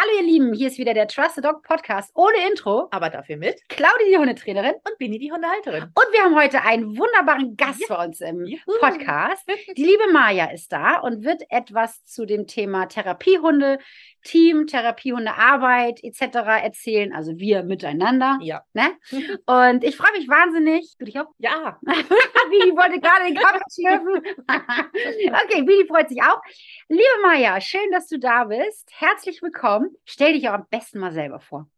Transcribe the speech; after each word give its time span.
Hallo 0.00 0.12
ihr 0.18 0.26
Lieben, 0.26 0.54
hier 0.54 0.68
ist 0.68 0.78
wieder 0.78 0.94
der 0.94 1.08
Trusted 1.08 1.44
Dog 1.44 1.62
Podcast 1.62 2.10
ohne 2.14 2.48
Intro, 2.50 2.88
aber 2.90 3.10
dafür 3.10 3.36
mit 3.36 3.60
Claudia 3.68 4.06
die 4.10 4.16
Hundetrainerin 4.16 4.72
und 4.76 4.96
Bini 4.96 5.18
die 5.18 5.30
Hundehalterin. 5.30 5.82
Und 5.82 6.06
wir 6.12 6.22
haben 6.22 6.34
heute 6.36 6.62
einen 6.62 6.96
wunderbaren 6.96 7.54
Gast 7.54 7.82
ja. 7.82 7.86
für 7.86 7.98
uns 8.02 8.22
im 8.22 8.46
Juhu. 8.46 8.78
Podcast. 8.80 9.46
Die 9.76 9.84
liebe 9.84 10.10
Maja 10.10 10.46
ist 10.46 10.72
da 10.72 11.00
und 11.00 11.22
wird 11.22 11.42
etwas 11.50 12.02
zu 12.06 12.24
dem 12.24 12.46
Thema 12.46 12.86
Therapiehunde, 12.86 13.78
Team, 14.22 14.66
Therapiehunde, 14.66 15.34
Arbeit 15.34 16.02
etc. 16.02 16.36
erzählen. 16.62 17.12
Also 17.12 17.38
wir 17.38 17.62
miteinander. 17.62 18.38
Ja. 18.42 18.62
Ne? 18.72 18.96
Und 19.46 19.84
ich 19.84 19.96
freue 19.96 20.12
mich 20.12 20.28
wahnsinnig. 20.28 20.94
Du 20.98 21.04
dich 21.04 21.18
auch? 21.18 21.32
Ja. 21.38 21.78
Bini 21.82 22.76
wollte 22.76 23.00
gerade 23.00 23.26
den 23.26 23.36
Kaffee 23.36 23.60
schlürfen. 23.72 24.22
okay, 25.44 25.62
Bini 25.62 25.86
freut 25.86 26.08
sich 26.08 26.22
auch. 26.22 26.40
Liebe 26.88 27.04
Maja, 27.22 27.60
schön, 27.60 27.90
dass 27.92 28.08
du 28.08 28.18
da 28.18 28.44
bist. 28.44 28.90
Herzlich 28.92 29.42
willkommen. 29.42 29.94
Stell 30.04 30.32
dich 30.32 30.48
auch 30.48 30.54
am 30.54 30.66
besten 30.70 30.98
mal 30.98 31.12
selber 31.12 31.40
vor. 31.40 31.68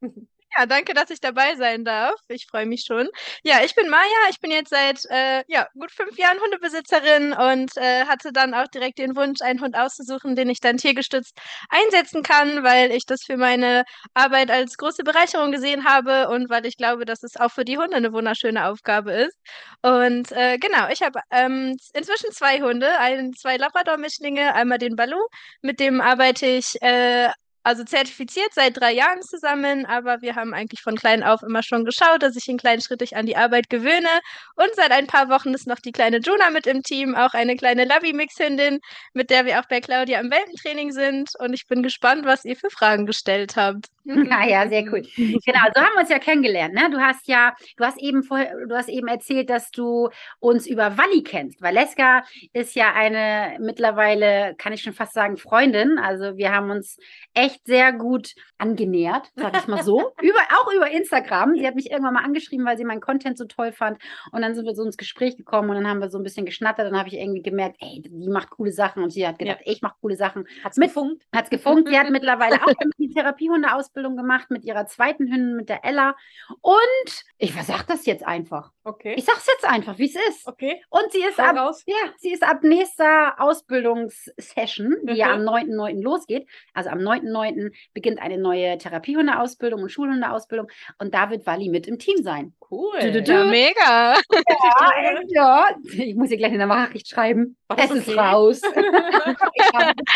Ja, 0.57 0.67
danke, 0.67 0.93
dass 0.93 1.09
ich 1.11 1.21
dabei 1.21 1.55
sein 1.57 1.85
darf. 1.85 2.15
Ich 2.29 2.47
freue 2.47 2.67
mich 2.67 2.85
schon. 2.87 3.09
Ja, 3.43 3.63
ich 3.65 3.75
bin 3.75 3.89
Maja. 3.89 4.03
Ich 4.31 4.39
bin 4.41 4.51
jetzt 4.51 4.69
seit 4.71 5.01
äh, 5.11 5.43
ja, 5.49 5.67
gut 5.73 5.91
fünf 5.91 6.19
Jahren 6.19 6.39
Hundebesitzerin 6.41 7.33
und 7.33 7.75
äh, 7.77 8.05
hatte 8.07 8.33
dann 8.33 8.53
auch 8.53 8.67
direkt 8.69 8.99
den 8.99 9.17
Wunsch, 9.17 9.41
einen 9.41 9.61
Hund 9.63 9.75
auszusuchen, 9.77 10.37
den 10.37 10.51
ich 10.51 10.61
dann 10.61 10.77
tiergestützt 10.77 11.39
einsetzen 11.71 12.23
kann, 12.23 12.63
weil 12.65 12.91
ich 12.93 13.07
das 13.07 13.23
für 13.25 13.37
meine 13.39 13.85
Arbeit 14.15 14.51
als 14.51 14.77
große 14.77 15.05
Bereicherung 15.05 15.53
gesehen 15.53 15.85
habe 15.87 16.29
und 16.29 16.51
weil 16.51 16.67
ich 16.67 16.77
glaube, 16.77 17.07
dass 17.07 17.23
es 17.23 17.37
auch 17.37 17.51
für 17.51 17.65
die 17.65 17.79
Hunde 17.79 17.97
eine 17.97 18.13
wunderschöne 18.13 18.67
Aufgabe 18.67 19.13
ist. 19.13 19.39
Und 19.83 20.31
äh, 20.33 20.59
genau, 20.59 20.89
ich 20.91 21.03
habe 21.03 21.21
ähm, 21.31 21.77
inzwischen 21.95 22.31
zwei 22.33 22.61
Hunde, 22.61 22.99
ein, 22.99 23.33
zwei 23.35 23.57
Labrador-Mischlinge, 23.57 24.55
einmal 24.55 24.79
den 24.79 24.97
Balu, 24.97 25.19
mit 25.63 25.81
dem 25.81 26.01
arbeite 26.01 26.47
ich 26.47 26.81
äh, 26.83 27.31
also 27.63 27.85
zertifiziert 27.85 28.53
seit 28.53 28.81
drei 28.81 28.93
Jahren 28.93 29.23
zusammen, 29.23 29.87
aber 29.87 30.23
wir 30.23 30.35
haben 30.35 30.55
eigentlich 30.55 30.83
von 30.83 30.97
klein 30.97 31.23
auf 31.23 31.43
immer 31.43 31.63
schon 31.63 31.85
geschaut, 31.85 32.23
dass 32.23 32.37
ich 32.37 32.49
ihn 32.49 32.59
kleinschrittig 32.59 33.17
an 33.17 33.27
die 33.27 33.37
Arbeit 33.37 33.71
gewöhne. 33.71 34.09
Und 34.57 34.75
seit 34.75 34.91
ein 34.91 35.07
paar 35.07 35.29
Wochen 35.29 35.55
ist 35.55 35.67
noch 35.67 35.79
die 35.79 35.93
kleine 35.93 36.19
Juna 36.19 36.51
mit 36.51 36.67
im 36.67 36.83
Team, 36.83 37.15
auch 37.15 37.35
eine 37.35 37.57
kleine 37.57 37.85
Labby-Mix-Hündin, 37.85 38.81
mit 39.15 39.31
der 39.31 39.45
wir 39.45 39.61
auch 39.61 39.67
bei 39.67 39.81
Claudia 39.81 40.21
im 40.21 40.31
Welpentraining 40.31 40.93
sind. 40.93 41.31
Und 41.39 41.53
ich 41.53 41.67
bin 41.67 41.83
gespannt, 41.83 42.25
was 42.25 42.45
ihr 42.45 42.57
für 42.57 42.71
Fragen 42.71 43.07
gestellt 43.07 43.57
habt. 43.57 43.87
Ah 44.33 44.47
ja, 44.47 44.69
sehr 44.69 44.83
cool. 44.93 45.03
Genau, 45.17 45.61
so 45.75 45.81
haben 45.81 45.95
wir 45.95 46.01
uns 46.01 46.09
ja 46.09 46.19
kennengelernt. 46.19 46.75
Ne? 46.75 46.91
Du 46.91 46.99
hast 46.99 47.29
ja, 47.29 47.55
du 47.77 47.85
hast 47.85 47.99
eben 47.99 48.23
vorher, 48.23 48.55
du 48.67 48.75
hast 48.75 48.89
eben 48.89 49.07
erzählt, 49.07 49.51
dass 49.51 49.71
du 49.71 50.09
uns 50.41 50.67
über 50.67 50.97
Walli 50.97 51.23
kennst. 51.23 51.61
Valeska 51.61 52.25
ist 52.53 52.75
ja 52.75 52.93
eine 52.95 53.59
mittlerweile, 53.61 54.55
kann 54.57 54.73
ich 54.73 54.83
schon 54.83 54.93
fast 54.93 55.13
sagen, 55.13 55.37
Freundin. 55.37 55.99
Also 55.99 56.37
wir 56.37 56.53
haben 56.53 56.71
uns 56.71 56.97
echt 57.35 57.52
sehr 57.65 57.93
gut 57.93 58.35
angenähert, 58.59 59.31
sag 59.37 59.57
ich 59.57 59.67
mal 59.69 59.83
so. 59.83 60.13
über, 60.23 60.39
auch 60.59 60.73
über 60.73 60.91
Instagram. 60.91 61.55
Sie 61.57 61.67
hat 61.67 61.75
mich 61.75 61.91
irgendwann 61.91 62.15
mal 62.15 62.25
angeschrieben, 62.25 62.65
weil 62.67 62.77
sie 62.77 62.85
meinen 62.85 63.01
Content 63.01 63.37
so 63.37 63.45
toll 63.45 63.73
fand. 63.73 63.99
Und 64.33 64.43
dann 64.43 64.55
sind 64.55 64.65
wir 64.65 64.75
so 64.75 64.83
ins 64.83 64.97
Gespräch 64.97 65.37
gekommen 65.37 65.71
und 65.71 65.77
dann 65.77 65.87
haben 65.87 66.01
wir 66.01 66.11
so 66.11 66.19
ein 66.19 66.25
bisschen 66.25 66.47
geschnattert. 66.47 66.87
Dann 66.87 66.99
habe 66.99 67.09
ich 67.09 67.15
irgendwie 67.15 67.43
gemerkt, 67.43 67.77
ey, 67.81 68.03
die 68.03 68.29
macht 68.29 68.51
coole 68.51 68.73
Sachen. 68.73 69.03
Und 69.03 69.11
sie 69.11 69.27
hat 69.27 69.39
gedacht, 69.39 69.61
ja. 69.65 69.73
ich 69.73 69.83
mache 69.83 69.97
coole 70.01 70.17
Sachen. 70.17 70.47
Hat's 70.65 70.77
mit, 70.77 70.89
gefunkt? 70.89 71.25
Hat's 71.35 71.51
gefunkt. 71.51 71.89
Sie 71.89 71.99
hat 71.99 72.09
mittlerweile 72.11 72.57
auch 72.63 72.73
die 72.99 73.11
Therapiehunde 73.11 73.75
aus 73.75 73.83
Ausbildung 73.83 74.17
gemacht 74.17 74.51
mit 74.51 74.65
ihrer 74.65 74.87
zweiten 74.87 75.25
Hündin, 75.25 75.57
mit 75.57 75.69
der 75.69 75.85
Ella. 75.85 76.15
Und 76.61 77.25
ich 77.39 77.53
sag 77.63 77.87
das 77.87 78.07
jetzt 78.07 78.25
einfach. 78.25 78.73
Okay. 78.85 79.15
Ich 79.17 79.25
sag's 79.25 79.47
jetzt 79.47 79.65
einfach, 79.65 79.99
wie 79.99 80.07
es 80.07 80.17
ist. 80.17 80.47
Okay. 80.47 80.83
Und 80.91 81.13
sie 81.13 81.23
ist 81.23 81.39
ab, 81.39 81.55
ja, 81.87 81.97
sie 82.19 82.33
ist 82.33 82.43
ab 82.43 82.65
nächster 82.65 83.41
Ausbildungssession, 83.41 84.97
die 85.05 85.13
mhm. 85.13 85.17
ja 85.17 85.33
am 85.33 85.43
9.9. 85.43 86.03
losgeht. 86.03 86.49
Also 86.75 86.91
am 86.91 86.99
9.9. 86.99 87.73
beginnt 87.95 88.21
eine 88.21 88.39
neue 88.39 88.79
Therapiehundeausbildung 88.79 89.83
und 89.83 89.91
Schulhundeausbildung. 89.91 90.69
Und 90.99 91.15
da 91.15 91.31
wird 91.31 91.47
Wally 91.47 91.69
mit 91.69 91.87
im 91.87 91.99
Team 91.99 92.23
sein. 92.25 92.55
Cool. 92.71 92.99
Du, 93.01 93.13
du, 93.13 93.23
du. 93.23 93.33
Ja, 93.33 93.45
mega. 93.45 94.15
Ja, 94.15 95.21
ja, 95.29 95.69
Ich 95.93 96.17
muss 96.17 96.31
ihr 96.31 96.39
gleich 96.39 96.53
eine 96.53 96.67
Nachricht 96.67 97.09
schreiben. 97.09 97.57
Oh, 97.69 97.75
es 97.77 97.91
ist 97.91 98.17
raus. 98.17 98.61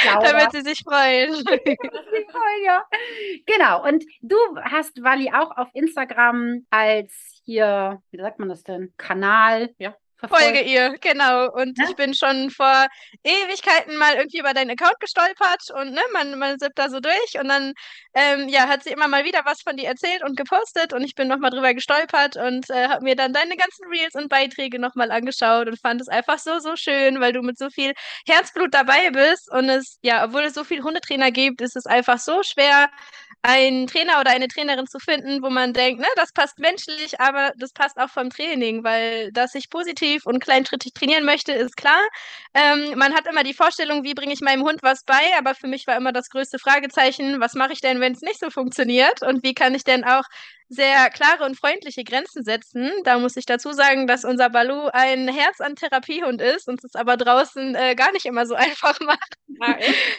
Damit 0.06 0.52
sie 0.52 0.62
sich 0.62 0.82
freuen. 0.82 1.44
ja. 2.64 2.84
Genau. 3.46 3.86
Und 3.86 4.04
du 4.22 4.36
hast 4.62 5.02
Wally 5.04 5.30
auch 5.32 5.56
auf 5.56 5.68
Instagram 5.74 6.66
als 6.70 7.35
hier, 7.46 8.02
wie 8.10 8.18
sagt 8.18 8.38
man 8.40 8.48
das 8.48 8.64
denn? 8.64 8.92
Kanal. 8.96 9.74
Ja. 9.78 9.96
Folge 10.28 10.62
ihr, 10.62 10.96
genau. 11.00 11.50
Und 11.52 11.78
ja? 11.78 11.84
ich 11.88 11.96
bin 11.96 12.14
schon 12.14 12.50
vor 12.50 12.86
Ewigkeiten 13.22 13.96
mal 13.96 14.14
irgendwie 14.14 14.38
über 14.38 14.54
deinen 14.54 14.70
Account 14.70 14.98
gestolpert 14.98 15.70
und 15.74 15.92
ne, 15.92 16.00
man, 16.12 16.38
man 16.38 16.58
sippt 16.58 16.78
da 16.78 16.88
so 16.88 17.00
durch 17.00 17.38
und 17.38 17.48
dann 17.48 17.74
ähm, 18.14 18.48
ja, 18.48 18.66
hat 18.66 18.82
sie 18.82 18.90
immer 18.90 19.08
mal 19.08 19.24
wieder 19.24 19.42
was 19.44 19.60
von 19.60 19.76
dir 19.76 19.88
erzählt 19.88 20.22
und 20.24 20.36
gepostet 20.36 20.94
und 20.94 21.04
ich 21.04 21.14
bin 21.14 21.28
nochmal 21.28 21.50
drüber 21.50 21.74
gestolpert 21.74 22.36
und 22.36 22.70
äh, 22.70 22.88
habe 22.88 23.04
mir 23.04 23.14
dann 23.14 23.34
deine 23.34 23.56
ganzen 23.56 23.86
Reels 23.88 24.14
und 24.14 24.30
Beiträge 24.30 24.78
nochmal 24.78 25.10
angeschaut 25.10 25.68
und 25.68 25.78
fand 25.78 26.00
es 26.00 26.08
einfach 26.08 26.38
so, 26.38 26.58
so 26.60 26.76
schön, 26.76 27.20
weil 27.20 27.32
du 27.34 27.42
mit 27.42 27.58
so 27.58 27.68
viel 27.68 27.92
Herzblut 28.26 28.72
dabei 28.72 29.10
bist 29.10 29.50
und 29.52 29.68
es, 29.68 29.98
ja, 30.02 30.24
obwohl 30.24 30.42
es 30.44 30.54
so 30.54 30.64
viele 30.64 30.82
Hundetrainer 30.82 31.30
gibt, 31.30 31.60
ist 31.60 31.76
es 31.76 31.84
einfach 31.84 32.18
so 32.18 32.42
schwer, 32.42 32.88
einen 33.42 33.86
Trainer 33.86 34.18
oder 34.20 34.30
eine 34.30 34.48
Trainerin 34.48 34.86
zu 34.86 34.98
finden, 34.98 35.42
wo 35.42 35.50
man 35.50 35.72
denkt, 35.72 36.00
ne, 36.00 36.06
das 36.16 36.32
passt 36.32 36.58
menschlich, 36.58 37.20
aber 37.20 37.52
das 37.58 37.72
passt 37.72 37.98
auch 37.98 38.10
vom 38.10 38.30
Training, 38.30 38.82
weil 38.82 39.30
dass 39.32 39.54
ich 39.54 39.70
positiv 39.70 40.05
und 40.24 40.40
kleinschrittig 40.40 40.92
trainieren 40.94 41.24
möchte, 41.24 41.52
ist 41.52 41.76
klar. 41.76 42.00
Ähm, 42.54 42.96
man 42.96 43.14
hat 43.14 43.26
immer 43.26 43.42
die 43.42 43.54
Vorstellung, 43.54 44.04
wie 44.04 44.14
bringe 44.14 44.32
ich 44.32 44.40
meinem 44.40 44.62
Hund 44.62 44.80
was 44.82 45.04
bei, 45.04 45.20
aber 45.38 45.54
für 45.54 45.66
mich 45.66 45.86
war 45.86 45.96
immer 45.96 46.12
das 46.12 46.28
größte 46.30 46.58
Fragezeichen, 46.58 47.40
was 47.40 47.54
mache 47.54 47.72
ich 47.72 47.80
denn, 47.80 48.00
wenn 48.00 48.12
es 48.12 48.22
nicht 48.22 48.40
so 48.40 48.50
funktioniert 48.50 49.22
und 49.22 49.42
wie 49.42 49.54
kann 49.54 49.74
ich 49.74 49.84
denn 49.84 50.04
auch 50.04 50.24
sehr 50.68 51.10
klare 51.10 51.44
und 51.44 51.56
freundliche 51.56 52.04
Grenzen 52.04 52.44
setzen. 52.44 52.90
Da 53.04 53.18
muss 53.18 53.36
ich 53.36 53.46
dazu 53.46 53.72
sagen, 53.72 54.06
dass 54.06 54.24
unser 54.24 54.50
Balu 54.50 54.88
ein 54.92 55.28
Herz 55.28 55.60
an 55.60 55.76
Therapiehund 55.76 56.40
ist 56.40 56.68
und 56.68 56.82
es 56.84 56.94
aber 56.94 57.16
draußen 57.16 57.74
äh, 57.74 57.94
gar 57.94 58.12
nicht 58.12 58.26
immer 58.26 58.46
so 58.46 58.54
einfach 58.56 58.98
macht. 59.00 59.34
Ah, 59.60 59.76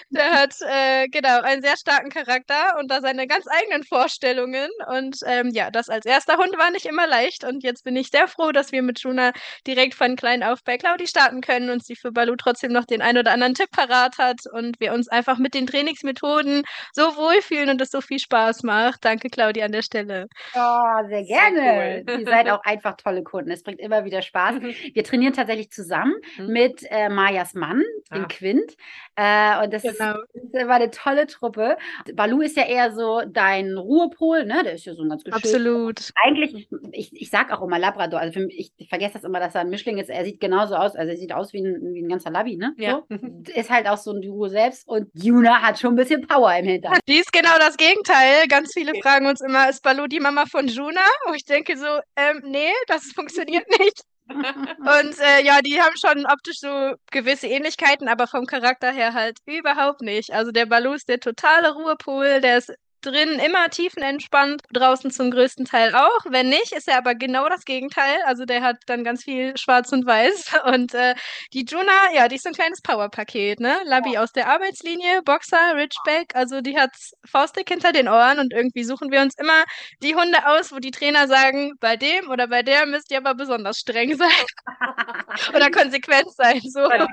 Der 0.09 0.31
hat 0.31 0.55
äh, 0.61 1.07
genau 1.09 1.41
einen 1.41 1.61
sehr 1.61 1.77
starken 1.77 2.09
Charakter 2.09 2.77
und 2.79 2.89
da 2.89 3.01
seine 3.01 3.27
ganz 3.27 3.45
eigenen 3.47 3.83
Vorstellungen. 3.83 4.69
Und 4.87 5.17
ähm, 5.25 5.49
ja, 5.53 5.69
das 5.71 5.89
als 5.89 6.05
erster 6.05 6.37
Hund 6.37 6.57
war 6.57 6.71
nicht 6.71 6.85
immer 6.85 7.07
leicht. 7.07 7.43
Und 7.43 7.63
jetzt 7.63 7.83
bin 7.83 7.95
ich 7.95 8.09
sehr 8.09 8.27
froh, 8.27 8.51
dass 8.51 8.71
wir 8.71 8.81
mit 8.81 8.99
Juna 8.99 9.31
direkt 9.65 9.93
von 9.95 10.15
klein 10.15 10.43
auf 10.43 10.63
bei 10.63 10.77
Claudi 10.77 11.07
starten 11.07 11.41
können 11.41 11.69
und 11.69 11.85
sie 11.85 11.95
für 11.95 12.11
Balu 12.11 12.35
trotzdem 12.35 12.71
noch 12.71 12.85
den 12.85 13.01
ein 13.01 13.17
oder 13.17 13.31
anderen 13.31 13.53
Tipp 13.53 13.69
parat 13.71 14.17
hat 14.17 14.39
und 14.51 14.79
wir 14.79 14.93
uns 14.93 15.07
einfach 15.07 15.37
mit 15.37 15.53
den 15.53 15.67
Trainingsmethoden 15.67 16.63
so 16.93 17.15
wohlfühlen 17.15 17.69
und 17.69 17.81
es 17.81 17.89
so 17.91 18.01
viel 18.01 18.19
Spaß 18.19 18.63
macht. 18.63 19.03
Danke, 19.05 19.29
Claudi, 19.29 19.61
an 19.61 19.71
der 19.71 19.81
Stelle. 19.83 20.27
Oh, 20.55 21.07
sehr 21.07 21.23
gerne. 21.23 22.03
Cool. 22.07 22.19
Ihr 22.19 22.25
seid 22.25 22.49
auch 22.49 22.61
einfach 22.63 22.97
tolle 22.97 23.23
Kunden. 23.23 23.51
Es 23.51 23.63
bringt 23.63 23.79
immer 23.79 24.05
wieder 24.05 24.21
Spaß. 24.21 24.55
Wir 24.93 25.03
trainieren 25.03 25.33
tatsächlich 25.33 25.71
zusammen 25.71 26.15
mhm. 26.37 26.47
mit 26.47 26.85
äh, 26.89 27.09
Majas 27.09 27.53
Mann, 27.53 27.83
dem 28.11 28.23
ah. 28.23 28.27
Quint. 28.27 28.77
Äh, 29.15 29.63
und 29.63 29.73
das 29.73 29.83
genau. 29.83 30.15
ist, 30.33 30.67
war 30.67 30.75
eine 30.75 30.91
tolle 30.91 31.27
Truppe. 31.27 31.77
Balu 32.13 32.41
ist 32.41 32.57
ja 32.57 32.65
eher 32.65 32.91
so 32.91 33.21
dein 33.27 33.77
Ruhepol, 33.77 34.45
ne? 34.45 34.63
Der 34.63 34.73
ist 34.73 34.85
ja 34.85 34.93
so 34.93 35.03
ein 35.03 35.09
ganz. 35.09 35.23
Absolut. 35.31 36.11
Eigentlich, 36.23 36.69
ich, 36.91 37.11
ich 37.13 37.29
sag 37.29 37.51
auch 37.51 37.61
immer 37.61 37.79
Labrador. 37.79 38.19
Also 38.19 38.39
mich, 38.39 38.59
ich, 38.59 38.71
ich, 38.77 38.89
vergesse 38.89 39.13
das 39.13 39.23
immer, 39.23 39.39
dass 39.39 39.55
er 39.55 39.61
ein 39.61 39.69
Mischling 39.69 39.97
ist. 39.97 40.09
Er 40.09 40.23
sieht 40.23 40.39
genauso 40.39 40.75
aus. 40.75 40.95
Also 40.95 41.11
er 41.11 41.17
sieht 41.17 41.33
aus 41.33 41.53
wie 41.53 41.65
ein, 41.65 41.93
wie 41.93 42.01
ein 42.01 42.09
ganzer 42.09 42.29
Labby, 42.29 42.57
ne? 42.57 42.73
Ja. 42.77 43.03
So. 43.09 43.17
Ist 43.53 43.69
halt 43.69 43.87
auch 43.87 43.97
so 43.97 44.17
die 44.19 44.27
Ruhe 44.27 44.49
selbst. 44.49 44.87
Und 44.87 45.09
Juna 45.13 45.61
hat 45.61 45.79
schon 45.79 45.93
ein 45.93 45.95
bisschen 45.95 46.27
Power 46.27 46.55
im 46.55 46.65
Hintern. 46.65 46.99
Die 47.07 47.17
ist 47.17 47.33
genau 47.33 47.57
das 47.59 47.77
Gegenteil. 47.77 48.47
Ganz 48.47 48.73
viele 48.73 48.93
fragen 49.01 49.27
uns 49.27 49.41
immer, 49.41 49.69
ist 49.69 49.83
Balu 49.83 50.07
die 50.07 50.19
Mama 50.31 50.45
von 50.45 50.67
Juna? 50.67 51.01
Und 51.27 51.35
ich 51.35 51.45
denke 51.45 51.77
so, 51.77 51.85
ähm, 52.15 52.41
nee, 52.43 52.71
das 52.87 53.03
funktioniert 53.15 53.67
nicht. 53.79 54.01
Und 54.29 55.19
äh, 55.19 55.43
ja, 55.45 55.61
die 55.61 55.79
haben 55.81 55.95
schon 55.95 56.25
optisch 56.25 56.59
so 56.59 56.95
gewisse 57.11 57.47
Ähnlichkeiten, 57.47 58.09
aber 58.09 58.27
vom 58.27 58.45
Charakter 58.45 58.91
her 58.91 59.13
halt 59.13 59.39
überhaupt 59.45 60.01
nicht. 60.01 60.31
Also 60.33 60.51
der 60.51 60.65
Balu 60.65 60.93
ist 60.93 61.07
der 61.07 61.19
totale 61.21 61.73
Ruhepol, 61.73 62.41
der 62.41 62.57
ist 62.57 62.73
drin 63.07 63.39
immer 63.39 63.69
tiefenentspannt, 63.69 64.61
draußen 64.73 65.11
zum 65.11 65.31
größten 65.31 65.65
Teil 65.65 65.95
auch. 65.95 66.25
Wenn 66.29 66.49
nicht, 66.49 66.73
ist 66.73 66.87
er 66.87 66.97
aber 66.97 67.15
genau 67.15 67.47
das 67.49 67.65
Gegenteil. 67.65 68.17
Also 68.25 68.45
der 68.45 68.61
hat 68.61 68.77
dann 68.87 69.03
ganz 69.03 69.23
viel 69.23 69.57
Schwarz 69.57 69.91
und 69.91 70.05
Weiß. 70.05 70.53
Und 70.67 70.93
äh, 70.93 71.15
die 71.53 71.65
Juna, 71.65 71.91
ja, 72.13 72.27
die 72.27 72.35
ist 72.35 72.43
so 72.43 72.49
ein 72.49 72.55
kleines 72.55 72.81
Powerpaket, 72.81 73.59
ne? 73.59 73.77
Labi 73.85 74.13
ja. 74.13 74.23
aus 74.23 74.33
der 74.33 74.47
Arbeitslinie, 74.47 75.21
Boxer, 75.23 75.75
Ridgeback, 75.75 76.35
also 76.35 76.61
die 76.61 76.77
hat 76.77 76.91
Faustdick 77.25 77.69
hinter 77.69 77.91
den 77.91 78.07
Ohren 78.07 78.39
und 78.39 78.53
irgendwie 78.53 78.83
suchen 78.83 79.11
wir 79.11 79.21
uns 79.21 79.35
immer 79.37 79.63
die 80.03 80.15
Hunde 80.15 80.45
aus, 80.47 80.71
wo 80.71 80.79
die 80.79 80.91
Trainer 80.91 81.27
sagen, 81.27 81.73
bei 81.79 81.95
dem 81.95 82.29
oder 82.29 82.47
bei 82.47 82.63
der 82.63 82.85
müsst 82.85 83.11
ihr 83.11 83.17
aber 83.17 83.35
besonders 83.35 83.79
streng 83.79 84.15
sein. 84.17 84.27
oder 85.55 85.71
konsequent 85.71 86.31
sein. 86.35 86.59
So. 86.61 86.87
Ne? 86.87 87.07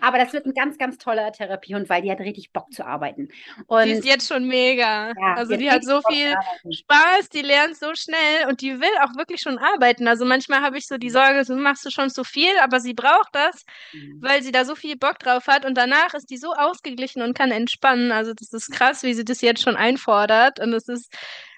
Aber 0.00 0.18
das 0.18 0.32
wird 0.32 0.46
ein 0.46 0.54
ganz, 0.54 0.78
ganz 0.78 0.98
toller 0.98 1.32
Therapiehund, 1.32 1.88
weil 1.88 2.02
die 2.02 2.10
hat 2.10 2.20
richtig 2.20 2.52
Bock 2.52 2.72
zu 2.72 2.84
arbeiten. 2.86 3.28
Und 3.66 3.86
die 3.86 3.92
ist 3.92 4.04
jetzt 4.04 4.28
schon 4.28 4.46
mega. 4.46 5.09
Ja, 5.14 5.34
also 5.36 5.56
die 5.56 5.70
hat 5.70 5.84
so 5.84 6.02
viel 6.02 6.34
arbeiten. 6.34 6.72
Spaß, 6.72 7.28
die 7.30 7.42
lernt 7.42 7.76
so 7.76 7.94
schnell 7.94 8.48
und 8.48 8.60
die 8.60 8.80
will 8.80 8.90
auch 9.02 9.16
wirklich 9.16 9.40
schon 9.40 9.58
arbeiten. 9.58 10.08
Also 10.08 10.24
manchmal 10.24 10.60
habe 10.62 10.78
ich 10.78 10.86
so 10.86 10.98
die 10.98 11.10
Sorge, 11.10 11.44
so 11.44 11.54
machst 11.56 11.84
du 11.84 11.90
schon 11.90 12.10
zu 12.10 12.24
viel, 12.24 12.52
aber 12.62 12.80
sie 12.80 12.94
braucht 12.94 13.28
das, 13.32 13.64
Mhm. 13.92 14.20
weil 14.20 14.42
sie 14.42 14.52
da 14.52 14.64
so 14.64 14.74
viel 14.74 14.96
Bock 14.96 15.18
drauf 15.18 15.46
hat 15.46 15.64
und 15.64 15.74
danach 15.76 16.14
ist 16.14 16.30
die 16.30 16.36
so 16.36 16.52
ausgeglichen 16.54 17.22
und 17.22 17.34
kann 17.34 17.50
entspannen. 17.50 18.12
Also 18.12 18.34
das 18.34 18.52
ist 18.52 18.70
krass, 18.72 19.02
wie 19.02 19.14
sie 19.14 19.24
das 19.24 19.40
jetzt 19.40 19.62
schon 19.62 19.76
einfordert 19.76 20.60
und 20.60 20.72
es 20.72 20.88
ist 20.88 21.12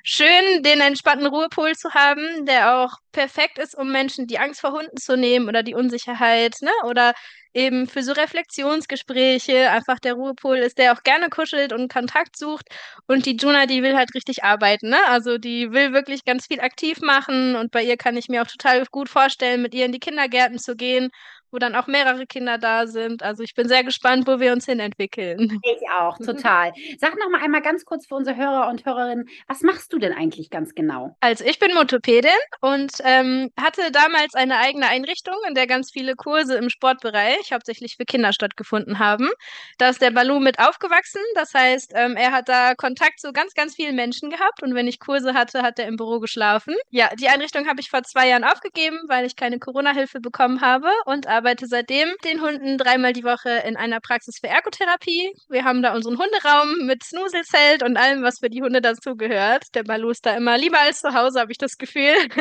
schön, 0.05 0.62
den 0.62 0.81
entspannten 0.81 1.26
Ruhepol 1.26 1.75
zu 1.76 1.93
haben, 1.94 2.46
der 2.46 2.78
auch 2.78 2.94
perfekt 3.12 3.58
ist, 3.58 3.75
um 3.76 3.93
Menschen 3.93 4.26
die 4.26 4.38
Angst 4.38 4.60
vor 4.60 4.72
Hunden 4.72 4.96
zu 4.96 5.16
nehmen 5.16 5.48
oder 5.48 5.62
die 5.62 5.75
Unsicherheit, 5.75 6.56
ne? 6.62 6.70
Oder 6.84 7.12
eben 7.54 7.87
für 7.87 8.02
so 8.02 8.12
Reflexionsgespräche 8.12 9.70
einfach 9.70 9.99
der 9.99 10.14
Ruhepol 10.14 10.58
ist, 10.58 10.78
der 10.78 10.93
auch 10.93 11.02
gerne 11.02 11.28
kuschelt 11.28 11.72
und 11.72 11.93
Kontakt 11.93 12.37
sucht. 12.37 12.69
Und 13.06 13.26
die 13.26 13.37
Juna, 13.37 13.66
die 13.66 13.82
will 13.82 13.96
halt 13.96 14.14
richtig 14.14 14.44
arbeiten, 14.44 14.88
ne? 14.90 14.99
Also 15.08 15.38
die 15.38 15.72
will 15.72 15.93
wirklich 15.93 16.25
ganz 16.25 16.46
viel 16.46 16.60
aktiv 16.60 17.00
machen 17.00 17.56
und 17.56 17.70
bei 17.70 17.82
ihr 17.82 17.96
kann 17.96 18.16
ich 18.16 18.28
mir 18.28 18.43
auch 18.43 18.46
total 18.46 18.84
gut 18.90 19.08
vorstellen, 19.08 19.62
mit 19.62 19.75
ihr 19.75 19.84
in 19.87 19.93
die 19.93 20.00
Kindergärten 20.00 20.58
zu 20.58 20.76
gehen, 20.76 21.10
wo 21.52 21.58
dann 21.58 21.76
auch 21.76 21.87
mehrere 21.87 22.26
Kinder 22.26 22.58
da 22.58 22.87
sind. 22.87 23.22
Also 23.22 23.43
ich 23.43 23.54
bin 23.54 23.69
sehr 23.69 23.84
gespannt, 23.84 24.26
wo 24.26 24.40
wir 24.40 24.52
uns 24.52 24.66
hin 24.66 24.81
entwickeln. 24.81 25.60
Ich 25.72 25.88
auch, 25.90 26.19
total. 26.19 26.72
Sag 26.99 27.16
noch 27.19 27.31
mal 27.31 27.40
einmal 27.43 27.62
ganz 27.62 27.84
kurz 27.84 28.06
für 28.06 28.14
unsere 28.14 28.37
Hörer 28.37 28.69
und 28.69 28.84
Hörerinnen, 28.84 29.28
was 29.46 29.62
machst 29.62 29.93
du 29.93 29.99
denn 29.99 30.12
eigentlich 30.12 30.50
ganz 30.50 30.75
genau? 30.75 31.16
Also 31.20 31.44
ich 31.44 31.58
bin 31.58 31.72
Motopädin 31.75 32.31
und 32.60 32.93
ähm, 33.04 33.50
hatte 33.58 33.90
damals 33.93 34.34
eine 34.34 34.58
eigene 34.58 34.88
Einrichtung, 34.88 35.34
in 35.49 35.54
der 35.54 35.66
ganz 35.66 35.90
viele 35.90 36.14
Kurse 36.14 36.56
im 36.56 36.69
Sportbereich, 36.69 37.52
hauptsächlich 37.52 37.96
für 37.96 38.05
Kinder, 38.05 38.32
stattgefunden 38.32 38.98
haben. 38.98 39.31
Da 39.78 39.88
ist 39.88 40.02
der 40.02 40.10
Balu 40.10 40.40
mit 40.40 40.58
aufgewachsen. 40.58 41.22
Das 41.34 41.55
heißt, 41.55 41.93
ähm, 41.94 42.16
er 42.16 42.32
hat 42.32 42.48
da 42.48 42.75
Kontakt 42.75 43.20
zu 43.20 43.32
ganz, 43.32 43.55
ganz 43.55 43.75
vielen 43.75 43.96
Menschen 43.96 44.31
gehabt 44.31 44.62
und 44.62 44.75
wenn 44.75 44.88
ich 44.88 44.98
Kurse 44.98 45.34
hatte, 45.34 45.62
hat 45.62 45.78
er 45.78 45.87
im 45.87 45.96
Büro 45.96 46.20
geschlafen. 46.20 46.75
Ja, 46.90 47.10
die 47.14 47.28
Einrichtung 47.28 47.69
habe 47.69 47.81
ich 47.81 47.90
vor 47.90 48.02
zwei 48.02 48.28
Jahren 48.28 48.44
aufgegeben, 48.44 48.98
weil 49.08 49.26
ich 49.26 49.37
keine 49.37 49.58
Corona-Hilfe 49.58 50.20
bekommen 50.20 50.60
habe 50.60 50.88
und 51.06 51.26
arbeite 51.43 51.67
seitdem 51.67 52.09
den 52.25 52.41
Hunden 52.41 52.79
dreimal 52.79 53.12
die 53.12 53.25
Woche 53.25 53.50
in 53.67 53.77
einer 53.77 53.99
Praxis 53.99 54.39
für 54.41 54.47
Ergotherapie. 54.47 55.33
Wir 55.49 55.65
haben 55.65 55.83
da 55.83 55.93
unseren 55.93 56.17
Hunderaum 56.17 56.87
mit 56.87 57.03
Snuselzelt 57.03 57.83
und 57.83 57.97
allem, 57.97 58.23
was 58.23 58.39
für 58.39 58.49
die 58.49 58.62
Hunde 58.62 58.81
dazugehört. 58.81 59.65
Der 59.75 59.83
Balu 59.83 60.11
ist 60.11 60.25
da 60.25 60.37
immer 60.37 60.56
lieber 60.56 60.79
als 60.79 61.00
zu 61.00 61.12
Hause, 61.15 61.41
habe 61.41 61.50
ich 61.50 61.59
das 61.59 61.79
Gefühl. 61.79 62.15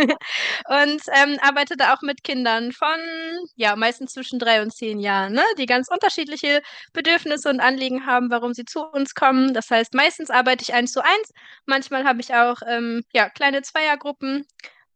und 0.68 1.02
ähm, 1.16 1.40
arbeite 1.42 1.78
da 1.78 1.96
auch 1.96 2.04
mit 2.04 2.24
Kindern 2.24 2.72
von, 2.74 3.00
ja, 3.56 3.76
meistens 3.76 4.14
zwischen 4.14 4.38
drei 4.38 4.62
und 4.62 4.72
zehn 4.72 5.00
Jahren, 5.00 5.34
ne? 5.34 5.44
die 5.58 5.66
ganz 5.66 5.88
unterschiedliche 5.92 6.62
Bedürfnisse 6.94 7.50
und 7.50 7.60
Anliegen 7.60 8.06
haben, 8.06 8.30
warum 8.30 8.54
sie 8.54 8.66
zu 8.66 8.82
uns 8.84 9.16
kommen. 9.16 9.56
Das 9.56 9.72
heißt, 9.72 9.96
meistens 9.96 10.30
arbeite 10.30 10.62
ich 10.62 10.76
eins 10.76 10.92
zu 10.92 11.04
eins. 11.04 11.32
Manchmal 11.66 12.04
habe 12.04 12.22
ich 12.22 12.36
auch 12.36 12.58
ähm, 12.68 13.02
ja, 13.14 13.30
kleine 13.30 13.64
Zweiergruppen. 13.64 14.46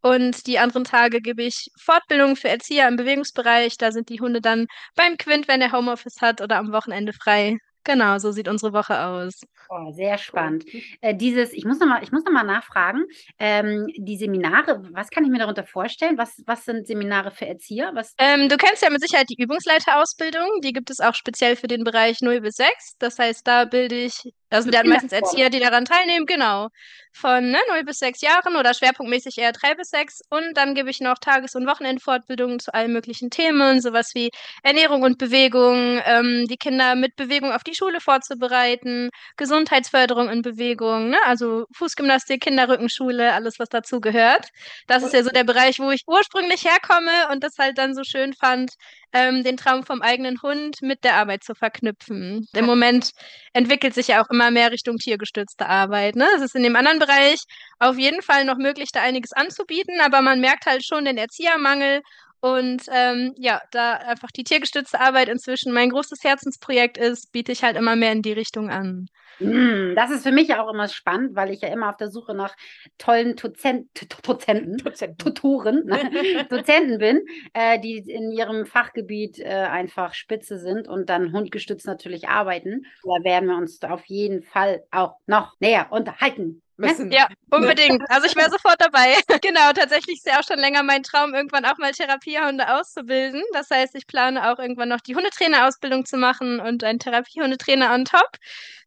Und 0.06 0.46
die 0.46 0.60
anderen 0.60 0.84
Tage 0.84 1.20
gebe 1.20 1.42
ich 1.42 1.72
Fortbildung 1.82 2.36
für 2.36 2.48
Erzieher 2.48 2.88
im 2.88 2.96
Bewegungsbereich. 2.96 3.76
Da 3.80 3.92
sind 3.92 4.10
die 4.10 4.20
Hunde 4.20 4.40
dann 4.40 4.68
beim 4.96 5.18
Quint, 5.18 5.48
wenn 5.48 5.62
er 5.62 5.72
Homeoffice 5.72 6.22
hat 6.22 6.42
oder 6.42 6.58
am 6.58 6.72
Wochenende 6.72 7.12
frei. 7.12 7.58
Genau, 7.84 8.20
so 8.20 8.32
sieht 8.32 8.48
unsere 8.48 8.72
Woche 8.72 9.00
aus. 9.00 9.42
Oh, 9.68 9.92
sehr 9.92 10.20
spannend. 10.20 10.64
Äh, 11.02 11.16
dieses, 11.16 11.54
ich 11.54 11.66
muss 11.66 11.80
noch 11.80 11.88
mal, 11.88 12.04
ich 12.04 12.12
muss 12.12 12.24
noch 12.24 12.32
mal 12.32 12.44
nachfragen, 12.44 13.06
ähm, 13.40 13.88
die 13.98 14.18
Seminare, 14.18 14.84
was 14.92 15.10
kann 15.10 15.24
ich 15.24 15.32
mir 15.32 15.40
darunter 15.40 15.66
vorstellen? 15.66 16.20
Was, 16.20 16.40
was 16.46 16.66
sind 16.66 16.86
Seminare 16.86 17.32
für 17.32 17.48
Erzieher? 17.48 17.90
Was, 17.96 18.14
Ähm, 18.20 18.48
du 18.48 18.58
kennst 18.58 18.84
ja 18.84 18.92
mit 18.92 19.02
Sicherheit 19.02 19.30
die 19.30 19.42
Übungsleiterausbildung. 19.42 20.62
Die 20.64 20.74
gibt 20.74 20.92
es 20.92 21.00
auch 21.00 21.16
speziell 21.16 21.56
für 21.56 21.68
den 21.68 21.84
Bereich 21.84 22.22
0 22.22 22.42
bis 22.42 22.58
6. 22.58 22.98
Das 23.00 23.18
heißt, 23.18 23.46
da 23.46 23.66
bilde 23.66 23.96
ich, 23.96 24.34
Für 24.64 24.72
wir 24.72 24.80
haben 24.80 24.90
meistens 24.90 25.12
Erzieher, 25.12 25.50
die 25.50 25.60
daran 25.60 25.86
teilnehmen, 25.86 26.26
genau. 26.26 26.70
Von 27.14 27.52
ne, 27.52 27.60
0 27.70 27.84
bis 27.86 28.00
6 28.00 28.22
Jahren 28.22 28.58
oder 28.58 28.74
schwerpunktmäßig 28.74 29.38
eher 29.38 29.54
3 29.54 29.76
bis 29.76 29.90
6. 29.90 30.22
Und 30.30 30.56
dann 30.58 30.76
gebe 30.76 30.90
ich 30.90 31.00
noch 31.00 31.18
Tages- 31.18 31.56
und 31.56 31.66
Wochenendfortbildungen 31.66 32.60
zu 32.60 32.74
allen 32.74 32.92
möglichen 32.92 33.30
Themen, 33.30 33.82
sowas 33.82 34.12
wie 34.14 34.32
Ernährung 34.64 35.02
und 35.04 35.18
Bewegung, 35.18 36.02
ähm, 36.06 36.46
die 36.50 36.58
Kinder 36.58 36.96
mit 36.96 37.16
Bewegung 37.16 37.52
auf 37.54 37.64
die 37.64 37.76
Schule 37.76 38.02
vorzubereiten, 38.02 39.10
Gesundheitsförderung 39.38 40.30
in 40.30 40.42
Bewegung, 40.42 41.10
ne? 41.10 41.18
Also 41.26 41.66
Fußgymnastik, 41.74 42.42
Kinderrückenschule, 42.42 43.34
alles, 43.34 43.60
was 43.60 43.70
dazu 43.70 44.02
gehört. 44.02 44.50
Das 44.88 45.04
ist 45.04 45.14
ja 45.14 45.24
so 45.24 45.30
der 45.30 45.46
Bereich, 45.46 45.80
wo 45.80 45.92
ich 45.92 46.04
ursprünglich 46.08 46.66
herkomme 46.66 47.30
und 47.32 47.44
das 47.44 47.58
halt 47.58 47.78
dann 47.78 47.96
so 47.96 48.04
schön 48.04 48.34
fand, 48.34 48.72
ähm, 49.16 49.44
den 49.44 49.56
Traum 49.56 49.84
vom 49.84 50.02
eigenen 50.02 50.42
Hund 50.42 50.82
mit 50.82 51.06
der 51.06 51.16
Arbeit 51.16 51.44
zu 51.46 51.56
verknüpfen. 51.56 52.48
Im 52.54 52.66
Moment 52.66 53.12
entwickelt 53.54 53.94
sich 53.94 54.10
ja 54.10 54.22
auch 54.22 54.30
immer 54.30 54.52
mehr 54.52 54.72
Richtung 54.72 54.98
tiergestützte 54.98 55.68
Arbeit. 55.68 56.18
Ne? 56.18 56.28
Es 56.36 56.42
ist 56.42 56.56
in 56.56 56.64
dem 56.64 56.76
anderen 56.76 57.00
Bereich 57.00 57.40
auf 57.80 57.98
jeden 57.98 58.22
Fall 58.22 58.44
noch 58.44 58.58
möglich, 58.58 58.90
da 58.92 59.02
einiges 59.02 59.32
anzubieten, 59.32 60.02
aber 60.02 60.22
man 60.22 60.42
merkt 60.42 60.66
halt 60.66 60.86
schon 60.86 61.06
den 61.06 61.18
Erziehermangel 61.18 62.02
und 62.42 62.84
ähm, 62.92 63.34
ja, 63.38 63.62
da 63.72 63.94
einfach 63.94 64.32
die 64.32 64.44
tiergestützte 64.44 65.00
Arbeit 65.00 65.30
inzwischen 65.30 65.72
mein 65.72 65.90
großes 65.92 66.20
Herzensprojekt 66.24 66.98
ist, 66.98 67.32
biete 67.32 67.54
ich 67.54 67.64
halt 67.64 67.78
immer 67.78 67.96
mehr 67.96 68.12
in 68.12 68.22
die 68.22 68.34
Richtung 68.34 68.70
an. 68.70 69.08
Mm, 69.40 69.96
das 69.96 70.12
ist 70.12 70.24
für 70.24 70.32
mich 70.32 70.54
auch 70.56 70.72
immer 70.72 70.88
spannend, 70.88 71.36
weil 71.36 71.52
ich 71.52 71.62
ja 71.62 71.70
immer 71.70 71.90
auf 71.90 71.98
der 71.98 72.10
Suche 72.10 72.34
nach 72.34 72.56
tollen 72.98 73.36
Dozent, 73.36 73.90
Dozenten, 74.28 74.78
Dozenten. 74.78 75.18
Tutoren, 75.18 75.86
ne, 75.86 76.00
Dozenten 76.50 76.98
bin, 77.00 77.22
äh, 77.54 77.80
die 77.80 77.98
in 77.98 78.32
ihrem 78.32 78.66
Fachgebiet 78.66 79.40
äh, 79.40 79.46
einfach 79.46 80.14
spitze 80.14 80.58
sind 80.60 80.88
und 80.88 81.10
dann 81.10 81.34
hundgestützt 81.34 81.88
natürlich 81.88 82.30
arbeiten. 82.30 82.86
Da 83.04 83.24
werden 83.24 83.50
wir 83.50 83.58
uns 83.58 83.82
auf 83.84 84.06
jeden 84.06 84.42
Fall 84.42 84.84
auch 84.92 85.16
noch 85.28 85.54
näher 85.60 85.88
unterhalten. 85.92 86.62
Müssen. 86.78 87.12
Ja, 87.12 87.28
unbedingt. 87.50 88.04
Also 88.10 88.28
ich 88.28 88.36
wäre 88.36 88.50
sofort 88.50 88.76
dabei. 88.80 89.16
genau, 89.42 89.72
tatsächlich 89.74 90.18
ist 90.18 90.28
ja 90.28 90.40
auch 90.40 90.44
schon 90.44 90.60
länger 90.60 90.84
mein 90.84 91.04
Traum, 91.04 91.34
irgendwann 91.34 91.66
auch 91.66 91.78
mal 91.78 91.92
Therapiehunde 91.92 92.78
auszubilden. 92.78 93.42
Das 93.54 93.70
heißt, 93.70 93.96
ich 93.96 94.08
plane 94.08 94.52
auch 94.52 94.60
irgendwann 94.60 94.90
noch 94.90 95.00
die 95.00 95.16
Hundetrainerausbildung 95.16 96.06
zu 96.06 96.18
machen 96.18 96.60
und 96.60 96.84
einen 96.84 97.00
Therapiehundetrainer 97.00 97.94
on 97.94 98.04
top, 98.04 98.30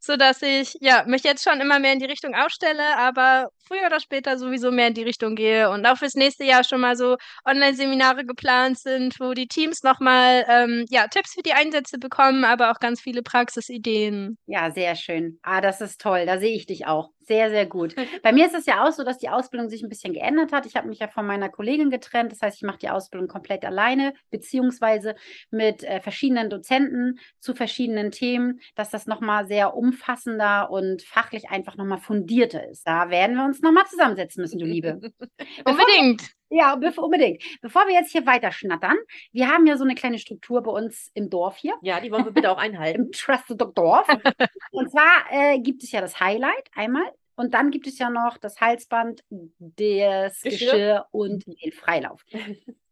sodass 0.01 0.43
ich 0.43 0.75
ja 0.81 1.05
mich 1.07 1.23
jetzt 1.25 1.45
schon 1.45 1.61
immer 1.61 1.79
mehr 1.79 1.95
in 1.95 1.99
die 1.99 2.07
Richtung 2.07 2.35
aufstelle, 2.35 2.97
aber 2.99 3.49
früher 3.67 3.87
oder 3.87 4.01
später 4.01 4.39
sowieso 4.39 4.71
mehr 4.71 4.89
in 4.89 4.95
die 4.95 5.03
Richtung 5.03 5.35
gehe 5.35 5.71
und 5.71 5.87
auch 5.87 5.97
fürs 5.97 6.15
nächste 6.15 6.45
Jahr 6.45 6.65
schon 6.65 6.81
mal 6.81 6.97
so 6.97 7.17
Online-Seminare 7.47 8.25
geplant 8.25 8.79
sind, 8.79 9.19
wo 9.21 9.33
die 9.33 9.47
Teams 9.47 9.83
nochmal 9.83 10.45
ähm, 10.49 10.85
ja, 10.91 11.07
Tipps 11.09 11.35
für 11.35 11.43
die 11.43 11.53
Einsätze 11.53 11.99
bekommen, 11.99 12.45
aber 12.45 12.71
auch 12.71 12.81
ganz 12.81 13.01
viele 13.01 13.23
Praxisideen. 13.23 14.39
Ja, 14.47 14.71
sehr 14.71 14.95
schön. 14.95 15.39
Ah, 15.43 15.61
das 15.61 15.81
ist 15.81 16.01
toll. 16.01 16.27
Da 16.27 16.39
sehe 16.39 16.55
ich 16.55 16.67
dich 16.67 16.87
auch. 16.87 17.11
Sehr, 17.29 17.51
sehr 17.51 17.67
gut. 17.67 17.95
Bei 18.23 18.33
mir 18.33 18.47
ist 18.47 18.55
es 18.55 18.65
ja 18.65 18.85
auch 18.85 18.91
so, 18.91 19.05
dass 19.05 19.19
die 19.19 19.29
Ausbildung 19.29 19.69
sich 19.69 19.83
ein 19.83 19.91
bisschen 19.91 20.15
geändert 20.15 20.51
hat. 20.51 20.65
Ich 20.65 20.77
habe 20.77 20.89
mich 20.89 20.99
ja 20.99 21.09
von 21.09 21.27
meiner 21.27 21.51
Kollegin 21.51 21.91
getrennt. 21.91 22.33
Das 22.33 22.41
heißt, 22.41 22.57
ich 22.57 22.63
mache 22.63 22.79
die 22.79 22.89
Ausbildung 22.89 23.29
komplett 23.29 23.67
alleine, 23.67 24.15
beziehungsweise 24.31 25.15
mit 25.51 25.85
äh, 25.85 26.01
verschiedenen 26.01 26.49
Dozenten 26.49 27.19
zu 27.39 27.55
verschiedenen 27.55 28.11
Themen, 28.11 28.61
dass 28.75 28.89
das 28.89 29.07
nochmal 29.07 29.47
sehr 29.47 29.77
umfassender 29.77 30.71
und 30.71 31.03
fachlich 31.03 31.51
einfach 31.51 31.77
nochmal 31.77 31.99
fundierter 31.99 32.67
ist. 32.67 32.87
Da 32.87 33.11
werden 33.11 33.37
wir 33.37 33.45
uns 33.45 33.61
nochmal 33.61 33.87
zusammensetzen 33.87 34.41
müssen, 34.41 34.59
du 34.59 34.65
Liebe. 34.65 34.99
Unbedingt. 35.65 36.38
Ja, 36.51 36.75
unbedingt. 36.75 37.43
Bevor 37.61 37.87
wir 37.87 37.95
jetzt 37.95 38.13
hier 38.13 38.25
weiter 38.27 38.53
schnattern, 38.53 38.97
wir 39.33 39.49
haben 39.49 39.67
ja 39.67 39.77
so 39.77 39.85
eine 39.85 39.95
kleine 39.95 40.19
Struktur 40.19 40.63
bei 40.63 40.71
uns 40.71 41.11
im 41.15 41.29
Dorf 41.31 41.57
hier 41.57 41.75
Ja, 41.83 42.01
die 42.01 42.11
wollen 42.11 42.25
wir 42.25 42.33
bitte 42.33 42.51
auch 42.51 42.59
einhalten. 42.59 43.03
im 43.07 43.13
Trusted 43.13 43.61
Dorf. 43.77 44.09
Und 44.71 44.91
zwar 44.91 45.27
äh, 45.31 45.59
gibt 45.61 45.83
es 45.83 45.93
ja 45.93 46.01
das 46.01 46.21
Highlight 46.21 46.69
einmal 46.75 47.11
und 47.37 47.55
dann 47.55 47.71
gibt 47.71 47.87
es 47.87 47.99
ja 47.99 48.11
noch 48.11 48.39
das 48.39 48.61
Halsband, 48.61 49.23
das 49.59 50.41
Geschirr. 50.41 50.71
Geschirr 50.71 51.07
und 51.11 51.47
den 51.47 51.73
Freilauf. 51.73 52.25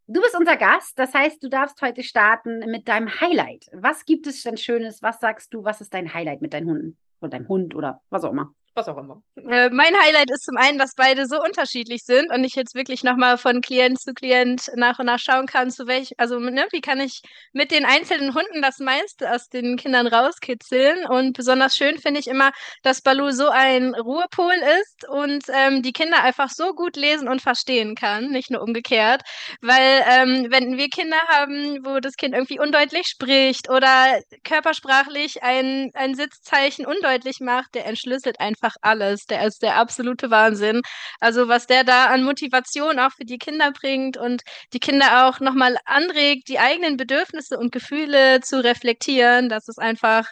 Du 0.09 0.21
bist 0.21 0.37
unser 0.39 0.55
Gast, 0.55 0.97
das 0.97 1.13
heißt, 1.13 1.43
du 1.43 1.49
darfst 1.49 1.81
heute 1.81 2.01
starten 2.01 2.59
mit 2.71 2.87
deinem 2.87 3.19
Highlight. 3.19 3.65
Was 3.73 4.05
gibt 4.05 4.25
es 4.25 4.41
denn 4.43 4.55
Schönes? 4.55 5.01
Was 5.01 5.19
sagst 5.19 5.53
du, 5.53 5.65
was 5.65 5.81
ist 5.81 5.93
dein 5.93 6.13
Highlight 6.13 6.41
mit 6.41 6.53
deinen 6.53 6.69
Hunden? 6.69 6.97
Oder 7.19 7.31
deinem 7.31 7.47
Hund 7.49 7.75
oder 7.75 8.01
was 8.09 8.23
auch 8.23 8.31
immer? 8.31 8.53
Was 8.77 8.87
auch 8.87 8.97
immer. 8.97 9.23
Äh, 9.49 9.71
mein 9.71 9.95
Highlight 9.99 10.29
ist 10.29 10.45
zum 10.45 10.55
einen, 10.55 10.77
dass 10.77 10.93
beide 10.93 11.25
so 11.25 11.41
unterschiedlich 11.41 12.03
sind 12.03 12.31
und 12.31 12.43
ich 12.43 12.53
jetzt 12.53 12.75
wirklich 12.75 13.03
nochmal 13.03 13.39
von 13.39 13.61
Klient 13.61 13.99
zu 13.99 14.13
Klient 14.13 14.69
nach 14.75 14.99
und 14.99 15.07
nach 15.07 15.17
schauen 15.17 15.47
kann, 15.47 15.71
zu 15.71 15.87
welch, 15.87 16.11
also 16.19 16.37
ne, 16.37 16.67
wie 16.69 16.81
kann 16.81 16.99
ich 16.99 17.21
mit 17.53 17.71
den 17.71 17.85
einzelnen 17.85 18.35
Hunden 18.35 18.61
das 18.61 18.77
meiste 18.77 19.33
aus 19.33 19.49
den 19.49 19.77
Kindern 19.77 20.05
rauskitzeln. 20.05 21.07
Und 21.07 21.35
besonders 21.35 21.75
schön 21.75 21.97
finde 21.97 22.19
ich 22.19 22.27
immer, 22.27 22.51
dass 22.83 23.01
Balu 23.01 23.31
so 23.31 23.49
ein 23.49 23.95
Ruhepol 23.95 24.53
ist 24.53 25.09
und 25.09 25.43
ähm, 25.51 25.81
die 25.81 25.91
Kinder 25.91 26.21
einfach 26.21 26.51
so 26.51 26.73
gut 26.73 26.95
lesen 26.97 27.27
und 27.27 27.41
verstehen 27.41 27.95
kann, 27.95 28.29
nicht 28.29 28.51
nur 28.51 28.61
umgekehrt. 28.61 29.23
Weil 29.61 30.03
ähm, 30.07 30.47
wenn 30.51 30.77
wir 30.77 30.89
Kinder 30.89 31.17
haben, 31.29 31.83
wo 31.83 31.99
das 31.99 32.13
Kind 32.13 32.35
irgendwie 32.35 32.59
undeutlich 32.59 33.07
spricht 33.07 33.71
oder 33.71 34.19
körpersprachlich 34.43 35.41
ein, 35.41 35.89
ein 35.95 36.13
Sitzzeichen 36.13 36.85
undeutlich 36.85 37.39
macht, 37.39 37.73
der 37.73 37.87
entschlüsselt 37.87 38.39
einfach 38.39 38.66
alles. 38.81 39.25
Der 39.25 39.45
ist 39.45 39.61
der 39.61 39.75
absolute 39.75 40.29
Wahnsinn. 40.31 40.81
Also 41.19 41.47
was 41.47 41.67
der 41.67 41.83
da 41.83 42.07
an 42.07 42.23
Motivation 42.23 42.99
auch 42.99 43.11
für 43.11 43.25
die 43.25 43.37
Kinder 43.37 43.71
bringt 43.71 44.17
und 44.17 44.41
die 44.73 44.79
Kinder 44.79 45.27
auch 45.27 45.39
nochmal 45.39 45.77
anregt, 45.85 46.47
die 46.49 46.59
eigenen 46.59 46.97
Bedürfnisse 46.97 47.57
und 47.57 47.71
Gefühle 47.71 48.41
zu 48.41 48.63
reflektieren, 48.63 49.49
das 49.49 49.67
ist 49.67 49.79
einfach 49.79 50.25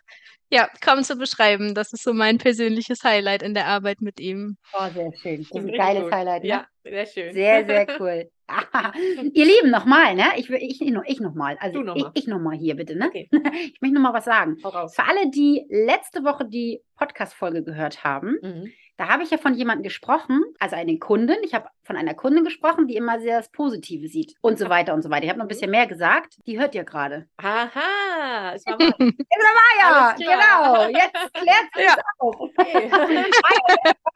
Ja, 0.52 0.70
kaum 0.82 1.04
zu 1.04 1.16
beschreiben. 1.18 1.74
Das 1.74 1.92
ist 1.94 2.04
so 2.04 2.14
mein 2.14 2.38
persönliches 2.38 3.04
Highlight 3.04 3.42
in 3.44 3.54
der 3.56 3.66
Arbeit 3.68 4.02
mit 4.02 4.20
ihm. 4.20 4.58
Oh, 4.74 4.90
sehr 4.94 5.12
schön. 5.14 5.48
Das 5.50 5.64
ist 5.64 5.70
ein 5.70 5.74
geiles 5.74 6.04
gut. 6.04 6.12
Highlight, 6.12 6.44
ne? 6.44 6.66
Ja, 6.66 6.68
sehr 6.84 7.06
schön. 7.06 7.34
Sehr, 7.34 7.66
sehr 7.66 7.88
cool. 8.00 8.30
Ihr 9.34 9.46
Lieben, 9.46 9.72
nochmal, 9.72 10.16
ne? 10.16 10.26
Ich, 10.38 10.50
will- 10.50 10.60
ich, 10.62 10.82
ich, 10.82 11.20
nochmal. 11.20 11.58
Also 11.60 11.80
Du 11.80 11.86
noch 11.86 11.96
mal. 11.96 12.12
ich, 12.14 12.24
ich 12.24 12.28
nochmal 12.28 12.58
hier, 12.58 12.76
bitte, 12.76 12.96
ne? 12.96 13.08
Okay. 13.08 13.30
Ich 13.74 13.82
möchte 13.82 13.96
nochmal 13.96 14.14
was 14.14 14.26
sagen. 14.26 14.58
Hau 14.64 14.70
raus. 14.70 14.96
Für 14.96 15.04
alle, 15.04 15.30
die 15.32 15.66
letzte 15.70 16.24
Woche 16.24 16.46
die 16.46 16.82
Podcast-Folge 16.98 17.64
gehört 17.64 18.04
haben, 18.04 18.38
Mhm. 18.42 18.72
da 18.98 19.10
habe 19.10 19.24
ich 19.24 19.32
ja 19.32 19.38
von 19.38 19.54
jemandem 19.56 19.84
gesprochen, 19.84 20.44
also 20.60 20.76
eine 20.76 20.98
Kundin. 21.00 21.38
Ich 21.44 21.54
habe 21.54 21.68
von 21.86 21.96
einer 21.98 22.14
Kundin 22.14 22.44
gesprochen, 22.44 22.88
die 22.88 22.96
immer 22.96 23.20
sehr 23.20 23.38
das 23.38 23.50
Positive 23.50 24.08
sieht 24.08 24.36
und 24.42 24.58
so 24.60 24.70
weiter 24.70 24.94
und 24.94 25.02
so 25.04 25.10
weiter. 25.10 25.24
Ich 25.26 25.30
habe 25.30 25.40
noch 25.40 25.46
ein 25.46 25.48
Mhm. 25.48 25.50
bisschen 25.50 25.72
mehr 25.72 25.88
gesagt. 25.88 26.38
Die 26.48 26.60
hört 26.60 26.74
ihr 26.76 26.84
gerade. 26.84 27.28
Aha, 27.38 28.54
es 28.56 28.66
war. 28.66 28.78
Ah 28.80 28.80
ja, 29.80 30.16
genau. 30.18 30.88
Jetzt 30.90 31.34
klärt 31.34 31.76
sich 31.76 31.86
Ja. 31.86 31.96
auf. 32.20 32.36
Okay. 32.40 32.92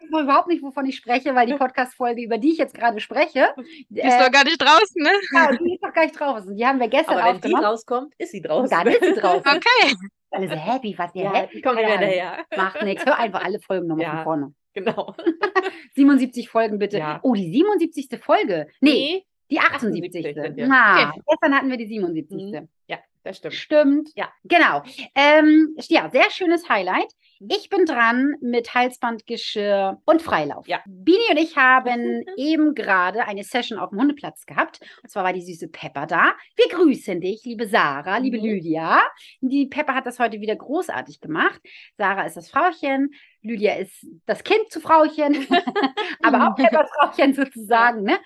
Ich 0.02 0.16
weiß 0.16 0.22
überhaupt 0.24 0.48
nicht, 0.48 0.64
wovon 0.64 0.86
ich 0.88 0.96
spreche, 0.96 1.36
weil 1.36 1.46
die 1.46 1.54
Podcast-Folge, 1.54 2.24
über 2.24 2.40
die 2.40 2.54
ich 2.54 2.58
jetzt 2.58 2.74
gerade 2.74 3.00
spreche, 3.00 3.54
Die 3.90 4.00
ist 4.02 4.20
doch 4.20 4.32
gar 4.32 4.44
nicht 4.44 4.60
draußen, 4.60 5.04
ne? 5.04 5.10
genau, 5.30 5.52
die 5.64 5.76
ist 5.76 5.84
noch 5.84 5.94
gar 5.94 6.04
nicht 6.06 6.20
draußen. 6.20 6.56
Die 6.56 6.66
haben 6.66 6.80
wir 6.80 6.88
gestern 6.88 7.18
Aber 7.20 7.34
wenn 7.34 7.42
die 7.42 7.54
rauskommt, 7.54 8.14
ist 8.18 8.32
sie 8.32 8.42
draußen. 8.42 8.70
Dann 8.76 8.88
ist 8.88 9.04
sie 9.04 9.14
draußen. 9.14 9.46
Okay. 9.46 9.96
Alle 10.32 10.48
so 10.50 10.56
happy, 10.56 10.96
was 10.98 11.12
der 11.14 11.24
Ja, 11.26 11.34
happy. 11.34 11.62
kommt 11.62 11.78
Ahnung. 11.78 11.92
hinterher. 11.92 12.38
Macht 12.58 12.82
nichts. 12.82 13.06
Hör 13.06 13.20
einfach 13.20 13.44
alle 13.44 13.60
Folgen 13.60 13.86
nochmal 13.88 14.06
Ja. 14.06 14.12
von 14.16 14.24
vorne. 14.24 14.54
Genau. 14.74 15.16
77 15.96 16.50
Folgen 16.50 16.80
bitte. 16.80 16.98
Ja. 17.00 17.20
Oh, 17.24 17.34
die 17.34 17.52
77. 17.64 18.20
Folge. 18.24 18.68
Nee, 18.82 19.26
die 19.52 19.60
78 19.60 20.26
78. 20.26 20.36
sind 20.44 20.58
wir. 20.58 20.70
Ah, 20.72 21.10
Okay. 21.10 21.22
gestern 21.28 21.56
hatten 21.56 21.70
wir 21.70 21.78
die 21.78 21.88
77. 21.88 22.38
Mhm. 22.54 22.68
Ja, 22.88 22.98
das 23.24 23.38
stimmt. 23.38 23.54
Stimmt. 23.54 24.10
Ja. 24.16 24.30
Genau. 24.44 24.84
Ähm, 25.16 25.76
ja, 25.88 26.10
sehr 26.10 26.30
schönes 26.32 26.70
Highlight. 26.70 27.12
Ich 27.48 27.70
bin 27.70 27.86
dran 27.86 28.36
mit 28.42 28.74
Halsbandgeschirr 28.74 30.02
und 30.04 30.22
Freilauf. 30.22 30.68
Ja. 30.68 30.82
Bini 30.86 31.24
und 31.32 31.38
ich 31.38 31.56
haben 31.56 32.26
eben 32.38 32.76
gerade 32.76 33.26
eine 33.26 33.44
Session 33.46 33.80
auf 33.80 33.92
dem 33.92 34.00
Hundeplatz 34.00 34.46
gehabt. 34.46 34.82
Und 35.02 35.10
zwar 35.10 35.24
war 35.24 35.32
die 35.32 35.42
süße 35.42 35.70
Pepper 35.70 36.06
da. 36.06 36.34
Wir 36.58 36.68
grüßen 36.70 37.22
dich, 37.22 37.44
liebe 37.46 37.66
Sarah, 37.68 38.18
liebe 38.18 38.38
Mhm. 38.40 38.44
Lydia. 38.44 39.02
Die 39.40 39.68
Pepper 39.68 39.96
hat 39.96 40.06
das 40.06 40.20
heute 40.20 40.42
wieder 40.42 40.56
großartig 40.58 41.22
gemacht. 41.22 41.62
Sarah 41.98 42.26
ist 42.26 42.36
das 42.36 42.50
Frauchen, 42.50 43.12
Lydia 43.42 43.76
ist 43.76 44.06
das 44.26 44.44
Kind 44.44 44.70
zu 44.70 44.82
Frauchen, 44.82 45.48
aber 46.24 46.50
auch 46.50 46.56
Peppers 46.56 46.90
Frauchen 47.00 47.34
sozusagen. 47.34 48.04
Ne? 48.04 48.18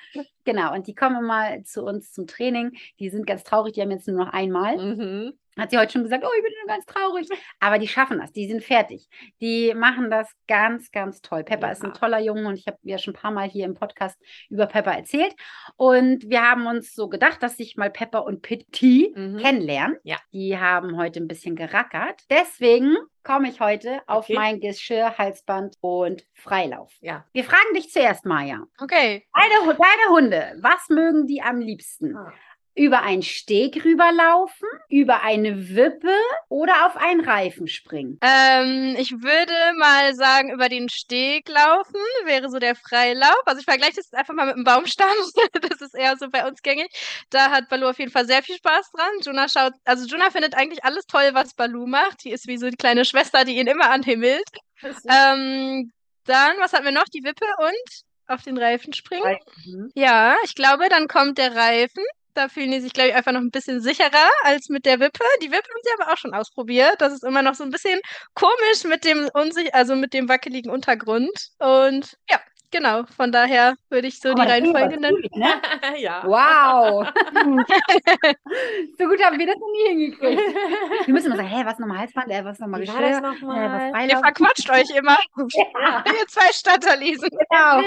Genau, 0.43 0.73
und 0.73 0.87
die 0.87 0.95
kommen 0.95 1.23
mal 1.25 1.61
zu 1.63 1.83
uns 1.83 2.11
zum 2.13 2.25
Training. 2.25 2.71
Die 2.99 3.09
sind 3.09 3.27
ganz 3.27 3.43
traurig, 3.43 3.73
die 3.73 3.81
haben 3.81 3.91
jetzt 3.91 4.07
nur 4.07 4.17
noch 4.25 4.33
einmal. 4.33 4.77
Mhm. 4.77 5.33
Hat 5.57 5.69
sie 5.71 5.77
heute 5.77 5.91
schon 5.93 6.03
gesagt, 6.03 6.23
oh, 6.25 6.29
ich 6.37 6.43
bin 6.43 6.53
nur 6.59 6.67
ganz 6.67 6.85
traurig. 6.85 7.27
Aber 7.59 7.77
die 7.79 7.87
schaffen 7.87 8.19
das, 8.19 8.31
die 8.31 8.47
sind 8.47 8.63
fertig. 8.63 9.07
Die 9.41 9.73
machen 9.75 10.09
das 10.09 10.31
ganz, 10.47 10.91
ganz 10.91 11.21
toll. 11.21 11.43
Pepper 11.43 11.71
ist 11.71 11.83
ein 11.83 11.89
Ja. 11.93 11.93
toller 11.93 12.19
Junge 12.19 12.47
und 12.47 12.55
ich 12.55 12.67
habe 12.67 12.77
ja 12.83 12.97
schon 12.97 13.13
ein 13.13 13.19
paar 13.19 13.31
Mal 13.31 13.47
hier 13.49 13.65
im 13.65 13.73
Podcast 13.75 14.19
über 14.49 14.65
Pepper 14.65 14.91
erzählt. 14.91 15.33
Und 15.75 16.29
wir 16.29 16.41
haben 16.41 16.65
uns 16.65 16.93
so 16.93 17.07
gedacht, 17.09 17.41
dass 17.43 17.57
sich 17.57 17.77
mal 17.77 17.89
Pepper 17.91 18.25
und 18.25 18.41
Petit 18.41 19.15
Mhm. 19.15 19.37
kennenlernen. 19.37 19.97
Ja. 20.03 20.17
Die 20.31 20.57
haben 20.57 20.97
heute 20.97 21.19
ein 21.19 21.27
bisschen 21.27 21.55
gerackert. 21.55 22.21
Deswegen 22.29 22.95
komme 23.23 23.47
ich 23.49 23.59
heute 23.61 24.01
auf 24.07 24.25
Okay. 24.25 24.33
mein 24.33 24.59
Geschirr, 24.59 25.17
Halsband 25.17 25.75
und 25.81 26.25
Freilauf. 26.33 26.91
Ja. 27.01 27.25
Wir 27.31 27.43
fragen 27.43 27.73
dich 27.75 27.91
zuerst, 27.91 28.25
Maja. 28.25 28.63
Okay. 28.81 29.25
Deine, 29.33 29.73
deine 29.75 30.09
Hunde, 30.09 30.57
was 30.61 30.89
mögen 30.89 31.25
die 31.27 31.41
am 31.41 31.59
liebsten? 31.59 32.15
Ah. 32.17 32.33
Über 32.75 33.03
einen 33.03 33.21
Steg 33.21 33.85
rüberlaufen, 33.85 34.67
über 34.89 35.21
eine 35.21 35.69
Wippe 35.69 36.13
oder 36.49 36.87
auf 36.87 36.97
einen 36.97 37.21
Reifen 37.21 37.67
springen? 37.67 38.17
Ähm, 38.21 38.95
ich 38.97 39.11
würde 39.11 39.53
mal 39.77 40.15
sagen, 40.15 40.51
über 40.51 40.69
den 40.69 40.89
Steg 40.89 41.47
laufen 41.49 42.01
wäre 42.25 42.49
so 42.49 42.57
der 42.59 42.75
Freilauf. 42.75 43.41
Also 43.45 43.59
ich 43.59 43.65
vergleiche 43.65 43.97
das 43.97 44.05
jetzt 44.05 44.15
einfach 44.15 44.33
mal 44.33 44.47
mit 44.47 44.55
dem 44.55 44.63
Baumstamm. 44.63 45.07
Das 45.69 45.81
ist 45.81 45.95
eher 45.95 46.17
so 46.17 46.29
bei 46.29 46.47
uns 46.47 46.61
gängig. 46.61 46.89
Da 47.29 47.51
hat 47.51 47.69
Balu 47.69 47.87
auf 47.87 47.99
jeden 47.99 48.11
Fall 48.11 48.25
sehr 48.25 48.43
viel 48.43 48.55
Spaß 48.55 48.91
dran. 48.91 49.11
Juna 49.23 49.47
schaut, 49.47 49.73
also 49.85 50.05
Juna 50.05 50.29
findet 50.29 50.55
eigentlich 50.55 50.83
alles 50.83 51.05
toll, 51.05 51.29
was 51.33 51.53
Balu 51.53 51.85
macht. 51.85 52.23
Die 52.23 52.31
ist 52.31 52.47
wie 52.47 52.57
so 52.57 52.69
die 52.69 52.75
kleine 52.77 53.05
Schwester, 53.05 53.45
die 53.45 53.57
ihn 53.57 53.67
immer 53.67 53.89
anhimmelt. 53.89 54.43
Ähm, 54.83 55.91
dann, 56.25 56.57
was 56.59 56.73
hatten 56.73 56.85
wir 56.85 56.91
noch? 56.91 57.05
Die 57.05 57.23
Wippe 57.23 57.45
und 57.59 58.03
auf 58.27 58.41
den 58.43 58.57
Reifen 58.57 58.93
springen. 58.93 59.37
Mhm. 59.65 59.91
Ja, 59.95 60.35
ich 60.43 60.55
glaube, 60.55 60.89
dann 60.89 61.07
kommt 61.07 61.37
der 61.37 61.55
Reifen. 61.55 62.03
Da 62.33 62.47
fühlen 62.49 62.71
die 62.71 62.79
sich, 62.79 62.93
glaube 62.93 63.09
ich, 63.09 63.15
einfach 63.15 63.31
noch 63.31 63.41
ein 63.41 63.51
bisschen 63.51 63.81
sicherer 63.81 64.29
als 64.43 64.69
mit 64.69 64.85
der 64.85 64.99
Wippe. 64.99 65.23
Die 65.41 65.51
Wippe 65.51 65.69
haben 65.69 65.81
sie 65.83 65.91
aber 66.01 66.13
auch 66.13 66.17
schon 66.17 66.33
ausprobiert. 66.33 66.95
Das 66.99 67.13
ist 67.13 67.23
immer 67.23 67.41
noch 67.41 67.55
so 67.55 67.63
ein 67.63 67.71
bisschen 67.71 67.99
komisch 68.33 68.83
mit 68.85 69.05
dem 69.05 69.29
unsich 69.33 69.73
also 69.75 69.95
mit 69.95 70.13
dem 70.13 70.27
wackeligen 70.29 70.71
Untergrund. 70.71 71.31
Und 71.59 72.17
ja, 72.29 72.39
genau. 72.71 73.03
Von 73.15 73.31
daher 73.31 73.75
würde 73.89 74.07
ich 74.07 74.19
so 74.19 74.29
die 74.33 74.35
ging 74.35 74.41
aber 74.41 74.51
Reihenfolge 74.51 74.99
nennen. 74.99 75.23
ne? 75.35 75.61
ja. 75.99 76.23
Wow! 76.25 77.05
so 78.97 79.05
gut 79.05 79.23
haben 79.23 79.39
wir 79.39 79.45
das 79.45 79.55
noch 79.55 79.71
nie 79.71 79.89
hingekriegt. 79.89 80.41
Wir 81.05 81.13
müssen 81.13 81.27
immer 81.27 81.35
sagen, 81.37 81.49
hä, 81.49 81.63
was 81.65 81.79
nochmal 81.79 81.99
Halsband, 81.99 82.31
äh, 82.31 82.43
was 82.43 82.59
nochmal 82.59 82.81
Geschirr, 82.81 82.99
äh, 82.99 83.13
was 83.13 83.21
nochmal? 83.21 84.09
Ihr 84.09 84.17
verquatscht 84.17 84.69
euch 84.69 84.89
immer. 84.95 85.17
Ja, 85.37 86.03
Ihr 86.07 86.27
zwei 86.27 86.51
Stadterliesen. 86.51 87.29
genau. 87.29 87.81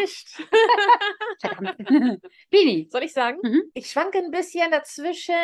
Nicht. 1.60 1.76
Bini. 2.50 2.88
Soll 2.90 3.02
ich 3.02 3.12
sagen? 3.12 3.38
Mhm. 3.42 3.62
Ich 3.74 3.90
schwanke 3.90 4.18
ein 4.18 4.30
bisschen 4.30 4.70
dazwischen, 4.70 5.34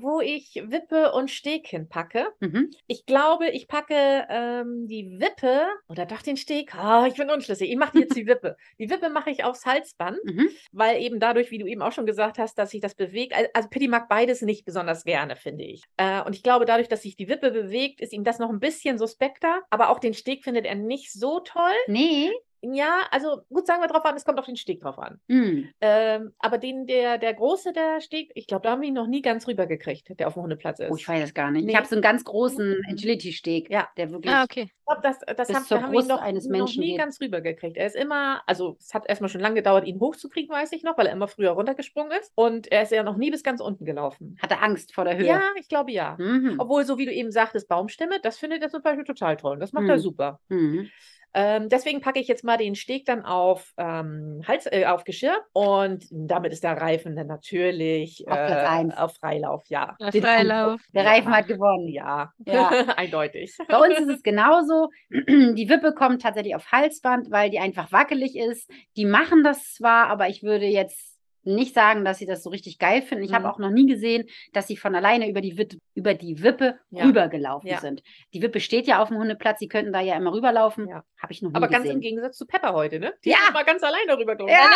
wo 0.00 0.20
ich 0.20 0.54
Wippe 0.66 1.12
und 1.12 1.30
Steg 1.30 1.66
hinpacke. 1.68 2.28
Mhm. 2.40 2.70
Ich 2.86 3.06
glaube, 3.06 3.48
ich 3.50 3.68
packe 3.68 4.26
ähm, 4.28 4.86
die 4.86 5.16
Wippe 5.18 5.66
oder 5.88 6.06
doch 6.06 6.22
den 6.22 6.36
Steg. 6.36 6.74
Ah, 6.74 7.06
ich 7.06 7.14
bin 7.14 7.30
unschlüssig. 7.30 7.70
Ich 7.70 7.76
mache 7.76 7.98
jetzt 8.00 8.16
die 8.16 8.26
Wippe. 8.26 8.56
Die 8.78 8.90
Wippe 8.90 9.10
mache 9.10 9.30
ich 9.30 9.44
aufs 9.44 9.64
Halsband, 9.66 10.18
Mhm. 10.24 10.48
weil 10.72 11.00
eben 11.02 11.20
dadurch, 11.20 11.50
wie 11.50 11.58
du 11.58 11.66
eben 11.66 11.82
auch 11.82 11.92
schon 11.92 12.06
gesagt 12.06 12.38
hast, 12.38 12.58
dass 12.58 12.70
sich 12.70 12.80
das 12.80 12.94
bewegt. 12.94 13.34
al- 13.34 13.48
Also 13.54 13.68
Pitti 13.68 13.88
mag 13.88 14.08
beides 14.08 14.42
nicht 14.42 14.64
besonders 14.64 15.04
gerne, 15.04 15.36
finde 15.36 15.64
ich. 15.64 15.82
Äh, 15.96 16.22
und 16.22 16.34
ich 16.34 16.42
glaube, 16.42 16.64
dadurch, 16.64 16.88
dass 16.88 17.02
sich 17.02 17.16
die 17.16 17.28
Wippe 17.28 17.50
bewegt, 17.50 18.00
ist 18.00 18.12
ihm 18.12 18.24
das 18.24 18.38
noch 18.38 18.50
ein 18.50 18.60
bisschen 18.60 18.98
suspekter. 18.98 19.60
Aber 19.70 19.90
auch 19.90 19.98
den 19.98 20.14
Steg 20.14 20.42
findet 20.44 20.64
er 20.66 20.74
nicht 20.74 21.12
so 21.12 21.40
toll. 21.40 21.72
Nee. 21.86 22.30
Ja, 22.64 23.00
also 23.10 23.40
gut, 23.48 23.66
sagen 23.66 23.82
wir 23.82 23.88
drauf 23.88 24.04
an, 24.04 24.14
es 24.16 24.24
kommt 24.24 24.38
auf 24.38 24.46
den 24.46 24.56
Steg 24.56 24.80
drauf 24.80 24.98
an. 24.98 25.20
Hm. 25.28 25.68
Ähm, 25.80 26.32
aber 26.38 26.58
den, 26.58 26.86
der, 26.86 27.18
der 27.18 27.34
große, 27.34 27.72
der 27.72 28.00
Steg, 28.00 28.30
ich 28.36 28.46
glaube, 28.46 28.62
da 28.62 28.70
haben 28.70 28.82
wir 28.82 28.88
ihn 28.88 28.94
noch 28.94 29.08
nie 29.08 29.20
ganz 29.20 29.48
rübergekriegt, 29.48 30.18
der 30.20 30.28
auf 30.28 30.34
dem 30.34 30.44
Hundeplatz 30.44 30.78
ist. 30.78 30.90
Oh, 30.90 30.96
ich 30.96 31.08
weiß 31.08 31.24
es 31.24 31.34
gar 31.34 31.50
nicht. 31.50 31.62
Ich 31.62 31.66
Nee. 31.66 31.76
habe 31.76 31.86
so 31.88 31.96
einen 31.96 32.02
ganz 32.02 32.22
großen 32.24 32.70
Mhm. 32.78 32.84
Agility-Steg, 32.90 33.68
Ja. 33.68 33.88
der 33.96 34.12
wirklich. 34.12 34.32
Ah, 34.32 34.44
okay. 34.44 34.70
Ich 34.70 34.86
glaube, 34.86 35.00
das, 35.02 35.18
das 35.36 35.48
bis 35.48 35.56
haben, 35.56 35.64
zur 35.64 35.76
da 35.78 35.82
haben 35.84 35.92
wir 35.92 36.00
ihn 36.02 36.06
noch, 36.06 36.20
eines 36.22 36.44
noch 36.44 36.50
Menschen 36.58 36.80
nie 36.80 36.90
geht. 36.90 36.98
ganz 36.98 37.20
rübergekriegt. 37.20 37.76
Er 37.76 37.86
ist 37.86 37.96
immer, 37.96 38.42
also 38.46 38.76
es 38.78 38.94
hat 38.94 39.08
erstmal 39.08 39.28
schon 39.28 39.40
lange 39.40 39.56
gedauert, 39.56 39.86
ihn 39.86 39.98
hochzukriegen, 39.98 40.50
weiß 40.54 40.70
ich 40.72 40.84
noch, 40.84 40.96
weil 40.98 41.06
er 41.06 41.12
immer 41.14 41.28
früher 41.28 41.50
runtergesprungen 41.50 42.12
ist. 42.20 42.30
Und 42.36 42.70
er 42.70 42.82
ist 42.82 42.92
ja 42.92 43.02
noch 43.02 43.16
nie 43.16 43.30
bis 43.32 43.42
ganz 43.42 43.60
unten 43.60 43.84
gelaufen. 43.84 44.38
Hatte 44.40 44.60
Angst 44.60 44.94
vor 44.94 45.04
der 45.04 45.16
Höhe. 45.16 45.26
Ja, 45.26 45.42
ich 45.58 45.68
glaube 45.68 45.90
ja. 45.92 46.16
Mhm. 46.18 46.56
Obwohl, 46.58 46.84
so 46.84 46.96
wie 46.98 47.06
du 47.06 47.12
eben 47.12 47.32
sagtest, 47.32 47.68
Baumstämme, 47.68 48.20
das 48.22 48.38
findet 48.38 48.62
er 48.62 48.68
zum 48.70 48.82
Beispiel 48.82 49.04
total 49.04 49.36
toll. 49.36 49.58
Das 49.58 49.72
macht 49.72 49.88
er 49.88 49.96
Mhm. 49.96 50.00
super. 50.00 50.40
Mhm. 50.48 50.90
Ähm, 51.34 51.68
deswegen 51.68 52.00
packe 52.00 52.20
ich 52.20 52.28
jetzt 52.28 52.44
mal 52.44 52.56
den 52.58 52.74
Steg 52.74 53.06
dann 53.06 53.24
auf 53.24 53.72
ähm, 53.78 54.42
Hals, 54.46 54.66
äh, 54.66 54.84
auf 54.86 55.04
Geschirr 55.04 55.36
und 55.52 56.04
damit 56.10 56.52
ist 56.52 56.62
der 56.64 56.76
Reifen 56.80 57.16
dann 57.16 57.26
natürlich 57.26 58.24
Auf 58.28 58.36
Platz 58.36 58.50
äh, 58.62 58.66
eins. 58.66 58.96
auf 58.96 59.14
Freilauf, 59.16 59.64
ja. 59.68 59.96
Der 59.98 60.12
Freilauf. 60.22 60.80
Der 60.94 61.04
Ja. 61.04 61.10
Reifen 61.10 61.34
hat 61.34 61.46
gewonnen. 61.46 61.88
Ja, 61.88 62.32
Ja. 62.46 62.68
eindeutig. 62.96 63.56
Bei 63.68 63.78
uns 63.78 63.98
ist 63.98 64.08
es 64.08 64.22
genauso. 64.22 64.88
Die 65.10 65.68
Wippe 65.68 65.94
kommt 65.94 66.22
tatsächlich 66.22 66.54
auf 66.54 66.70
Halsband, 66.70 67.30
weil 67.30 67.50
die 67.50 67.58
einfach 67.60 67.92
wackelig 67.92 68.36
ist. 68.36 68.70
Die 68.96 69.04
machen 69.06 69.42
das 69.42 69.62
zwar, 69.74 70.08
aber 70.08 70.28
ich 70.28 70.42
würde 70.42 70.66
jetzt 70.66 71.11
nicht 71.44 71.74
sagen, 71.74 72.04
dass 72.04 72.18
sie 72.18 72.26
das 72.26 72.42
so 72.42 72.50
richtig 72.50 72.78
geil 72.78 73.02
finden. 73.02 73.24
Ich 73.24 73.32
habe 73.32 73.44
Mhm. 73.46 73.50
auch 73.50 73.58
noch 73.58 73.70
nie 73.70 73.86
gesehen, 73.86 74.28
dass 74.52 74.66
sie 74.68 74.76
von 74.76 74.94
alleine 74.94 75.28
über 75.28 75.40
die, 75.40 75.58
Wippe, 75.58 75.78
über 75.94 76.14
die 76.14 76.42
Wippe 76.42 76.78
Ja. 76.90 77.04
rübergelaufen 77.04 77.68
Ja. 77.68 77.80
sind. 77.80 78.02
Die 78.32 78.42
Wippe 78.42 78.60
steht 78.60 78.86
ja 78.86 79.02
auf 79.02 79.08
dem 79.08 79.18
Hundeplatz, 79.18 79.58
sie 79.58 79.68
könnten 79.68 79.92
da 79.92 80.00
ja 80.00 80.16
immer 80.16 80.32
rüberlaufen. 80.32 80.88
Ja. 80.88 81.02
Habe 81.20 81.32
ich 81.32 81.42
noch 81.42 81.50
nie 81.50 81.56
Aber 81.56 81.68
ganz 81.68 81.84
im 81.84 81.88
gesehen. 81.90 82.00
Gegensatz 82.00 82.36
zu 82.36 82.46
Pepper 82.46 82.72
heute, 82.72 82.98
ne? 82.98 83.12
Die 83.24 83.30
Ja. 83.30 83.36
ist 83.46 83.52
mal 83.54 83.64
ganz 83.64 83.82
alleine 83.82 84.18
rübergelaufen. 84.18 84.54
Ja. 84.54 84.68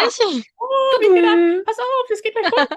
Oh, 0.58 1.00
ich 1.00 1.08
gedacht, 1.08 1.64
pass 1.66 1.78
auf, 1.78 2.10
es 2.10 2.22
geht 2.22 2.34
gleich 2.34 2.52
runter. 2.52 2.76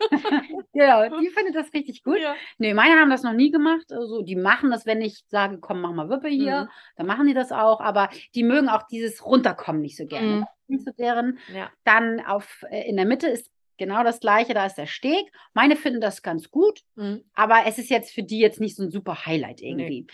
ja, 0.72 1.08
die 1.08 1.28
findet 1.28 1.54
das 1.54 1.72
richtig 1.72 2.02
gut. 2.02 2.18
Ja. 2.20 2.34
Nee, 2.58 2.74
meine 2.74 3.00
haben 3.00 3.10
das 3.10 3.22
noch 3.22 3.32
nie 3.32 3.50
gemacht. 3.50 3.86
Also, 3.90 4.22
die 4.22 4.36
machen 4.36 4.70
das, 4.70 4.86
wenn 4.86 5.00
ich 5.02 5.24
sage, 5.28 5.58
komm, 5.60 5.80
mach 5.80 5.92
mal 5.92 6.08
Wippe 6.08 6.28
hier, 6.28 6.62
Mhm. 6.64 6.68
dann 6.96 7.06
machen 7.06 7.26
die 7.26 7.34
das 7.34 7.52
auch. 7.52 7.80
Aber 7.80 8.08
die 8.34 8.42
mögen 8.44 8.68
auch 8.68 8.82
dieses 8.90 9.24
Runterkommen 9.24 9.82
nicht 9.82 9.96
so 9.96 10.06
gerne. 10.06 10.26
Mhm. 10.26 10.46
So 10.68 10.90
deren. 10.98 11.38
Ja. 11.54 11.70
Dann 11.84 12.20
auf, 12.24 12.64
äh, 12.70 12.88
in 12.88 12.96
der 12.96 13.06
Mitte 13.06 13.28
ist 13.28 13.50
genau 13.78 14.02
das 14.04 14.20
gleiche, 14.20 14.54
da 14.54 14.66
ist 14.66 14.76
der 14.76 14.86
Steg. 14.86 15.30
Meine 15.52 15.76
finden 15.76 16.00
das 16.00 16.22
ganz 16.22 16.50
gut, 16.50 16.80
Mhm. 16.96 17.24
aber 17.34 17.62
es 17.66 17.78
ist 17.78 17.90
jetzt 17.90 18.12
für 18.14 18.22
die 18.22 18.38
jetzt 18.38 18.60
nicht 18.60 18.76
so 18.76 18.82
ein 18.84 18.90
super 18.90 19.26
Highlight 19.26 19.60
irgendwie. 19.60 20.06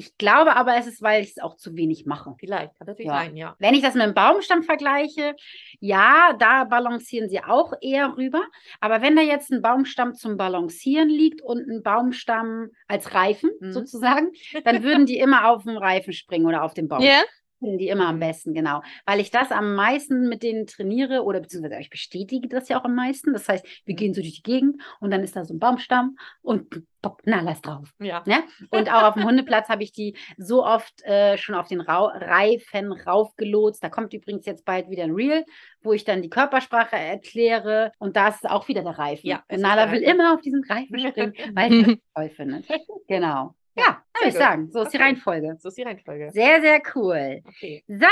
Ich 0.00 0.16
glaube 0.16 0.54
aber, 0.54 0.76
es 0.76 0.86
ist, 0.86 1.02
weil 1.02 1.24
ich 1.24 1.30
es 1.30 1.38
auch 1.42 1.56
zu 1.56 1.74
wenig 1.74 2.06
mache. 2.06 2.32
Vielleicht, 2.38 2.76
kann 2.78 2.86
natürlich 2.86 3.08
Ja. 3.10 3.16
sein, 3.18 3.36
ja. 3.36 3.56
Wenn 3.58 3.74
ich 3.74 3.82
das 3.82 3.94
mit 3.94 4.04
einem 4.04 4.14
Baumstamm 4.14 4.62
vergleiche, 4.62 5.34
ja, 5.80 6.34
da 6.38 6.62
balancieren 6.64 7.28
sie 7.28 7.42
auch 7.42 7.72
eher 7.80 8.16
rüber. 8.16 8.42
Aber 8.80 9.02
wenn 9.02 9.16
da 9.16 9.22
jetzt 9.22 9.50
ein 9.50 9.60
Baumstamm 9.60 10.14
zum 10.14 10.36
Balancieren 10.36 11.08
liegt 11.08 11.42
und 11.42 11.68
ein 11.68 11.82
Baumstamm 11.82 12.68
als 12.86 13.12
Reifen 13.12 13.50
Mhm. 13.60 13.72
sozusagen, 13.72 14.30
dann 14.64 14.84
würden 14.84 15.06
die 15.06 15.18
immer 15.18 15.48
auf 15.50 15.64
den 15.64 15.76
Reifen 15.76 16.12
springen 16.12 16.46
oder 16.46 16.62
auf 16.62 16.74
den 16.74 16.86
Baum. 16.86 17.00
Ja? 17.02 17.14
Finden 17.14 17.28
die 17.60 17.88
immer 17.88 18.08
am 18.08 18.20
besten, 18.20 18.54
genau. 18.54 18.82
Weil 19.06 19.20
ich 19.20 19.30
das 19.30 19.50
am 19.50 19.74
meisten 19.74 20.28
mit 20.28 20.42
denen 20.42 20.66
trainiere 20.66 21.22
oder 21.24 21.40
beziehungsweise 21.40 21.80
ich 21.80 21.90
bestätige 21.90 22.48
das 22.48 22.68
ja 22.68 22.80
auch 22.80 22.84
am 22.84 22.94
meisten. 22.94 23.32
Das 23.32 23.48
heißt, 23.48 23.66
wir 23.84 23.94
gehen 23.94 24.14
so 24.14 24.20
durch 24.20 24.36
die 24.36 24.42
Gegend 24.42 24.80
und 25.00 25.10
dann 25.10 25.22
ist 25.22 25.36
da 25.36 25.44
so 25.44 25.54
ein 25.54 25.58
Baumstamm 25.58 26.16
und 26.42 26.84
pop, 27.02 27.20
na, 27.24 27.40
lass 27.40 27.60
drauf. 27.60 27.92
Ja. 27.98 28.22
Ne? 28.26 28.44
Und 28.70 28.92
auch 28.92 29.02
auf 29.04 29.14
dem 29.14 29.24
Hundeplatz 29.24 29.68
habe 29.68 29.82
ich 29.82 29.92
die 29.92 30.16
so 30.36 30.64
oft 30.64 31.02
äh, 31.04 31.36
schon 31.36 31.54
auf 31.54 31.68
den 31.68 31.80
Rau 31.80 32.06
Reifen 32.06 32.92
raufgelotst. 32.92 33.82
Da 33.82 33.88
kommt 33.88 34.12
übrigens 34.14 34.46
jetzt 34.46 34.64
bald 34.64 34.90
wieder 34.90 35.04
ein 35.04 35.14
Reel, 35.14 35.44
wo 35.82 35.92
ich 35.92 36.04
dann 36.04 36.22
die 36.22 36.30
Körpersprache 36.30 36.96
erkläre. 36.96 37.92
Und 37.98 38.16
da 38.16 38.28
ist 38.28 38.48
auch 38.48 38.68
wieder 38.68 38.82
der 38.82 38.98
Reifen. 38.98 39.26
Ja, 39.26 39.42
Nala 39.50 39.90
will 39.92 40.02
immer 40.02 40.34
auf 40.34 40.40
diesen 40.40 40.64
Reifen 40.64 40.98
springen, 40.98 41.34
weil 41.54 41.70
sie 41.70 41.82
das 41.84 41.96
toll 42.14 42.30
findet. 42.30 42.66
Genau. 43.06 43.54
Ja, 43.76 44.02
Würde 44.20 44.28
ich 44.28 44.34
sagen. 44.34 44.70
So 44.70 44.82
ist 44.82 44.92
die. 44.92 44.98
Reihenfolge. 44.98 45.56
So 45.58 45.68
ist 45.68 45.78
die 45.78 45.82
Reihenfolge. 45.82 46.30
Sehr, 46.32 46.60
sehr 46.60 46.80
cool. 46.94 47.42
Okay. 47.44 47.84
So, 47.86 48.06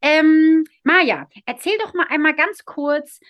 ähm, 0.00 0.64
Maja, 0.82 1.28
erzähl 1.46 1.76
doch 1.78 1.94
mal 1.94 2.06
einmal 2.08 2.34
ganz 2.34 2.64
kurz, 2.64 3.20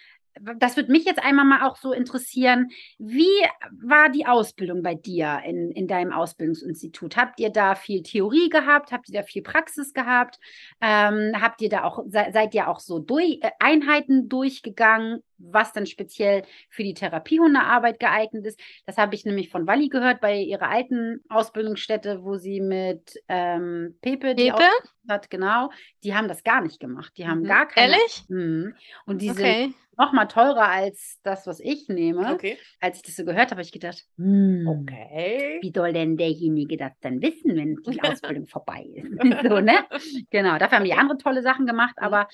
das 0.41 0.77
würde 0.77 0.91
mich 0.91 1.05
jetzt 1.05 1.23
einmal 1.23 1.45
mal 1.45 1.69
auch 1.69 1.77
so 1.77 1.93
interessieren, 1.93 2.71
wie 2.99 3.27
war 3.71 4.09
die 4.09 4.27
Ausbildung 4.27 4.83
bei 4.83 4.95
dir 4.95 5.41
in, 5.45 5.71
in 5.73 5.87
deinem 5.87 6.13
Ausbildungsinstitut? 6.13 7.17
Habt 7.17 7.39
ihr 7.41 7.51
da 7.51 7.75
viel 7.75 8.03
Theorie 8.03 8.49
gehabt? 8.49 8.93
Habt 8.93 9.09
ihr 9.09 9.21
da 9.21 9.23
viel 9.23 9.43
Praxis 9.43 9.93
gehabt? 9.93 10.39
Ähm, 10.81 11.33
habt 11.41 11.61
ihr 11.61 11.69
da 11.69 11.85
auch, 11.85 12.05
se, 12.07 12.27
seid 12.33 12.55
ihr 12.55 12.69
auch 12.69 12.81
so 12.81 12.99
durch, 12.99 13.41
äh, 13.43 13.51
Einheiten 13.59 14.29
durchgegangen, 14.29 15.23
was 15.45 15.73
dann 15.73 15.87
speziell 15.87 16.43
für 16.71 16.83
die 16.83 16.95
Therapiehundearbeit 16.95 17.99
geeignet 18.01 18.47
ist? 18.47 18.61
Das 18.87 18.99
habe 18.99 19.15
ich 19.15 19.25
nämlich 19.25 19.51
von 19.51 19.67
Walli 19.67 19.89
gehört 19.89 20.21
bei 20.21 20.39
ihrer 20.39 20.69
alten 20.69 21.21
Ausbildungsstätte, 21.29 22.23
wo 22.25 22.37
sie 22.37 22.61
mit 22.61 23.15
ähm, 23.29 23.97
Pepe, 24.03 24.35
die 24.35 24.51
Pepe? 24.51 24.65
hat, 25.09 25.31
genau, 25.31 25.71
die 26.05 26.15
haben 26.15 26.29
das 26.29 26.45
gar 26.45 26.61
nicht 26.63 26.81
gemacht. 26.81 27.13
Die 27.17 27.27
haben 27.27 27.41
Mhm. 27.41 27.47
gar 27.47 27.67
keine. 27.69 27.93
Ehrlich? 27.93 28.25
Mhm. 28.29 28.75
Und 29.07 29.21
die 29.21 29.29
sind 29.31 29.39
Okay. 29.39 29.75
noch 29.99 30.13
mal 30.13 30.27
teurer 30.27 30.69
als 30.69 31.19
das, 31.23 31.47
was 31.47 31.61
ich 31.61 31.89
nehme. 31.89 32.35
Okay. 32.35 32.57
Als 32.81 32.97
ich 32.97 33.03
das 33.03 33.17
so 33.17 33.25
gehört 33.25 33.47
habe, 33.51 33.57
habe 33.57 33.63
ich 33.63 33.73
gedacht, 33.73 34.05
hm, 34.17 34.67
Okay. 34.67 35.59
wie 35.61 35.73
soll 35.75 35.93
denn 35.93 36.17
derjenige 36.17 36.77
das 36.77 36.93
dann 37.01 37.21
wissen, 37.21 37.57
wenn 37.57 37.77
die 37.87 38.01
Ausbildung 38.03 38.47
vorbei 38.47 38.85
ist? 38.95 39.07
so, 39.49 39.61
ne? 39.61 39.85
Genau, 40.31 40.57
dafür 40.59 40.79
haben 40.79 40.85
die 40.85 40.95
andere 40.95 41.19
tolle 41.19 41.43
Sachen 41.43 41.67
gemacht, 41.67 41.95
Mhm. 41.99 42.05
aber 42.05 42.29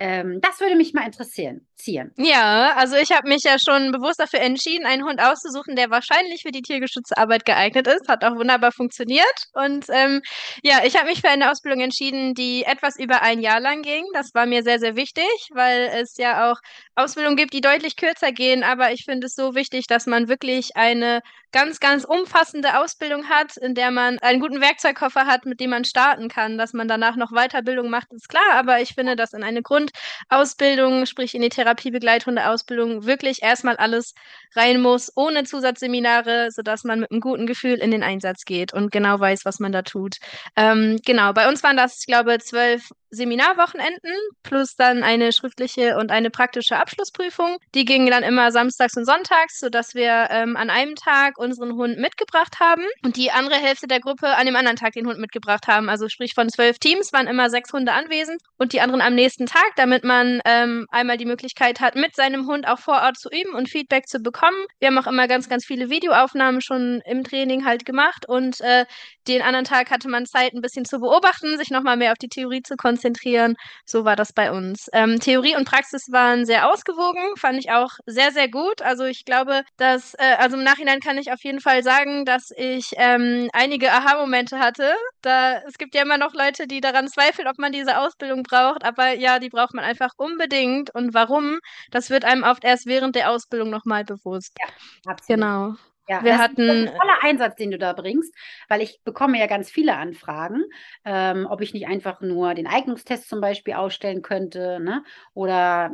ähm, 0.00 0.40
das 0.40 0.60
würde 0.60 0.74
mich 0.74 0.92
mal 0.92 1.06
interessieren. 1.06 1.66
Zieren. 1.76 2.12
Ja, 2.16 2.74
also 2.76 2.96
ich 2.96 3.12
habe 3.12 3.28
mich 3.28 3.42
ja 3.44 3.56
schon 3.58 3.92
bewusst 3.92 4.18
dafür 4.18 4.40
entschieden, 4.40 4.86
einen 4.86 5.04
Hund 5.04 5.20
auszusuchen, 5.20 5.76
der 5.76 5.90
wahrscheinlich 5.90 6.42
für 6.42 6.50
die 6.50 6.62
Tiergeschützerarbeit 6.62 7.44
geeignet 7.44 7.86
ist. 7.86 8.08
Hat 8.08 8.24
auch 8.24 8.36
wunderbar 8.36 8.72
funktioniert. 8.72 9.24
Und 9.52 9.86
ähm, 9.90 10.22
ja, 10.62 10.84
ich 10.84 10.96
habe 10.96 11.08
mich 11.08 11.20
für 11.20 11.28
eine 11.28 11.50
Ausbildung 11.50 11.80
entschieden, 11.80 12.34
die 12.34 12.64
etwas 12.64 12.98
über 12.98 13.22
ein 13.22 13.40
Jahr 13.40 13.60
lang 13.60 13.82
ging. 13.82 14.04
Das 14.14 14.30
war 14.34 14.46
mir 14.46 14.62
sehr, 14.62 14.78
sehr 14.78 14.96
wichtig, 14.96 15.28
weil 15.52 15.90
es 15.94 16.16
ja 16.16 16.50
auch 16.50 16.56
Ausbildungen 16.94 17.36
gibt, 17.36 17.52
die 17.52 17.60
deutlich 17.60 17.96
kürzer 17.96 18.32
gehen. 18.32 18.62
Aber 18.64 18.92
ich 18.92 19.04
finde 19.04 19.26
es 19.26 19.34
so 19.34 19.54
wichtig, 19.54 19.86
dass 19.86 20.06
man 20.06 20.28
wirklich 20.28 20.76
eine 20.76 21.20
ganz, 21.54 21.78
ganz 21.78 22.04
umfassende 22.04 22.80
Ausbildung 22.80 23.28
hat, 23.28 23.56
in 23.56 23.76
der 23.76 23.92
man 23.92 24.18
einen 24.18 24.40
guten 24.40 24.60
Werkzeugkoffer 24.60 25.24
hat, 25.24 25.46
mit 25.46 25.60
dem 25.60 25.70
man 25.70 25.84
starten 25.84 26.28
kann. 26.28 26.58
Dass 26.58 26.72
man 26.72 26.88
danach 26.88 27.14
noch 27.14 27.30
Weiterbildung 27.30 27.88
macht, 27.88 28.12
ist 28.12 28.28
klar. 28.28 28.54
Aber 28.54 28.80
ich 28.80 28.94
finde, 28.94 29.14
dass 29.14 29.32
in 29.32 29.44
eine 29.44 29.62
Grundausbildung, 29.62 31.06
sprich 31.06 31.34
in 31.34 31.42
die 31.42 31.48
Therapiebegleithundeausbildung, 31.50 33.06
wirklich 33.06 33.42
erstmal 33.42 33.76
alles 33.76 34.14
rein 34.56 34.82
muss, 34.82 35.12
ohne 35.14 35.44
Zusatzseminare, 35.44 36.50
sodass 36.50 36.82
man 36.82 37.00
mit 37.00 37.12
einem 37.12 37.20
guten 37.20 37.46
Gefühl 37.46 37.74
in 37.74 37.92
den 37.92 38.02
Einsatz 38.02 38.44
geht 38.44 38.74
und 38.74 38.90
genau 38.90 39.18
weiß, 39.20 39.44
was 39.44 39.60
man 39.60 39.70
da 39.70 39.82
tut. 39.82 40.16
Ähm, 40.56 40.98
genau, 41.06 41.32
bei 41.32 41.48
uns 41.48 41.62
waren 41.62 41.76
das, 41.76 42.00
ich 42.00 42.06
glaube, 42.06 42.38
zwölf 42.40 42.90
Seminarwochenenden 43.14 44.12
plus 44.42 44.76
dann 44.76 45.02
eine 45.02 45.32
schriftliche 45.32 45.96
und 45.96 46.10
eine 46.10 46.30
praktische 46.30 46.76
Abschlussprüfung. 46.76 47.58
Die 47.74 47.84
gingen 47.84 48.10
dann 48.10 48.22
immer 48.22 48.50
samstags 48.50 48.96
und 48.96 49.04
sonntags, 49.04 49.60
sodass 49.60 49.94
wir 49.94 50.28
ähm, 50.30 50.56
an 50.56 50.70
einem 50.70 50.96
Tag 50.96 51.38
unseren 51.44 51.74
Hund 51.74 51.98
mitgebracht 51.98 52.58
haben 52.60 52.84
und 53.04 53.16
die 53.16 53.30
andere 53.30 53.56
Hälfte 53.56 53.86
der 53.86 54.00
Gruppe 54.00 54.34
an 54.34 54.46
dem 54.46 54.56
anderen 54.56 54.76
Tag 54.76 54.92
den 54.94 55.06
Hund 55.06 55.18
mitgebracht 55.18 55.66
haben. 55.68 55.88
Also 55.88 56.08
sprich 56.08 56.34
von 56.34 56.48
zwölf 56.48 56.78
Teams 56.78 57.12
waren 57.12 57.26
immer 57.26 57.50
sechs 57.50 57.72
Hunde 57.72 57.92
anwesend 57.92 58.40
und 58.58 58.72
die 58.72 58.80
anderen 58.80 59.00
am 59.00 59.14
nächsten 59.14 59.46
Tag, 59.46 59.72
damit 59.76 60.04
man 60.04 60.40
ähm, 60.44 60.86
einmal 60.90 61.16
die 61.16 61.26
Möglichkeit 61.26 61.80
hat, 61.80 61.94
mit 61.94 62.16
seinem 62.16 62.46
Hund 62.46 62.66
auch 62.66 62.78
vor 62.78 63.02
Ort 63.02 63.18
zu 63.18 63.28
üben 63.28 63.54
und 63.54 63.68
Feedback 63.68 64.06
zu 64.06 64.18
bekommen. 64.20 64.56
Wir 64.80 64.88
haben 64.88 64.98
auch 64.98 65.06
immer 65.06 65.28
ganz, 65.28 65.48
ganz 65.48 65.64
viele 65.64 65.90
Videoaufnahmen 65.90 66.60
schon 66.60 67.00
im 67.04 67.22
Training 67.24 67.64
halt 67.64 67.84
gemacht 67.84 68.26
und 68.28 68.60
äh, 68.60 68.86
den 69.28 69.42
anderen 69.42 69.64
Tag 69.64 69.90
hatte 69.90 70.08
man 70.08 70.26
Zeit, 70.26 70.54
ein 70.54 70.60
bisschen 70.60 70.84
zu 70.84 70.98
beobachten, 70.98 71.58
sich 71.58 71.70
nochmal 71.70 71.96
mehr 71.96 72.12
auf 72.12 72.18
die 72.18 72.28
Theorie 72.28 72.62
zu 72.62 72.76
konzentrieren. 72.76 73.54
So 73.86 74.04
war 74.04 74.16
das 74.16 74.32
bei 74.32 74.50
uns. 74.52 74.88
Ähm, 74.92 75.20
Theorie 75.20 75.56
und 75.56 75.66
Praxis 75.66 76.06
waren 76.10 76.46
sehr 76.46 76.70
ausgewogen, 76.70 77.36
fand 77.36 77.58
ich 77.58 77.70
auch 77.70 77.90
sehr, 78.06 78.32
sehr 78.32 78.48
gut. 78.48 78.82
Also 78.82 79.04
ich 79.04 79.24
glaube, 79.24 79.62
dass, 79.76 80.14
äh, 80.14 80.36
also 80.38 80.56
im 80.56 80.64
Nachhinein 80.64 81.00
kann 81.00 81.18
ich 81.18 81.32
auf 81.34 81.44
jeden 81.44 81.60
Fall 81.60 81.82
sagen, 81.82 82.24
dass 82.24 82.50
ich 82.56 82.92
ähm, 82.96 83.50
einige 83.52 83.92
Aha-Momente 83.92 84.58
hatte. 84.58 84.94
Da, 85.22 85.58
es 85.68 85.74
gibt 85.78 85.94
ja 85.94 86.02
immer 86.02 86.18
noch 86.18 86.32
Leute, 86.34 86.66
die 86.66 86.80
daran 86.80 87.08
zweifeln, 87.08 87.48
ob 87.48 87.58
man 87.58 87.72
diese 87.72 87.98
Ausbildung 87.98 88.42
braucht, 88.42 88.84
aber 88.84 89.12
ja, 89.14 89.38
die 89.38 89.50
braucht 89.50 89.74
man 89.74 89.84
einfach 89.84 90.10
unbedingt. 90.16 90.94
Und 90.94 91.12
warum? 91.14 91.58
Das 91.90 92.10
wird 92.10 92.24
einem 92.24 92.42
oft 92.44 92.64
erst 92.64 92.86
während 92.86 93.16
der 93.16 93.30
Ausbildung 93.30 93.70
nochmal 93.70 94.04
bewusst. 94.04 94.56
Absolut. 95.06 95.26
Genau. 95.40 95.74
Ja, 96.06 96.22
Wir 96.22 96.32
das 96.32 96.40
hatten- 96.42 96.60
ist 96.68 96.88
ein 96.92 96.98
toller 96.98 97.22
Einsatz, 97.22 97.56
den 97.56 97.70
du 97.70 97.78
da 97.78 97.94
bringst, 97.94 98.34
weil 98.68 98.82
ich 98.82 99.00
bekomme 99.04 99.38
ja 99.38 99.46
ganz 99.46 99.70
viele 99.70 99.96
Anfragen, 99.96 100.62
ähm, 101.06 101.46
ob 101.48 101.62
ich 101.62 101.72
nicht 101.72 101.86
einfach 101.88 102.20
nur 102.20 102.52
den 102.52 102.66
Eignungstest 102.66 103.26
zum 103.26 103.40
Beispiel 103.40 103.72
ausstellen 103.72 104.20
könnte, 104.20 104.80
ne? 104.80 105.02
Oder 105.32 105.92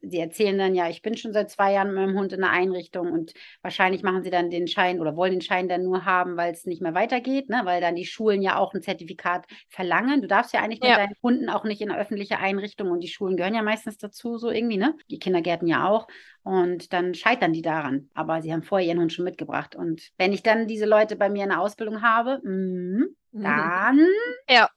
dass 0.00 0.10
sie 0.10 0.18
erzählen 0.18 0.58
dann, 0.58 0.74
ja, 0.74 0.88
ich 0.88 1.02
bin 1.02 1.16
schon 1.16 1.32
seit 1.32 1.50
zwei 1.50 1.72
Jahren 1.72 1.88
mit 1.88 1.96
meinem 1.96 2.18
Hund 2.18 2.32
in 2.32 2.40
der 2.40 2.50
Einrichtung 2.50 3.10
und 3.12 3.32
wahrscheinlich 3.62 4.02
machen 4.02 4.22
sie 4.22 4.30
dann 4.30 4.50
den 4.50 4.66
Schein 4.68 5.00
oder 5.00 5.16
wollen 5.16 5.32
den 5.32 5.40
Schein 5.40 5.68
dann 5.68 5.82
nur 5.84 6.04
haben, 6.04 6.36
weil 6.36 6.52
es 6.52 6.66
nicht 6.66 6.82
mehr 6.82 6.94
weitergeht, 6.94 7.48
ne? 7.48 7.62
Weil 7.64 7.80
dann 7.80 7.94
die 7.96 8.04
Schulen 8.06 8.42
ja 8.42 8.56
auch 8.56 8.74
ein 8.74 8.82
Zertifikat 8.82 9.46
verlangen. 9.68 10.20
Du 10.22 10.28
darfst 10.28 10.52
ja 10.52 10.60
eigentlich 10.60 10.82
mit 10.82 10.88
Ja. 10.88 10.96
deinen 10.96 11.14
Hunden 11.22 11.48
auch 11.48 11.64
nicht 11.64 11.80
in 11.80 11.90
eine 11.90 12.00
öffentliche 12.00 12.38
Einrichtung 12.38 12.90
und 12.90 13.00
die 13.00 13.08
Schulen 13.08 13.36
gehören 13.36 13.54
ja 13.54 13.62
meistens 13.62 13.98
dazu, 13.98 14.38
so 14.38 14.50
irgendwie, 14.50 14.76
ne? 14.78 14.96
Die 15.10 15.18
Kindergärten 15.18 15.68
ja 15.68 15.88
auch. 15.88 16.06
Und 16.42 16.92
dann 16.92 17.14
scheitern 17.14 17.52
die 17.52 17.62
daran. 17.62 18.08
Aber 18.14 18.42
sie 18.42 18.52
haben 18.52 18.62
vorher 18.62 18.86
ihren 18.88 19.00
Hund 19.00 19.12
schon 19.12 19.24
mitgebracht. 19.24 19.76
Und 19.76 20.10
wenn 20.18 20.32
ich 20.32 20.42
dann 20.42 20.66
diese 20.66 20.86
Leute 20.86 21.16
bei 21.16 21.28
mir 21.28 21.44
in 21.44 21.50
der 21.50 21.60
Ausbildung 21.60 22.02
habe, 22.02 22.40
mm, 22.44 23.04
dann 23.32 23.98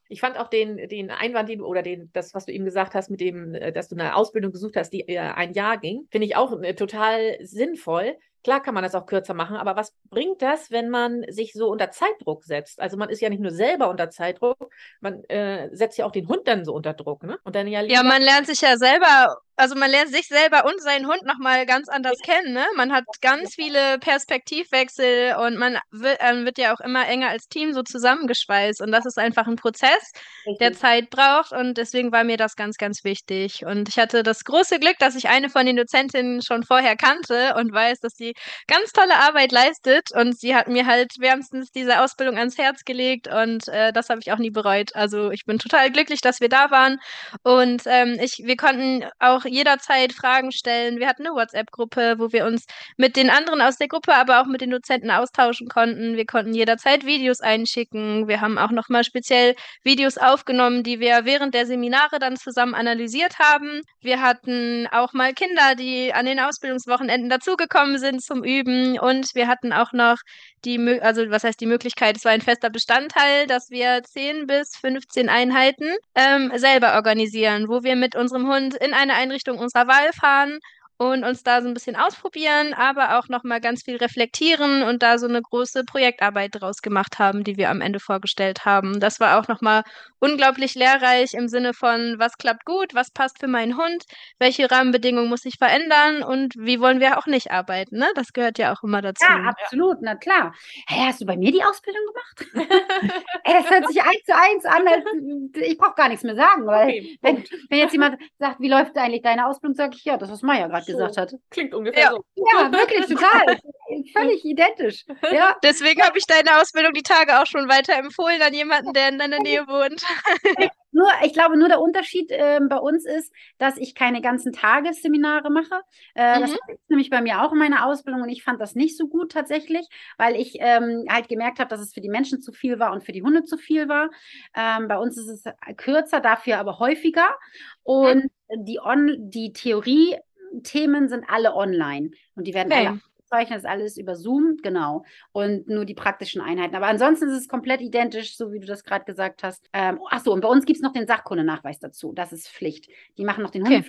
Ich 0.07 0.21
fand 0.21 0.37
auch 0.37 0.49
den, 0.49 0.77
den 0.87 1.11
Einwand, 1.11 1.49
den 1.49 1.61
oder 1.61 1.81
den, 1.81 2.09
das, 2.13 2.33
was 2.33 2.45
du 2.45 2.53
eben 2.53 2.65
gesagt 2.65 2.95
hast, 2.95 3.09
mit 3.09 3.19
dem, 3.19 3.53
äh, 3.53 3.71
dass 3.71 3.89
du 3.89 3.95
eine 3.95 4.15
Ausbildung 4.15 4.51
gesucht 4.51 4.75
hast, 4.77 4.91
die 4.91 5.01
äh, 5.07 5.19
ein 5.19 5.53
Jahr 5.53 5.77
ging, 5.77 6.07
finde 6.09 6.25
ich 6.25 6.35
auch 6.35 6.61
äh, 6.61 6.73
total 6.73 7.37
sinnvoll. 7.41 8.15
Klar 8.45 8.61
kann 8.61 8.75
man 8.75 8.83
das 8.83 8.93
auch 8.93 9.07
kürzer 9.07 9.33
machen, 9.33 9.57
aber 9.57 9.75
was 9.75 9.91
bringt 10.11 10.43
das, 10.43 10.69
wenn 10.69 10.89
man 10.89 11.23
sich 11.29 11.53
so 11.53 11.67
unter 11.67 11.89
Zeitdruck 11.89 12.43
setzt? 12.43 12.79
Also 12.79 12.95
man 12.95 13.09
ist 13.09 13.19
ja 13.19 13.29
nicht 13.29 13.41
nur 13.41 13.51
selber 13.51 13.89
unter 13.89 14.11
Zeitdruck, 14.11 14.71
man 15.01 15.23
äh, 15.25 15.67
setzt 15.75 15.97
ja 15.97 16.05
auch 16.05 16.11
den 16.11 16.27
Hund 16.27 16.47
dann 16.47 16.63
so 16.63 16.73
unter 16.75 16.93
Druck, 16.93 17.23
ne? 17.23 17.39
Und 17.43 17.55
dann 17.55 17.67
ja 17.67 17.81
Ja, 17.81 18.03
man 18.03 18.21
lernt 18.21 18.45
sich 18.45 18.61
ja 18.61 18.77
selber, 18.77 19.35
also 19.55 19.73
man 19.75 19.89
lernt 19.89 20.13
sich 20.13 20.27
selber 20.27 20.65
und 20.65 20.79
seinen 20.79 21.07
Hund 21.07 21.23
nochmal 21.23 21.65
ganz 21.65 21.89
anders 21.89 22.19
kennen, 22.23 22.53
ne? 22.53 22.65
Man 22.75 22.93
hat 22.93 23.05
ganz 23.21 23.55
viele 23.55 23.97
Perspektivwechsel 23.99 25.35
und 25.37 25.57
man 25.57 25.79
wird, 25.91 26.19
ähm, 26.21 26.45
wird 26.45 26.59
ja 26.59 26.75
auch 26.75 26.81
immer 26.81 27.07
enger 27.07 27.29
als 27.29 27.47
Team 27.47 27.73
so 27.73 27.81
zusammengeschweißt 27.81 28.79
und 28.81 28.91
das 28.91 29.07
ist 29.07 29.17
einfach 29.17 29.47
ein 29.47 29.55
Prozess, 29.55 30.11
der 30.59 30.71
Richtig. 30.71 30.79
Zeit 30.79 31.09
braucht 31.09 31.51
und 31.51 31.77
deswegen 31.77 32.11
war 32.11 32.23
mir 32.23 32.37
das 32.37 32.55
ganz, 32.55 32.77
ganz 32.77 33.03
wichtig. 33.03 33.65
Und 33.65 33.89
ich 33.89 33.97
hatte 33.97 34.23
das 34.23 34.43
große 34.43 34.79
Glück, 34.79 34.97
dass 34.99 35.15
ich 35.15 35.27
eine 35.27 35.49
von 35.49 35.65
den 35.65 35.75
Dozentinnen 35.75 36.41
schon 36.43 36.63
vorher 36.63 36.95
kannte 36.95 37.55
und 37.55 37.73
weiß, 37.73 37.99
dass 37.99 38.13
sie 38.15 38.34
ganz 38.67 38.91
tolle 38.91 39.15
Arbeit 39.17 39.51
leistet 39.51 40.11
und 40.13 40.37
sie 40.37 40.55
hat 40.55 40.67
mir 40.67 40.85
halt 40.85 41.13
wärmstens 41.19 41.71
diese 41.71 42.01
Ausbildung 42.01 42.37
ans 42.37 42.57
Herz 42.57 42.83
gelegt 42.85 43.27
und 43.27 43.67
äh, 43.67 43.91
das 43.93 44.09
habe 44.09 44.19
ich 44.21 44.31
auch 44.31 44.37
nie 44.37 44.49
bereut. 44.49 44.95
Also 44.95 45.31
ich 45.31 45.45
bin 45.45 45.59
total 45.59 45.91
glücklich, 45.91 46.21
dass 46.21 46.41
wir 46.41 46.49
da 46.49 46.71
waren 46.71 46.99
und 47.43 47.83
ähm, 47.85 48.17
ich, 48.21 48.41
wir 48.43 48.57
konnten 48.57 49.05
auch 49.19 49.45
jederzeit 49.45 50.13
Fragen 50.13 50.51
stellen. 50.51 50.99
Wir 50.99 51.07
hatten 51.07 51.25
eine 51.25 51.35
WhatsApp-Gruppe, 51.35 52.15
wo 52.17 52.31
wir 52.31 52.45
uns 52.45 52.65
mit 52.97 53.15
den 53.15 53.29
anderen 53.29 53.61
aus 53.61 53.77
der 53.77 53.87
Gruppe, 53.87 54.13
aber 54.15 54.41
auch 54.41 54.45
mit 54.45 54.61
den 54.61 54.71
Dozenten 54.71 55.11
austauschen 55.11 55.67
konnten. 55.67 56.17
Wir 56.17 56.25
konnten 56.25 56.53
jederzeit 56.53 57.05
Videos 57.05 57.41
einschicken. 57.41 58.27
Wir 58.27 58.41
haben 58.41 58.57
auch 58.57 58.71
nochmal 58.71 59.03
speziell 59.03 59.55
Videos 59.83 60.17
aufgenommen, 60.17 60.83
die 60.83 60.99
wir 60.99 61.25
während 61.25 61.53
der 61.53 61.65
Seminare 61.65 62.19
dann 62.19 62.37
zusammen 62.37 62.75
analysiert 62.75 63.39
haben. 63.39 63.81
Wir 64.01 64.21
hatten 64.21 64.87
auch 64.91 65.13
mal 65.13 65.33
Kinder, 65.33 65.75
die 65.75 66.13
an 66.13 66.25
den 66.25 66.39
Ausbildungswochenenden 66.39 67.29
dazugekommen 67.29 67.97
sind 67.99 68.23
zum 68.25 68.43
Üben. 68.43 68.99
Und 68.99 69.35
wir 69.35 69.47
hatten 69.47 69.73
auch 69.73 69.93
noch 69.93 70.17
die, 70.65 70.99
also 71.01 71.29
was 71.29 71.43
heißt 71.43 71.59
die 71.61 71.65
Möglichkeit, 71.65 72.17
es 72.17 72.25
war 72.25 72.31
ein 72.31 72.41
fester 72.41 72.69
Bestandteil, 72.69 73.47
dass 73.47 73.69
wir 73.69 74.01
10 74.03 74.47
bis 74.47 74.75
15 74.77 75.29
Einheiten 75.29 75.95
ähm, 76.15 76.51
selber 76.55 76.95
organisieren, 76.95 77.67
wo 77.67 77.83
wir 77.83 77.95
mit 77.95 78.15
unserem 78.15 78.47
Hund 78.47 78.75
in 78.75 78.93
eine 78.93 79.13
Einrichtung 79.13 79.57
unserer 79.59 79.87
Wahl 79.87 80.11
fahren 80.13 80.59
und 80.97 81.23
uns 81.23 81.43
da 81.43 81.61
so 81.61 81.67
ein 81.67 81.73
bisschen 81.73 81.95
ausprobieren, 81.95 82.73
aber 82.73 83.19
auch 83.19 83.27
nochmal 83.27 83.59
ganz 83.59 83.83
viel 83.83 83.97
reflektieren 83.97 84.83
und 84.83 85.03
da 85.03 85.17
so 85.17 85.27
eine 85.27 85.41
große 85.41 85.83
Projektarbeit 85.83 86.51
draus 86.53 86.81
gemacht 86.81 87.19
haben, 87.19 87.43
die 87.43 87.57
wir 87.57 87.69
am 87.69 87.81
Ende 87.81 87.99
vorgestellt 87.99 88.65
haben. 88.65 88.99
Das 88.99 89.19
war 89.19 89.39
auch 89.39 89.47
nochmal 89.47 89.83
unglaublich 90.19 90.75
lehrreich 90.75 91.33
im 91.33 91.47
Sinne 91.47 91.73
von, 91.73 92.15
was 92.17 92.37
klappt 92.37 92.65
gut, 92.65 92.95
was 92.95 93.11
passt 93.11 93.39
für 93.39 93.47
meinen 93.47 93.77
Hund, 93.77 94.05
welche 94.39 94.71
Rahmenbedingungen 94.71 95.29
muss 95.29 95.45
ich 95.45 95.55
verändern 95.57 96.23
und 96.23 96.55
wie 96.57 96.79
wollen 96.79 96.99
wir 96.99 97.17
auch 97.17 97.25
nicht 97.25 97.51
arbeiten. 97.51 97.97
Ne? 97.97 98.07
Das 98.15 98.31
gehört 98.31 98.57
ja 98.57 98.73
auch 98.73 98.83
immer 98.83 99.01
dazu. 99.01 99.25
Ja, 99.27 99.49
absolut, 99.49 99.97
na 100.01 100.15
klar. 100.15 100.53
Hey, 100.87 101.05
hast 101.07 101.21
du 101.21 101.25
bei 101.25 101.35
mir 101.35 101.51
die 101.51 101.63
Ausbildung 101.63 102.01
gemacht? 102.07 102.45
Das 103.45 103.69
hört 103.69 103.87
sich 103.87 104.01
eins 104.01 104.23
zu 104.25 104.35
eins 104.35 104.65
an, 104.65 104.87
als, 104.87 105.05
ich 105.53 105.77
brauche 105.77 105.93
gar 105.95 106.09
nichts 106.09 106.23
mehr 106.23 106.35
sagen, 106.35 106.65
weil 106.65 106.89
okay, 106.89 107.17
wenn, 107.21 107.43
wenn, 107.69 107.79
jetzt 107.79 107.93
jemand 107.93 108.19
sagt, 108.37 108.59
wie 108.59 108.69
läuft 108.69 108.97
eigentlich 108.97 109.21
deine 109.21 109.47
Ausbildung, 109.47 109.75
sage 109.75 109.95
ich, 109.95 110.03
ja, 110.03 110.17
das, 110.17 110.29
was 110.29 110.41
Maya 110.41 110.67
gerade 110.67 110.84
so. 110.85 110.97
gesagt 110.97 111.17
hat. 111.17 111.33
Klingt 111.49 111.73
ungefähr 111.73 112.03
ja. 112.03 112.11
so. 112.11 112.23
Ja, 112.35 112.71
wirklich, 112.71 113.05
total. 113.05 113.59
Völlig 114.13 114.43
identisch. 114.43 115.05
Ja. 115.31 115.55
Deswegen 115.63 116.01
habe 116.01 116.17
ich 116.17 116.25
deine 116.25 116.59
Ausbildung 116.59 116.93
die 116.93 117.03
Tage 117.03 117.39
auch 117.39 117.45
schon 117.45 117.69
weiterempfohlen 117.69 118.41
an 118.41 118.53
jemanden, 118.53 118.93
der 118.93 119.09
in 119.09 119.19
deiner 119.19 119.39
Nähe 119.39 119.67
wohnt. 119.67 120.01
Nur, 120.95 121.09
ich 121.25 121.33
glaube, 121.33 121.57
nur 121.57 121.67
der 121.67 121.81
Unterschied 121.81 122.31
äh, 122.31 122.57
bei 122.69 122.77
uns 122.77 123.05
ist, 123.05 123.29
dass 123.57 123.75
ich 123.75 123.95
keine 123.95 124.21
ganzen 124.21 124.53
Tagesseminare 124.53 125.49
mache. 125.49 125.81
Äh, 126.15 126.37
mhm. 126.37 126.41
Das 126.41 126.51
ist 126.51 126.61
nämlich 126.87 127.09
bei 127.09 127.21
mir 127.21 127.41
auch 127.41 127.51
in 127.51 127.57
meiner 127.57 127.85
Ausbildung 127.85 128.21
und 128.21 128.29
ich 128.29 128.43
fand 128.43 128.61
das 128.61 128.75
nicht 128.75 128.95
so 128.97 129.09
gut 129.09 129.33
tatsächlich, 129.33 129.85
weil 130.17 130.37
ich 130.37 130.55
ähm, 130.59 131.03
halt 131.09 131.27
gemerkt 131.27 131.59
habe, 131.59 131.69
dass 131.69 131.81
es 131.81 131.93
für 131.93 131.99
die 131.99 132.07
Menschen 132.07 132.41
zu 132.41 132.53
viel 132.53 132.79
war 132.79 132.93
und 132.93 133.03
für 133.03 133.11
die 133.11 133.23
Hunde 133.23 133.43
zu 133.43 133.57
viel 133.57 133.89
war. 133.89 134.09
Ähm, 134.55 134.87
bei 134.87 134.97
uns 134.97 135.17
ist 135.17 135.27
es 135.27 135.43
kürzer, 135.75 136.21
dafür 136.21 136.59
aber 136.59 136.79
häufiger. 136.79 137.35
Und 137.83 138.31
mhm. 138.49 138.65
die, 138.65 138.79
On 138.79 139.17
die 139.17 139.51
Theorie 139.51 140.15
Themen 140.63 141.07
sind 141.07 141.25
alle 141.27 141.55
online 141.55 142.11
und 142.35 142.47
die 142.47 142.53
werden 142.53 142.71
okay. 142.71 142.87
alle 142.87 142.99
aufgezeichnet, 143.25 143.57
das 143.57 143.63
ist 143.63 143.69
alles 143.69 143.97
über 143.97 144.15
Zoom, 144.15 144.57
genau. 144.61 145.03
Und 145.31 145.67
nur 145.67 145.85
die 145.85 145.93
praktischen 145.93 146.41
Einheiten. 146.41 146.75
Aber 146.75 146.87
ansonsten 146.87 147.29
ist 147.29 147.37
es 147.37 147.47
komplett 147.47 147.81
identisch, 147.81 148.37
so 148.37 148.51
wie 148.51 148.59
du 148.59 148.67
das 148.67 148.83
gerade 148.83 149.05
gesagt 149.05 149.43
hast. 149.43 149.67
Ähm, 149.73 149.99
achso, 150.09 150.31
und 150.31 150.41
bei 150.41 150.47
uns 150.47 150.65
gibt 150.65 150.77
es 150.77 150.83
noch 150.83 150.93
den 150.93 151.07
Sachkundenachweis 151.07 151.79
dazu. 151.79 152.13
Das 152.13 152.31
ist 152.31 152.47
Pflicht. 152.47 152.89
Die 153.17 153.25
machen 153.25 153.43
noch 153.43 153.51
den 153.51 153.63
okay. 153.63 153.85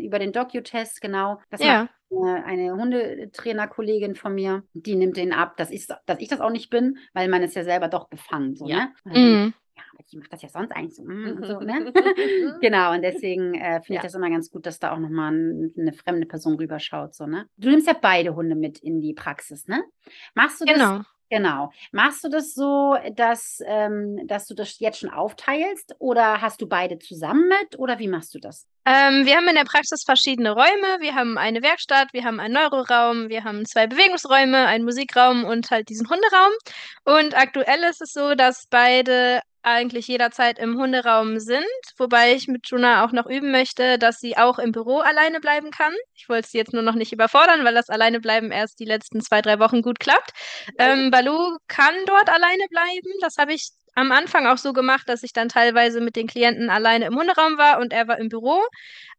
Über 0.00 0.18
den 0.18 0.32
Docu-Test, 0.32 1.00
genau. 1.00 1.38
Das 1.50 1.62
ja. 1.62 1.88
eine 2.10 2.72
Hundetrainerkollegin 2.72 4.16
von 4.16 4.34
mir, 4.34 4.64
die 4.72 4.96
nimmt 4.96 5.16
den 5.16 5.32
ab, 5.32 5.56
dass 5.58 5.70
ich, 5.70 5.86
dass 5.86 6.18
ich 6.18 6.28
das 6.28 6.40
auch 6.40 6.50
nicht 6.50 6.70
bin, 6.70 6.98
weil 7.12 7.28
man 7.28 7.42
ist 7.42 7.54
ja 7.54 7.62
selber 7.62 7.86
doch 7.86 8.08
befangen. 8.08 8.56
So, 8.56 8.66
ja. 8.66 8.88
Ne? 9.04 9.18
Mhm 9.18 9.54
ich 10.06 10.18
mache 10.18 10.28
das 10.30 10.42
ja 10.42 10.48
sonst 10.48 10.72
eigentlich 10.72 10.96
so. 10.96 11.04
Mm, 11.04 11.44
so 11.44 11.60
ne? 11.60 11.92
genau, 12.60 12.92
und 12.92 13.02
deswegen 13.02 13.54
äh, 13.54 13.80
finde 13.82 13.94
ja. 13.94 14.00
ich 14.00 14.02
das 14.02 14.14
immer 14.14 14.30
ganz 14.30 14.50
gut, 14.50 14.66
dass 14.66 14.78
da 14.78 14.92
auch 14.92 14.98
nochmal 14.98 15.32
ein, 15.32 15.72
eine 15.78 15.92
fremde 15.92 16.26
Person 16.26 16.56
rüberschaut. 16.56 17.14
So, 17.14 17.26
ne? 17.26 17.46
Du 17.56 17.70
nimmst 17.70 17.86
ja 17.86 17.96
beide 18.00 18.34
Hunde 18.34 18.54
mit 18.54 18.78
in 18.78 19.00
die 19.00 19.14
Praxis, 19.14 19.68
ne? 19.68 19.84
Machst 20.34 20.60
du 20.60 20.64
das? 20.64 20.74
Genau. 20.74 21.02
Genau. 21.30 21.70
Machst 21.92 22.24
du 22.24 22.28
das 22.28 22.54
so, 22.54 22.96
dass, 23.14 23.62
ähm, 23.64 24.26
dass 24.26 24.46
du 24.46 24.54
das 24.54 24.80
jetzt 24.80 24.98
schon 24.98 25.10
aufteilst 25.10 25.94
oder 26.00 26.40
hast 26.40 26.60
du 26.60 26.66
beide 26.66 26.98
zusammen 26.98 27.48
mit 27.48 27.78
oder 27.78 28.00
wie 28.00 28.08
machst 28.08 28.34
du 28.34 28.40
das? 28.40 28.66
Ähm, 28.84 29.24
wir 29.26 29.36
haben 29.36 29.46
in 29.46 29.54
der 29.54 29.64
Praxis 29.64 30.02
verschiedene 30.04 30.50
Räume. 30.50 30.98
Wir 30.98 31.14
haben 31.14 31.38
eine 31.38 31.62
Werkstatt, 31.62 32.08
wir 32.12 32.24
haben 32.24 32.40
einen 32.40 32.54
Neuroraum, 32.54 33.28
wir 33.28 33.44
haben 33.44 33.64
zwei 33.64 33.86
Bewegungsräume, 33.86 34.66
einen 34.66 34.84
Musikraum 34.84 35.44
und 35.44 35.70
halt 35.70 35.88
diesen 35.88 36.08
Hunderaum. 36.10 36.52
Und 37.04 37.36
aktuell 37.36 37.84
ist 37.84 38.02
es 38.02 38.12
so, 38.12 38.34
dass 38.34 38.66
beide 38.68 39.40
eigentlich 39.62 40.08
jederzeit 40.08 40.58
im 40.58 40.78
Hunderaum 40.78 41.38
sind, 41.38 41.64
wobei 41.98 42.34
ich 42.34 42.48
mit 42.48 42.68
Juna 42.68 43.04
auch 43.04 43.12
noch 43.12 43.26
üben 43.26 43.50
möchte, 43.50 43.98
dass 43.98 44.18
sie 44.18 44.36
auch 44.36 44.58
im 44.58 44.72
Büro 44.72 44.98
alleine 44.98 45.40
bleiben 45.40 45.70
kann. 45.70 45.92
Ich 46.14 46.28
wollte 46.28 46.48
sie 46.48 46.58
jetzt 46.58 46.72
nur 46.72 46.82
noch 46.82 46.94
nicht 46.94 47.12
überfordern, 47.12 47.64
weil 47.64 47.74
das 47.74 47.88
Alleinebleiben 47.88 48.50
erst 48.50 48.80
die 48.80 48.84
letzten 48.84 49.20
zwei, 49.20 49.42
drei 49.42 49.58
Wochen 49.58 49.82
gut 49.82 50.00
klappt. 50.00 50.30
Ähm, 50.78 51.10
Balu 51.10 51.56
kann 51.68 51.94
dort 52.06 52.28
alleine 52.28 52.64
bleiben. 52.70 53.10
Das 53.20 53.36
habe 53.36 53.52
ich 53.52 53.70
am 53.94 54.12
Anfang 54.12 54.46
auch 54.46 54.58
so 54.58 54.72
gemacht, 54.72 55.08
dass 55.08 55.22
ich 55.22 55.32
dann 55.32 55.48
teilweise 55.48 56.00
mit 56.00 56.16
den 56.16 56.26
Klienten 56.26 56.70
alleine 56.70 57.06
im 57.06 57.16
Hunderaum 57.16 57.58
war 57.58 57.80
und 57.80 57.92
er 57.92 58.08
war 58.08 58.18
im 58.18 58.28
Büro. 58.28 58.60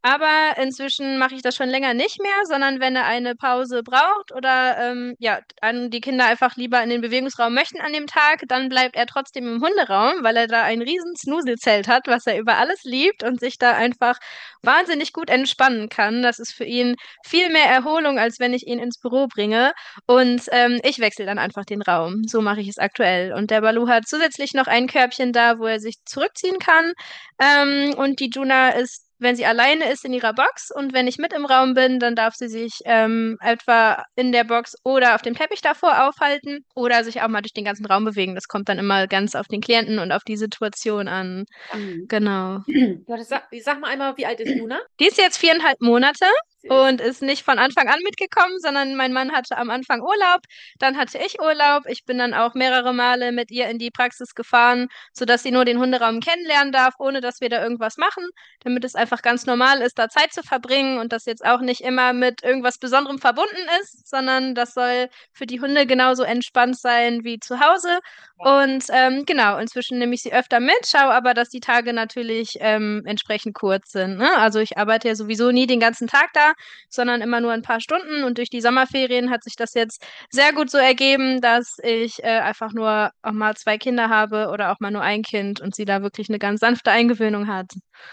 Aber 0.04 0.56
inzwischen 0.60 1.18
mache 1.18 1.36
ich 1.36 1.42
das 1.42 1.54
schon 1.54 1.68
länger 1.68 1.94
nicht 1.94 2.20
mehr, 2.20 2.44
sondern 2.46 2.80
wenn 2.80 2.96
er 2.96 3.04
eine 3.06 3.36
Pause 3.36 3.84
braucht 3.84 4.32
oder 4.34 4.76
ähm, 4.78 5.14
ja, 5.20 5.38
die 5.62 6.00
Kinder 6.00 6.26
einfach 6.26 6.56
lieber 6.56 6.82
in 6.82 6.90
den 6.90 7.00
Bewegungsraum 7.00 7.54
möchten 7.54 7.80
an 7.80 7.92
dem 7.92 8.08
Tag, 8.08 8.42
dann 8.48 8.68
bleibt 8.68 8.96
er 8.96 9.06
trotzdem 9.06 9.46
im 9.46 9.62
Hunderaum, 9.62 10.24
weil 10.24 10.36
er 10.36 10.48
da 10.48 10.62
ein 10.62 10.82
riesen 10.82 11.14
Snuselzelt 11.16 11.86
hat, 11.86 12.08
was 12.08 12.26
er 12.26 12.36
über 12.38 12.56
alles 12.56 12.82
liebt 12.82 13.22
und 13.22 13.38
sich 13.38 13.58
da 13.58 13.74
einfach 13.74 14.18
wahnsinnig 14.62 15.12
gut 15.12 15.30
entspannen 15.30 15.88
kann. 15.88 16.22
Das 16.22 16.40
ist 16.40 16.52
für 16.52 16.64
ihn 16.64 16.96
viel 17.24 17.50
mehr 17.50 17.66
Erholung, 17.66 18.18
als 18.18 18.40
wenn 18.40 18.54
ich 18.54 18.66
ihn 18.66 18.80
ins 18.80 18.98
Büro 18.98 19.28
bringe. 19.28 19.72
Und 20.06 20.42
ähm, 20.50 20.80
ich 20.82 20.98
wechsle 20.98 21.26
dann 21.26 21.38
einfach 21.38 21.64
den 21.64 21.82
Raum. 21.82 22.22
So 22.26 22.40
mache 22.40 22.60
ich 22.60 22.68
es 22.68 22.78
aktuell. 22.78 23.32
Und 23.34 23.52
der 23.52 23.60
Balu 23.60 23.86
hat 23.86 24.08
zusätzlich 24.08 24.52
noch 24.52 24.61
ein 24.66 24.86
Körbchen 24.86 25.32
da, 25.32 25.58
wo 25.58 25.66
er 25.66 25.80
sich 25.80 26.04
zurückziehen 26.04 26.58
kann. 26.58 26.92
Ähm, 27.38 27.94
und 27.94 28.20
die 28.20 28.30
Juna 28.30 28.70
ist 28.70 29.06
wenn 29.22 29.36
sie 29.36 29.46
alleine 29.46 29.90
ist 29.90 30.04
in 30.04 30.12
ihrer 30.12 30.34
Box 30.34 30.70
und 30.74 30.92
wenn 30.92 31.06
ich 31.06 31.18
mit 31.18 31.32
im 31.32 31.46
Raum 31.46 31.74
bin, 31.74 31.98
dann 31.98 32.14
darf 32.14 32.34
sie 32.34 32.48
sich 32.48 32.80
ähm, 32.84 33.38
etwa 33.40 34.04
in 34.16 34.32
der 34.32 34.44
Box 34.44 34.74
oder 34.84 35.14
auf 35.14 35.22
dem 35.22 35.34
Teppich 35.34 35.60
davor 35.60 36.08
aufhalten 36.08 36.64
oder 36.74 37.04
sich 37.04 37.22
auch 37.22 37.28
mal 37.28 37.42
durch 37.42 37.52
den 37.52 37.64
ganzen 37.64 37.86
Raum 37.86 38.04
bewegen. 38.04 38.34
Das 38.34 38.48
kommt 38.48 38.68
dann 38.68 38.78
immer 38.78 39.06
ganz 39.06 39.34
auf 39.34 39.46
den 39.46 39.60
Klienten 39.60 39.98
und 39.98 40.12
auf 40.12 40.22
die 40.24 40.36
Situation 40.36 41.08
an. 41.08 41.44
Mhm. 41.72 42.06
Genau. 42.08 42.60
Sag, 43.22 43.48
sag, 43.60 43.80
mal 43.80 43.88
einmal, 43.88 44.16
wie 44.16 44.26
alt 44.26 44.40
ist 44.40 44.56
Luna? 44.56 44.80
Die 45.00 45.06
ist 45.06 45.18
jetzt 45.18 45.38
viereinhalb 45.38 45.80
Monate 45.80 46.26
und 46.68 47.00
ist 47.00 47.22
nicht 47.22 47.44
von 47.44 47.58
Anfang 47.58 47.88
an 47.88 47.98
mitgekommen, 48.04 48.58
sondern 48.60 48.94
mein 48.94 49.12
Mann 49.12 49.32
hatte 49.32 49.56
am 49.56 49.70
Anfang 49.70 50.00
Urlaub, 50.00 50.40
dann 50.78 50.96
hatte 50.96 51.18
ich 51.18 51.40
Urlaub. 51.40 51.84
Ich 51.86 52.04
bin 52.04 52.18
dann 52.18 52.34
auch 52.34 52.54
mehrere 52.54 52.92
Male 52.92 53.32
mit 53.32 53.50
ihr 53.50 53.68
in 53.68 53.78
die 53.78 53.90
Praxis 53.90 54.34
gefahren, 54.34 54.88
sodass 55.12 55.42
sie 55.42 55.50
nur 55.50 55.64
den 55.64 55.78
Hunderaum 55.78 56.20
kennenlernen 56.20 56.72
darf, 56.72 56.94
ohne 56.98 57.20
dass 57.20 57.40
wir 57.40 57.48
da 57.48 57.62
irgendwas 57.62 57.96
machen, 57.96 58.24
damit 58.60 58.84
es 58.84 58.94
einfach 58.94 59.11
ganz 59.20 59.44
normal 59.44 59.82
ist, 59.82 59.98
da 59.98 60.08
Zeit 60.08 60.32
zu 60.32 60.42
verbringen 60.42 60.98
und 60.98 61.12
das 61.12 61.26
jetzt 61.26 61.44
auch 61.44 61.60
nicht 61.60 61.82
immer 61.82 62.14
mit 62.14 62.42
irgendwas 62.42 62.78
Besonderem 62.78 63.18
verbunden 63.18 63.68
ist, 63.82 64.08
sondern 64.08 64.54
das 64.54 64.72
soll 64.72 65.08
für 65.32 65.44
die 65.44 65.60
Hunde 65.60 65.86
genauso 65.86 66.22
entspannt 66.22 66.78
sein 66.78 67.24
wie 67.24 67.38
zu 67.38 67.60
Hause. 67.60 67.98
Und 68.38 68.84
ähm, 68.90 69.24
genau, 69.26 69.58
inzwischen 69.58 69.98
nehme 69.98 70.14
ich 70.14 70.22
sie 70.22 70.32
öfter 70.32 70.58
mit, 70.58 70.86
schaue 70.86 71.12
aber, 71.12 71.34
dass 71.34 71.48
die 71.48 71.60
Tage 71.60 71.92
natürlich 71.92 72.56
ähm, 72.60 73.02
entsprechend 73.04 73.54
kurz 73.54 73.92
sind. 73.92 74.18
Ne? 74.18 74.36
Also 74.36 74.58
ich 74.58 74.78
arbeite 74.78 75.08
ja 75.08 75.14
sowieso 75.14 75.52
nie 75.52 75.66
den 75.66 75.78
ganzen 75.78 76.08
Tag 76.08 76.30
da, 76.32 76.52
sondern 76.88 77.20
immer 77.20 77.40
nur 77.40 77.52
ein 77.52 77.62
paar 77.62 77.80
Stunden. 77.80 78.24
Und 78.24 78.38
durch 78.38 78.50
die 78.50 78.60
Sommerferien 78.60 79.30
hat 79.30 79.44
sich 79.44 79.54
das 79.56 79.74
jetzt 79.74 80.04
sehr 80.30 80.52
gut 80.52 80.70
so 80.70 80.78
ergeben, 80.78 81.40
dass 81.40 81.76
ich 81.82 82.22
äh, 82.24 82.40
einfach 82.40 82.72
nur 82.72 83.10
auch 83.22 83.32
mal 83.32 83.54
zwei 83.56 83.78
Kinder 83.78 84.08
habe 84.08 84.48
oder 84.48 84.72
auch 84.72 84.80
mal 84.80 84.90
nur 84.90 85.02
ein 85.02 85.22
Kind 85.22 85.60
und 85.60 85.74
sie 85.74 85.84
da 85.84 86.02
wirklich 86.02 86.28
eine 86.28 86.38
ganz 86.38 86.60
sanfte 86.60 86.90
Eingewöhnung 86.90 87.48
hat. 87.48 87.66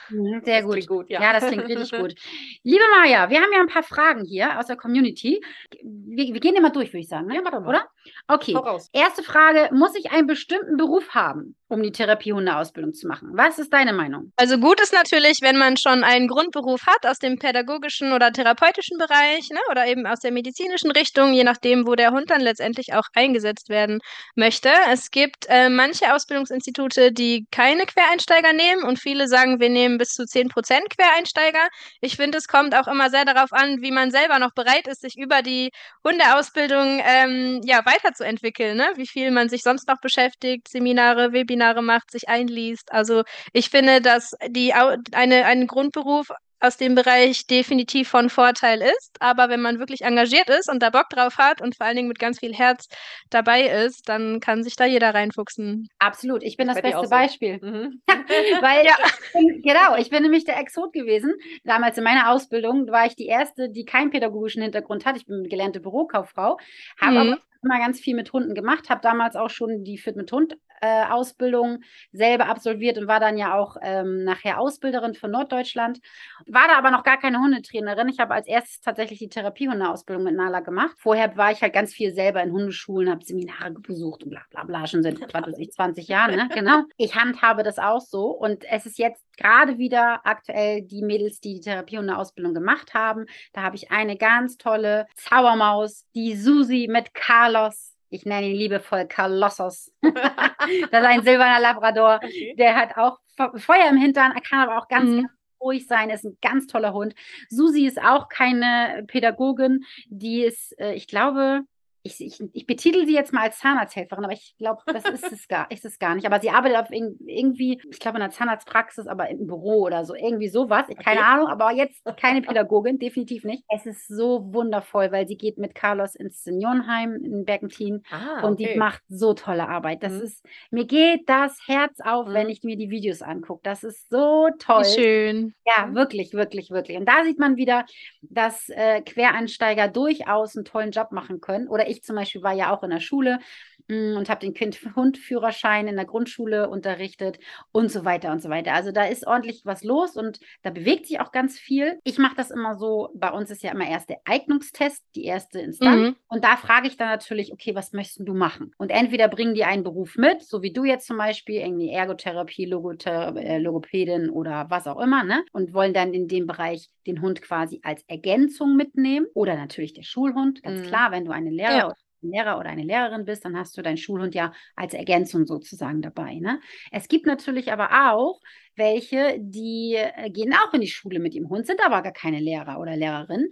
Mhm, 0.10 0.42
sehr 0.44 0.64
gut. 0.64 0.88
gut 0.88 1.10
ja. 1.10 1.22
ja. 1.22 1.34
das 1.34 1.48
klingt 1.48 1.68
richtig 1.68 1.92
gut. 1.92 2.16
Liebe 2.64 2.84
Maja, 2.98 3.30
wir 3.30 3.42
haben 3.42 3.52
ja 3.54 3.60
ein 3.60 3.68
paar 3.68 3.84
Fragen 3.84 4.24
hier 4.26 4.60
aus 4.60 4.68
der 4.68 4.78
Community. 4.78 5.42
Wir, 5.82 6.34
wir 6.34 6.40
gehen 6.40 6.56
immer 6.56 6.72
durch, 6.72 6.90
würde 6.90 7.02
ich 7.02 7.10
sagen. 7.10 7.28
Ne? 7.28 7.36
Ja, 7.36 7.44
warte 7.44 7.60
mal. 7.60 7.70
Oder? 7.70 7.88
Okay. 8.28 8.58
Erste 8.94 9.24
Frage: 9.24 9.70
Muss 9.74 9.96
ich 9.96 10.12
einen 10.12 10.28
bestimmten 10.28 10.78
Beruf 10.78 11.10
haben, 11.10 11.56
um 11.70 11.84
die 11.84 11.92
Therapiehundeausbildung 11.92 12.94
zu 12.94 13.08
machen? 13.08 13.30
Was 13.34 13.60
ist 13.60 13.72
deine 13.72 13.94
Meinung? 13.94 14.34
Also 14.36 14.58
gut 14.58 14.82
ist 14.82 14.92
natürlich, 14.92 15.38
wenn 15.42 15.58
man 15.58 15.78
schon 15.78 16.04
einen 16.04 16.28
Grundberuf 16.28 16.82
hat 16.88 17.06
aus 17.06 17.20
dem 17.20 17.38
pädagogischen 17.38 18.12
oder 18.12 18.32
therapeutischen 18.32 18.98
Bereich 18.98 19.50
ne, 19.52 19.60
oder 19.70 19.86
eben 19.86 20.08
aus 20.08 20.20
der 20.20 20.32
medizinischen 20.32 20.92
Richtung, 20.92 21.34
je 21.34 21.44
nachdem, 21.44 21.86
wo 21.86 21.94
der 21.94 22.12
Hund 22.12 22.32
dann 22.32 22.42
letztendlich 22.42 22.94
auch 22.94 23.06
eingesetzt 23.14 23.70
werden 23.70 24.00
möchte. 24.36 24.70
Es 24.92 25.12
gibt 25.12 25.46
äh, 25.48 25.70
manche 25.70 26.14
Ausbildungsinstitute, 26.14 27.12
die 27.12 27.46
keine 27.52 27.86
Quereinsteiger 27.86 28.52
nehmen 28.52 28.84
und 28.84 29.00
viele 29.00 29.28
sagen, 29.28 29.60
wir 29.60 29.70
nehmen 29.70 30.00
bis 30.00 30.10
zu 30.10 30.26
10 30.26 30.50
Prozent 30.50 30.90
Quereinsteiger. 30.90 31.68
Ich 32.02 32.16
finde, 32.16 32.40
es 32.40 32.48
kommt 32.48 32.74
auch 32.74 32.88
immer 32.88 33.12
sehr 33.12 33.26
darauf 33.26 33.54
an, 33.54 33.82
wie 33.82 33.92
man 33.92 34.10
selber 34.10 34.40
noch 34.40 34.54
bereit 34.56 34.88
ist, 34.88 35.02
sich 35.02 35.18
über 35.18 35.44
die 35.44 35.70
Hundeausbildung 36.04 37.00
ähm, 37.06 37.62
ja, 37.64 37.86
weiterzuentwickeln, 37.86 38.76
ne? 38.76 38.90
wie 38.96 39.08
viel 39.08 39.30
man 39.30 39.50
sich 39.50 39.62
sonst 39.62 39.88
noch 39.88 40.02
beschäftigt, 40.02 40.68
Seminare, 40.68 41.32
Webinare 41.32 41.59
macht, 41.82 42.12
sich 42.12 42.30
einliest. 42.30 42.92
Also 42.92 43.24
ich 43.54 43.70
finde, 43.70 44.02
dass 44.02 44.36
die 44.50 44.74
eine, 44.74 45.46
einen 45.46 45.68
Grundberuf 45.68 46.30
aus 46.60 46.78
dem 46.78 46.96
Bereich 46.96 47.48
definitiv 47.48 48.10
von 48.10 48.30
Vorteil 48.30 48.82
ist. 48.82 49.16
Aber 49.20 49.50
wenn 49.50 49.62
man 49.62 49.80
wirklich 49.80 50.02
engagiert 50.02 50.50
ist 50.50 50.70
und 50.70 50.82
da 50.84 50.90
Bock 50.90 51.10
drauf 51.10 51.38
hat 51.38 51.62
und 51.62 51.76
vor 51.76 51.86
allen 51.86 51.96
Dingen 51.96 52.08
mit 52.08 52.20
ganz 52.20 52.40
viel 52.40 52.54
Herz 52.54 52.88
dabei 53.30 53.64
ist, 53.86 54.10
dann 54.10 54.40
kann 54.40 54.64
sich 54.64 54.76
da 54.76 54.86
jeder 54.86 55.14
reinfuchsen. 55.14 55.88
Absolut. 56.00 56.44
Ich 56.44 56.58
bin 56.58 56.68
das, 56.68 56.76
das 56.76 56.84
beste 56.84 57.04
so. 57.04 57.10
Beispiel. 57.10 57.60
Mhm. 57.62 58.02
Weil, 58.62 58.86
ja. 58.86 58.96
ich 59.00 59.34
bin, 59.34 59.62
genau, 59.62 59.96
ich 59.98 60.10
bin 60.10 60.24
nämlich 60.24 60.46
der 60.46 60.60
Exot 60.60 60.94
gewesen. 60.94 61.34
Damals 61.64 61.98
in 61.98 62.04
meiner 62.04 62.30
Ausbildung 62.30 62.88
war 62.90 63.06
ich 63.06 63.16
die 63.16 63.28
Erste, 63.28 63.70
die 63.70 63.86
keinen 63.86 64.12
pädagogischen 64.12 64.62
Hintergrund 64.62 65.06
hat. 65.06 65.16
Ich 65.16 65.26
bin 65.26 65.44
gelernte 65.44 65.80
Bürokauffrau, 65.80 66.58
habe 67.00 67.12
mhm. 67.12 67.18
aber 67.18 67.38
immer 67.64 67.80
ganz 67.80 68.00
viel 68.00 68.16
mit 68.16 68.32
Hunden 68.32 68.54
gemacht, 68.54 68.90
habe 68.90 69.02
damals 69.02 69.36
auch 69.36 69.50
schon 69.50 69.84
die 69.84 69.98
Fit 69.98 70.16
mit 70.16 70.32
Hund 70.32 70.58
äh, 70.82 71.06
Ausbildung 71.10 71.80
selber 72.12 72.48
absolviert 72.48 72.98
und 72.98 73.08
war 73.08 73.20
dann 73.20 73.38
ja 73.38 73.58
auch 73.58 73.78
ähm, 73.82 74.24
nachher 74.24 74.60
Ausbilderin 74.60 75.14
für 75.14 75.28
Norddeutschland. 75.28 76.00
War 76.48 76.68
da 76.68 76.78
aber 76.78 76.92
noch 76.92 77.04
gar 77.04 77.20
keine 77.20 77.40
Hundetrainerin. 77.40 78.10
Ich 78.10 78.20
habe 78.20 78.34
als 78.34 78.48
erstes 78.48 78.82
tatsächlich 78.82 79.20
die 79.20 79.30
Therapiehundeausbildung 79.30 80.24
mit 80.24 80.36
Nala 80.36 80.60
gemacht. 80.62 80.96
Vorher 80.98 81.36
war 81.38 81.52
ich 81.52 81.62
halt 81.62 81.74
ganz 81.74 81.94
viel 81.94 82.14
selber 82.14 82.42
in 82.42 82.52
Hundeschulen, 82.52 83.10
habe 83.10 83.24
Seminare 83.24 83.72
besucht 83.72 84.24
und 84.24 84.30
bla 84.30 84.42
bla 84.50 84.64
bla, 84.64 84.88
schon 84.88 85.04
seit 85.04 85.18
20, 85.32 85.72
20 85.72 86.08
Jahren, 86.08 86.36
ne? 86.36 86.50
Genau. 86.54 86.84
Ich 86.98 87.16
handhabe 87.16 87.64
das 87.64 87.80
auch 87.80 88.02
so 88.02 88.28
und 88.28 88.64
es 88.70 88.86
ist 88.86 88.98
jetzt 88.98 89.24
gerade 89.38 89.78
wieder 89.78 90.22
aktuell 90.26 90.82
die 90.82 91.02
Mädels, 91.02 91.40
die 91.40 91.56
die 91.56 91.62
Therapiehundeausbildung 91.62 92.54
gemacht 92.54 92.94
haben. 92.94 93.26
Da 93.54 93.64
habe 93.64 93.76
ich 93.76 93.92
eine 93.92 94.18
ganz 94.18 94.58
tolle 94.58 95.08
Zaubermaus, 95.16 96.06
die 96.14 96.36
Susi 96.36 96.88
mit 96.90 97.14
Carlos 97.14 97.96
ich 98.10 98.26
nenne 98.26 98.48
ihn 98.48 98.56
liebevoll 98.56 99.06
Carlossos. 99.08 99.92
das 100.02 100.12
ist 100.12 100.94
ein 100.94 101.24
silberner 101.24 101.60
Labrador. 101.60 102.20
Okay. 102.24 102.56
Der 102.58 102.76
hat 102.76 102.98
auch 102.98 103.20
Feuer 103.56 103.90
im 103.90 103.98
Hintern, 103.98 104.34
er 104.34 104.42
kann 104.42 104.68
aber 104.68 104.78
auch 104.78 104.88
ganz, 104.88 105.10
mhm. 105.10 105.22
ganz 105.22 105.32
ruhig 105.62 105.88
sein, 105.88 106.10
ist 106.10 106.26
ein 106.26 106.38
ganz 106.42 106.68
toller 106.68 106.94
Hund. 106.94 107.16
Susi 107.50 107.86
ist 107.86 108.02
auch 108.02 108.30
keine 108.30 109.04
Pädagogin, 109.08 109.86
die 110.08 110.44
ist, 110.44 110.78
äh, 110.80 110.94
ich 110.94 111.08
glaube, 111.08 111.62
ich, 112.10 112.22
ich, 112.22 112.42
ich 112.54 112.66
betitel 112.66 113.06
sie 113.06 113.14
jetzt 113.14 113.34
mal 113.34 113.44
als 113.44 113.60
Zahnarzthelferin, 113.60 114.24
aber 114.24 114.34
ich 114.34 114.56
glaube, 114.58 114.82
das 114.86 115.06
ist 115.06 115.32
es, 115.32 115.48
gar, 115.48 115.70
ist 115.72 115.86
es 115.86 116.00
gar 116.00 116.16
nicht. 116.16 116.26
Aber 116.26 116.40
sie 116.40 116.50
arbeitet 116.50 116.78
auf 116.78 116.92
irgendwie, 116.92 117.82
ich 117.90 118.00
glaube, 118.00 118.18
in 118.18 118.24
einer 118.24 118.32
Zahnarztpraxis, 118.32 119.08
aber 119.08 119.30
im 119.30 119.48
Büro 119.48 119.84
oder 119.84 120.06
so, 120.06 120.16
irgendwie 120.16 120.50
sowas. 120.50 120.86
Okay. 120.90 121.04
Keine 121.04 121.26
Ahnung, 121.26 121.48
aber 121.48 121.72
jetzt 121.72 122.04
keine 122.18 122.42
Pädagogin, 122.42 123.00
definitiv 123.00 123.44
nicht. 123.44 123.64
Es 123.70 123.86
ist 123.86 124.08
so 124.08 124.54
wundervoll, 124.54 125.12
weil 125.12 125.28
sie 125.28 125.38
geht 125.38 125.58
mit 125.58 125.76
Carlos 125.76 126.16
ins 126.16 126.44
Seniorenheim 126.44 127.16
in 127.16 127.46
Bergentin 127.46 128.04
ah, 128.12 128.46
und 128.46 128.60
die 128.60 128.76
macht 128.76 129.02
so 129.08 129.34
tolle 129.34 129.68
Arbeit. 129.68 130.04
Das 130.04 130.14
mhm. 130.14 130.22
ist, 130.22 130.46
mir 130.72 130.86
geht 130.86 131.28
das 131.28 131.60
Herz 131.68 132.00
auf, 132.04 132.28
mhm. 132.28 132.34
wenn 132.34 132.50
ich 132.50 132.64
mir 132.64 132.78
die 132.78 132.90
Videos 132.90 133.22
angucke. 133.22 133.62
Das 133.64 133.84
ist 133.84 134.10
so 134.10 134.50
toll. 134.60 134.86
Schön. 134.86 135.54
Ja, 135.66 135.94
wirklich, 135.94 136.34
wirklich, 136.34 136.72
wirklich. 136.72 136.98
Und 136.98 137.08
da 137.08 137.24
sieht 137.24 137.40
man 137.40 137.58
wieder, 137.58 137.86
dass 138.22 138.70
äh, 138.70 139.02
Quereinsteiger 139.02 139.88
durchaus 139.88 140.56
einen 140.56 140.66
tollen 140.66 140.92
Job 140.92 141.12
machen 141.12 141.42
können 141.42 141.68
oder 141.68 141.88
ich 141.90 141.99
zum 142.02 142.16
Beispiel 142.16 142.44
war 142.44 142.54
ja 142.54 142.74
auch 142.76 142.84
in 142.84 142.90
der 142.92 143.00
Schule 143.00 143.40
und 143.90 144.30
habe 144.30 144.42
den 144.42 144.54
Kind-Hund-Führerschein 144.54 145.88
in 145.90 145.96
der 145.96 146.06
Grundschule 146.06 146.70
unterrichtet 146.70 147.40
und 147.72 147.92
so 147.92 148.06
weiter 148.06 148.32
und 148.32 148.42
so 148.42 148.50
weiter. 148.50 148.74
Also 148.74 148.92
da 148.92 149.06
ist 149.06 149.26
ordentlich 149.26 149.62
was 149.66 149.84
los 149.84 150.16
und 150.16 150.40
da 150.62 150.70
bewegt 150.70 151.08
sich 151.08 151.20
auch 151.20 151.32
ganz 151.32 151.58
viel. 151.58 152.00
Ich 152.04 152.18
mache 152.18 152.36
das 152.36 152.52
immer 152.52 152.76
so, 152.76 153.10
bei 153.16 153.32
uns 153.32 153.50
ist 153.50 153.64
ja 153.64 153.72
immer 153.72 153.88
erst 153.88 154.10
der 154.10 154.20
Eignungstest, 154.26 155.04
die 155.16 155.26
erste 155.26 155.60
Instanz. 155.60 156.10
Mhm. 156.10 156.16
Und 156.28 156.44
da 156.44 156.58
frage 156.58 156.88
ich 156.88 156.98
dann 156.98 157.10
natürlich, 157.10 157.52
okay, 157.52 157.76
was 157.76 157.94
möchtest 157.94 158.28
du 158.28 158.34
machen? 158.34 158.72
Und 158.78 158.92
entweder 158.92 159.28
bringen 159.28 159.56
die 159.56 159.64
einen 159.64 159.84
Beruf 159.84 160.16
mit, 160.16 160.44
so 160.44 160.62
wie 160.62 160.74
du 160.74 160.86
jetzt 160.86 161.08
zum 161.08 161.18
Beispiel, 161.18 161.56
irgendwie 161.56 161.90
Ergotherapie, 161.90 162.66
Logother 162.66 163.36
äh, 163.36 163.58
Logopädin 163.58 164.30
oder 164.30 164.68
was 164.70 164.88
auch 164.88 165.00
immer, 165.00 165.24
ne? 165.24 165.44
Und 165.52 165.74
wollen 165.74 165.94
dann 165.94 166.14
in 166.14 166.28
dem 166.28 166.48
Bereich 166.48 166.90
den 167.08 167.22
Hund 167.22 167.42
quasi 167.42 167.82
als 167.84 168.04
Ergänzung 168.08 168.76
mitnehmen. 168.76 169.28
Oder 169.34 169.56
natürlich 169.56 169.94
der 169.94 170.04
Schulhund, 170.04 170.62
ganz 170.64 170.82
mhm. 170.82 170.86
klar, 170.86 171.12
wenn 171.12 171.26
du 171.26 171.32
eine 171.32 171.50
Lehrer 171.50 171.78
ja. 171.78 171.94
Lehrer 172.22 172.58
oder 172.58 172.70
eine 172.70 172.84
Lehrerin 172.84 173.26
bist, 173.26 173.46
dann 173.46 173.58
hast 173.58 173.78
du 173.78 173.82
deinen 173.82 173.98
Schulhund 173.98 174.36
ja 174.36 174.54
als 174.76 174.94
Ergänzung 174.94 175.46
sozusagen 175.46 176.02
dabei. 176.02 176.36
Ne? 176.36 176.60
Es 176.92 177.08
gibt 177.08 177.26
natürlich 177.26 177.72
aber 177.72 178.12
auch 178.12 178.40
welche, 178.76 179.38
die 179.40 179.96
äh, 179.96 180.30
gehen 180.30 180.54
auch 180.54 180.74
in 180.74 180.82
die 180.82 180.88
Schule 180.88 181.20
mit 181.20 181.36
ihrem 181.36 181.50
Hund, 181.50 181.66
sind 181.66 181.84
aber 181.86 182.02
gar 182.02 182.14
keine 182.14 182.40
Lehrer 182.40 182.80
oder 182.80 182.96
Lehrerin. 182.96 183.50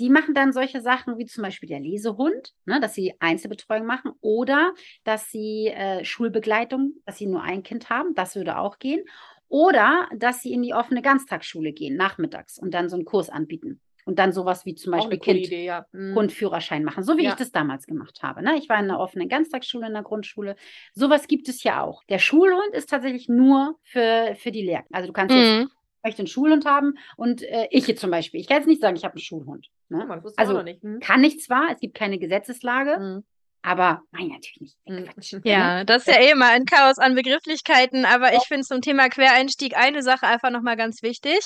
Die 0.00 0.08
machen 0.08 0.34
dann 0.34 0.52
solche 0.52 0.80
Sachen 0.80 1.18
wie 1.18 1.26
zum 1.26 1.42
Beispiel 1.42 1.68
der 1.68 1.80
Lesehund, 1.80 2.54
ne, 2.64 2.80
dass 2.80 2.94
sie 2.94 3.14
Einzelbetreuung 3.20 3.86
machen 3.86 4.12
oder 4.20 4.74
dass 5.04 5.30
sie 5.30 5.68
äh, 5.68 6.04
Schulbegleitung, 6.04 6.94
dass 7.04 7.18
sie 7.18 7.26
nur 7.26 7.42
ein 7.42 7.62
Kind 7.62 7.90
haben, 7.90 8.14
das 8.14 8.34
würde 8.34 8.58
auch 8.58 8.78
gehen. 8.78 9.04
Oder 9.48 10.08
dass 10.16 10.40
sie 10.40 10.54
in 10.54 10.62
die 10.62 10.72
offene 10.72 11.02
Ganztagsschule 11.02 11.74
gehen, 11.74 11.94
nachmittags 11.94 12.58
und 12.58 12.72
dann 12.72 12.88
so 12.88 12.96
einen 12.96 13.04
Kurs 13.04 13.28
anbieten. 13.28 13.82
Und 14.04 14.18
dann 14.18 14.32
sowas 14.32 14.66
wie 14.66 14.74
zum 14.74 14.92
Beispiel 14.92 15.18
Kind 15.18 15.40
Idee, 15.40 15.64
ja. 15.64 15.86
mhm. 15.92 16.14
Grundführerschein 16.14 16.82
machen, 16.82 17.04
so 17.04 17.16
wie 17.18 17.24
ja. 17.24 17.30
ich 17.30 17.36
das 17.36 17.52
damals 17.52 17.86
gemacht 17.86 18.22
habe. 18.22 18.42
Ne? 18.42 18.56
Ich 18.58 18.68
war 18.68 18.78
in 18.78 18.84
einer 18.84 18.98
offenen 18.98 19.28
Ganztagsschule 19.28 19.86
in 19.86 19.92
der 19.92 20.02
Grundschule. 20.02 20.56
Sowas 20.92 21.28
gibt 21.28 21.48
es 21.48 21.62
ja 21.62 21.82
auch. 21.82 22.02
Der 22.04 22.18
Schulhund 22.18 22.72
ist 22.72 22.90
tatsächlich 22.90 23.28
nur 23.28 23.76
für, 23.82 24.34
für 24.36 24.50
die 24.50 24.62
Lehrer. 24.62 24.84
Also 24.90 25.06
du 25.06 25.12
kannst 25.12 25.34
mhm. 25.34 25.40
jetzt 25.40 25.72
möchte 26.04 26.20
einen 26.20 26.26
Schulhund 26.26 26.66
haben 26.66 26.94
und 27.16 27.42
äh, 27.42 27.68
ich 27.70 27.86
jetzt 27.86 28.00
zum 28.00 28.10
Beispiel. 28.10 28.40
Ich 28.40 28.48
kann 28.48 28.58
jetzt 28.58 28.66
nicht 28.66 28.80
sagen, 28.80 28.96
ich 28.96 29.04
habe 29.04 29.14
einen 29.14 29.20
Schulhund. 29.20 29.68
Ne? 29.88 30.22
also 30.36 30.58
hm? 30.58 31.00
kann 31.00 31.22
ich 31.22 31.40
zwar, 31.40 31.70
es 31.70 31.80
gibt 31.80 31.94
keine 31.94 32.18
Gesetzeslage, 32.18 32.98
mhm. 32.98 33.24
Aber 33.64 34.02
nein, 34.10 34.28
natürlich 34.28 34.58
nicht. 34.60 34.76
Hm. 34.86 35.08
Quatsch. 35.14 35.34
Ja, 35.44 35.76
ne? 35.76 35.84
das 35.84 36.06
ist 36.06 36.14
ja 36.14 36.20
eh 36.20 36.34
mal 36.34 36.50
ein 36.50 36.64
Chaos 36.64 36.98
an 36.98 37.14
Begrifflichkeiten, 37.14 38.04
aber 38.04 38.34
ich 38.34 38.42
finde 38.48 38.66
zum 38.66 38.80
Thema 38.80 39.08
Quereinstieg 39.08 39.76
eine 39.76 40.02
Sache 40.02 40.26
einfach 40.26 40.50
nochmal 40.50 40.76
ganz 40.76 41.02
wichtig. 41.02 41.38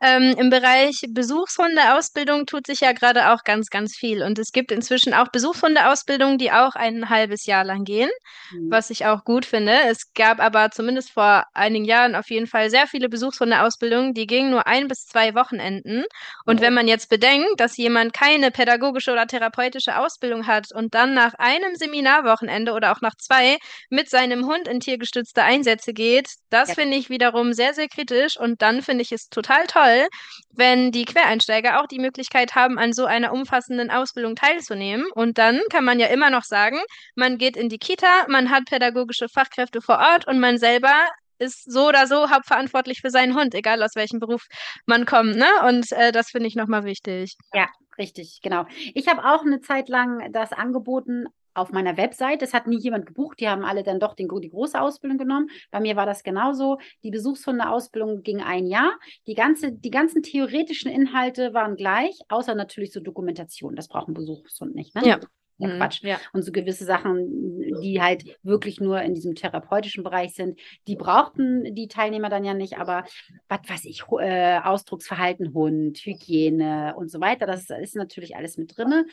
Ähm, 0.00 0.36
Im 0.38 0.50
Bereich 0.50 1.04
Besuchshundeausbildung 1.08 2.46
tut 2.46 2.68
sich 2.68 2.80
ja 2.80 2.92
gerade 2.92 3.32
auch 3.32 3.42
ganz, 3.42 3.70
ganz 3.70 3.96
viel. 3.96 4.22
Und 4.22 4.38
es 4.38 4.52
gibt 4.52 4.70
inzwischen 4.70 5.14
auch 5.14 5.28
Besuchshundeausbildungen, 5.28 6.38
die 6.38 6.52
auch 6.52 6.76
ein 6.76 7.10
halbes 7.10 7.44
Jahr 7.46 7.64
lang 7.64 7.82
gehen, 7.82 8.10
mhm. 8.52 8.70
was 8.70 8.90
ich 8.90 9.06
auch 9.06 9.24
gut 9.24 9.44
finde. 9.44 9.76
Es 9.88 10.12
gab 10.14 10.38
aber 10.40 10.70
zumindest 10.70 11.10
vor 11.10 11.44
einigen 11.54 11.84
Jahren 11.84 12.14
auf 12.14 12.30
jeden 12.30 12.46
Fall 12.46 12.70
sehr 12.70 12.86
viele 12.86 13.08
Besuchshundeausbildungen, 13.08 14.14
die 14.14 14.28
gingen 14.28 14.50
nur 14.50 14.68
ein 14.68 14.86
bis 14.86 15.06
zwei 15.06 15.34
Wochenenden. 15.34 16.04
Und 16.44 16.60
oh. 16.60 16.62
wenn 16.62 16.74
man 16.74 16.86
jetzt 16.86 17.08
bedenkt, 17.08 17.58
dass 17.58 17.76
jemand 17.76 18.12
keine 18.12 18.52
pädagogische 18.52 19.10
oder 19.10 19.26
therapeutische 19.26 19.98
Ausbildung 19.98 20.46
hat 20.46 20.72
und 20.72 20.94
dann 20.94 21.14
nach 21.14 21.34
einem 21.34 21.63
einem 21.64 21.76
Seminarwochenende 21.76 22.72
oder 22.72 22.92
auch 22.92 23.00
nach 23.00 23.16
zwei 23.16 23.58
mit 23.90 24.08
seinem 24.10 24.46
Hund 24.46 24.68
in 24.68 24.80
tiergestützte 24.80 25.42
Einsätze 25.42 25.92
geht, 25.92 26.28
das 26.50 26.70
ja. 26.70 26.74
finde 26.74 26.96
ich 26.96 27.10
wiederum 27.10 27.52
sehr, 27.52 27.74
sehr 27.74 27.88
kritisch. 27.88 28.38
Und 28.38 28.62
dann 28.62 28.82
finde 28.82 29.02
ich 29.02 29.12
es 29.12 29.28
total 29.28 29.66
toll, 29.66 30.06
wenn 30.50 30.92
die 30.92 31.04
Quereinsteiger 31.04 31.80
auch 31.80 31.86
die 31.86 31.98
Möglichkeit 31.98 32.54
haben, 32.54 32.78
an 32.78 32.92
so 32.92 33.06
einer 33.06 33.32
umfassenden 33.32 33.90
Ausbildung 33.90 34.36
teilzunehmen. 34.36 35.06
Und 35.14 35.38
dann 35.38 35.60
kann 35.70 35.84
man 35.84 35.98
ja 35.98 36.06
immer 36.08 36.30
noch 36.30 36.44
sagen, 36.44 36.78
man 37.14 37.38
geht 37.38 37.56
in 37.56 37.68
die 37.68 37.78
Kita, 37.78 38.26
man 38.28 38.50
hat 38.50 38.66
pädagogische 38.66 39.28
Fachkräfte 39.28 39.80
vor 39.80 39.98
Ort 39.98 40.26
und 40.26 40.40
man 40.40 40.58
selber 40.58 40.94
ist 41.38 41.70
so 41.70 41.88
oder 41.88 42.06
so 42.06 42.30
hauptverantwortlich 42.30 43.00
für 43.00 43.10
seinen 43.10 43.36
Hund, 43.36 43.54
egal 43.54 43.82
aus 43.82 43.96
welchem 43.96 44.20
Beruf 44.20 44.46
man 44.86 45.04
kommt. 45.04 45.36
Ne? 45.36 45.48
Und 45.68 45.90
äh, 45.92 46.12
das 46.12 46.30
finde 46.30 46.48
ich 46.48 46.54
nochmal 46.54 46.84
wichtig. 46.84 47.36
Ja, 47.52 47.68
richtig, 47.98 48.40
genau. 48.42 48.66
Ich 48.94 49.08
habe 49.08 49.24
auch 49.24 49.42
eine 49.42 49.60
Zeit 49.60 49.88
lang 49.88 50.32
das 50.32 50.52
angeboten, 50.52 51.26
auf 51.54 51.72
meiner 51.72 51.96
Website. 51.96 52.42
Das 52.42 52.52
hat 52.52 52.66
nie 52.66 52.78
jemand 52.78 53.06
gebucht. 53.06 53.40
Die 53.40 53.48
haben 53.48 53.64
alle 53.64 53.82
dann 53.82 54.00
doch 54.00 54.14
den, 54.14 54.28
die 54.40 54.50
große 54.50 54.80
Ausbildung 54.80 55.18
genommen. 55.18 55.48
Bei 55.70 55.80
mir 55.80 55.96
war 55.96 56.06
das 56.06 56.22
genauso. 56.22 56.78
Die 57.02 57.10
Besuchshundeausbildung 57.10 58.22
ging 58.22 58.42
ein 58.42 58.66
Jahr. 58.66 58.92
Die, 59.26 59.34
ganze, 59.34 59.72
die 59.72 59.90
ganzen 59.90 60.22
theoretischen 60.22 60.90
Inhalte 60.90 61.54
waren 61.54 61.76
gleich, 61.76 62.18
außer 62.28 62.54
natürlich 62.54 62.92
so 62.92 63.00
Dokumentation. 63.00 63.76
Das 63.76 63.88
braucht 63.88 64.08
ein 64.08 64.14
Besuchshund 64.14 64.74
nicht. 64.74 64.94
Ne? 64.94 65.06
Ja. 65.06 65.20
Ja, 65.58 65.68
mhm. 65.68 65.76
Quatsch. 65.78 66.02
Ja. 66.02 66.18
Und 66.32 66.42
so 66.42 66.50
gewisse 66.50 66.84
Sachen, 66.84 67.60
die 67.80 68.00
halt 68.02 68.24
wirklich 68.42 68.80
nur 68.80 69.00
in 69.02 69.14
diesem 69.14 69.34
therapeutischen 69.34 70.02
Bereich 70.02 70.34
sind, 70.34 70.58
die 70.88 70.96
brauchten 70.96 71.74
die 71.74 71.86
Teilnehmer 71.86 72.28
dann 72.28 72.44
ja 72.44 72.54
nicht, 72.54 72.78
aber 72.78 73.04
was 73.48 73.60
weiß 73.68 73.84
ich, 73.84 74.02
äh, 74.20 74.58
Ausdrucksverhalten, 74.58 75.54
Hund, 75.54 75.98
Hygiene 75.98 76.94
und 76.96 77.10
so 77.10 77.20
weiter, 77.20 77.46
das 77.46 77.70
ist 77.70 77.94
natürlich 77.94 78.36
alles 78.36 78.58
mit 78.58 78.76
drin. 78.76 79.06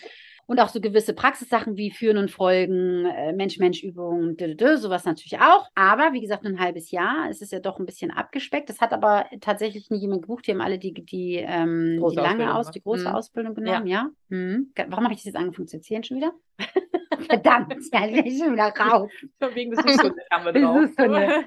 Und 0.52 0.60
auch 0.60 0.68
so 0.68 0.82
gewisse 0.82 1.14
Praxissachen 1.14 1.78
wie 1.78 1.92
Führen 1.92 2.18
und 2.18 2.30
Folgen, 2.30 3.06
äh, 3.06 3.32
Mensch-Mensch-Übungen, 3.32 4.36
sowas 4.76 5.06
natürlich 5.06 5.40
auch. 5.40 5.70
Aber 5.76 6.12
wie 6.12 6.20
gesagt, 6.20 6.46
ein 6.46 6.60
halbes 6.60 6.92
Jahr. 6.92 7.30
Es 7.30 7.42
ist 7.42 7.54
ja 7.54 7.62
doch 7.62 7.80
ein 7.80 7.86
bisschen 7.86 8.12
abgespeckt. 8.12 8.68
Das 8.68 8.82
hat 8.82 8.92
aber 8.92 9.28
tatsächlich 9.40 9.90
nie 9.90 10.00
jemand 10.00 10.24
gebucht. 10.24 10.46
Die 10.46 10.52
haben 10.52 10.60
alle 10.60 10.78
die, 10.78 10.92
die, 10.94 11.36
ähm, 11.38 12.04
die 12.06 12.16
lange 12.18 12.54
Aus, 12.54 12.70
die 12.70 12.82
große 12.82 13.08
mhm. 13.08 13.16
Ausbildung 13.16 13.56
genommen, 13.56 13.88
ja. 13.88 14.10
ja. 14.30 14.38
Mhm. 14.38 14.74
Warum 14.90 15.06
habe 15.06 15.14
ich 15.14 15.22
das 15.22 15.28
jetzt 15.28 15.38
angefangen 15.38 15.70
zu 15.70 15.78
erzählen 15.78 16.04
schon 16.04 16.18
wieder? 16.18 16.34
Verdammt, 17.22 17.74
ja, 17.94 18.06
ich 18.08 18.24
bin 18.24 18.38
schon 18.38 18.54
wieder 18.54 18.74
raus. 18.78 19.10
Wegen 19.54 19.72
des 19.72 19.84
Süßhundes 19.84 20.26
haben 20.32 20.46
wir 20.46 20.54
drauf. 20.54 20.90
Süßhunde. 20.90 21.46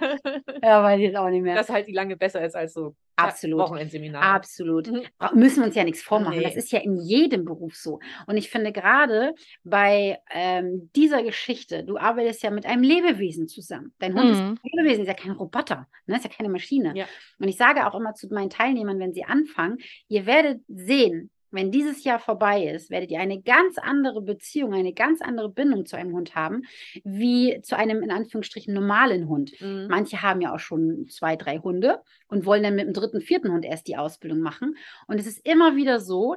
Ja, 0.62 0.82
weiß 0.82 0.98
ich 0.98 1.06
jetzt 1.06 1.16
auch 1.16 1.28
nicht 1.28 1.42
mehr. 1.42 1.54
Dass 1.54 1.68
halt 1.68 1.86
die 1.86 1.92
lange 1.92 2.16
besser 2.16 2.44
ist 2.44 2.54
als 2.56 2.74
so 2.74 2.94
Absolut. 3.16 3.60
Wochenendseminar. 3.60 4.22
Absolut. 4.22 4.90
Mhm. 4.90 5.02
Müssen 5.34 5.60
wir 5.60 5.66
uns 5.66 5.76
ja 5.76 5.84
nichts 5.84 6.02
vormachen. 6.02 6.38
Nee. 6.38 6.42
Das 6.44 6.56
ist 6.56 6.72
ja 6.72 6.80
in 6.80 6.96
jedem 6.96 7.44
Beruf 7.44 7.76
so. 7.76 8.00
Und 8.26 8.36
ich 8.36 8.50
finde 8.50 8.72
gerade 8.72 9.34
bei 9.62 10.18
ähm, 10.32 10.90
dieser 10.96 11.22
Geschichte, 11.22 11.84
du 11.84 11.96
arbeitest 11.96 12.42
ja 12.42 12.50
mit 12.50 12.66
einem 12.66 12.82
Lebewesen 12.82 13.46
zusammen. 13.46 13.92
Dein 14.00 14.14
Hund 14.14 14.30
ist 14.30 14.38
Mhm. 14.40 14.48
ein 14.50 14.58
Lebewesen, 14.72 15.02
ist 15.02 15.08
ja 15.08 15.14
kein 15.14 15.30
Roboter, 15.32 15.86
ne? 16.06 16.16
ist 16.16 16.24
ja 16.24 16.30
keine 16.30 16.48
Maschine. 16.48 16.92
Ja. 16.96 17.04
Und 17.38 17.48
ich 17.48 17.56
sage 17.56 17.86
auch 17.86 17.94
immer 17.94 18.14
zu 18.14 18.26
meinen 18.28 18.50
Teilnehmern, 18.50 18.98
wenn 18.98 19.12
sie 19.12 19.24
anfangen, 19.24 19.78
ihr 20.08 20.26
werdet 20.26 20.62
sehen, 20.66 21.30
wenn 21.54 21.70
dieses 21.70 22.04
Jahr 22.04 22.18
vorbei 22.18 22.64
ist, 22.64 22.90
werdet 22.90 23.10
ihr 23.10 23.20
eine 23.20 23.40
ganz 23.40 23.78
andere 23.78 24.20
Beziehung, 24.22 24.74
eine 24.74 24.92
ganz 24.92 25.22
andere 25.22 25.48
Bindung 25.48 25.86
zu 25.86 25.96
einem 25.96 26.12
Hund 26.14 26.34
haben, 26.34 26.62
wie 27.04 27.60
zu 27.62 27.76
einem 27.76 28.02
in 28.02 28.10
Anführungsstrichen 28.10 28.74
normalen 28.74 29.28
Hund. 29.28 29.52
Mhm. 29.60 29.86
Manche 29.88 30.22
haben 30.22 30.40
ja 30.40 30.54
auch 30.54 30.58
schon 30.58 31.06
zwei, 31.08 31.36
drei 31.36 31.58
Hunde 31.58 32.00
und 32.28 32.46
wollen 32.46 32.62
dann 32.62 32.74
mit 32.74 32.86
dem 32.86 32.92
dritten, 32.92 33.20
vierten 33.20 33.52
Hund 33.52 33.64
erst 33.64 33.86
die 33.86 33.96
Ausbildung 33.96 34.40
machen. 34.40 34.76
Und 35.06 35.20
es 35.20 35.26
ist 35.26 35.46
immer 35.46 35.76
wieder 35.76 36.00
so, 36.00 36.36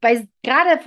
bei 0.00 0.26
gerade, 0.42 0.80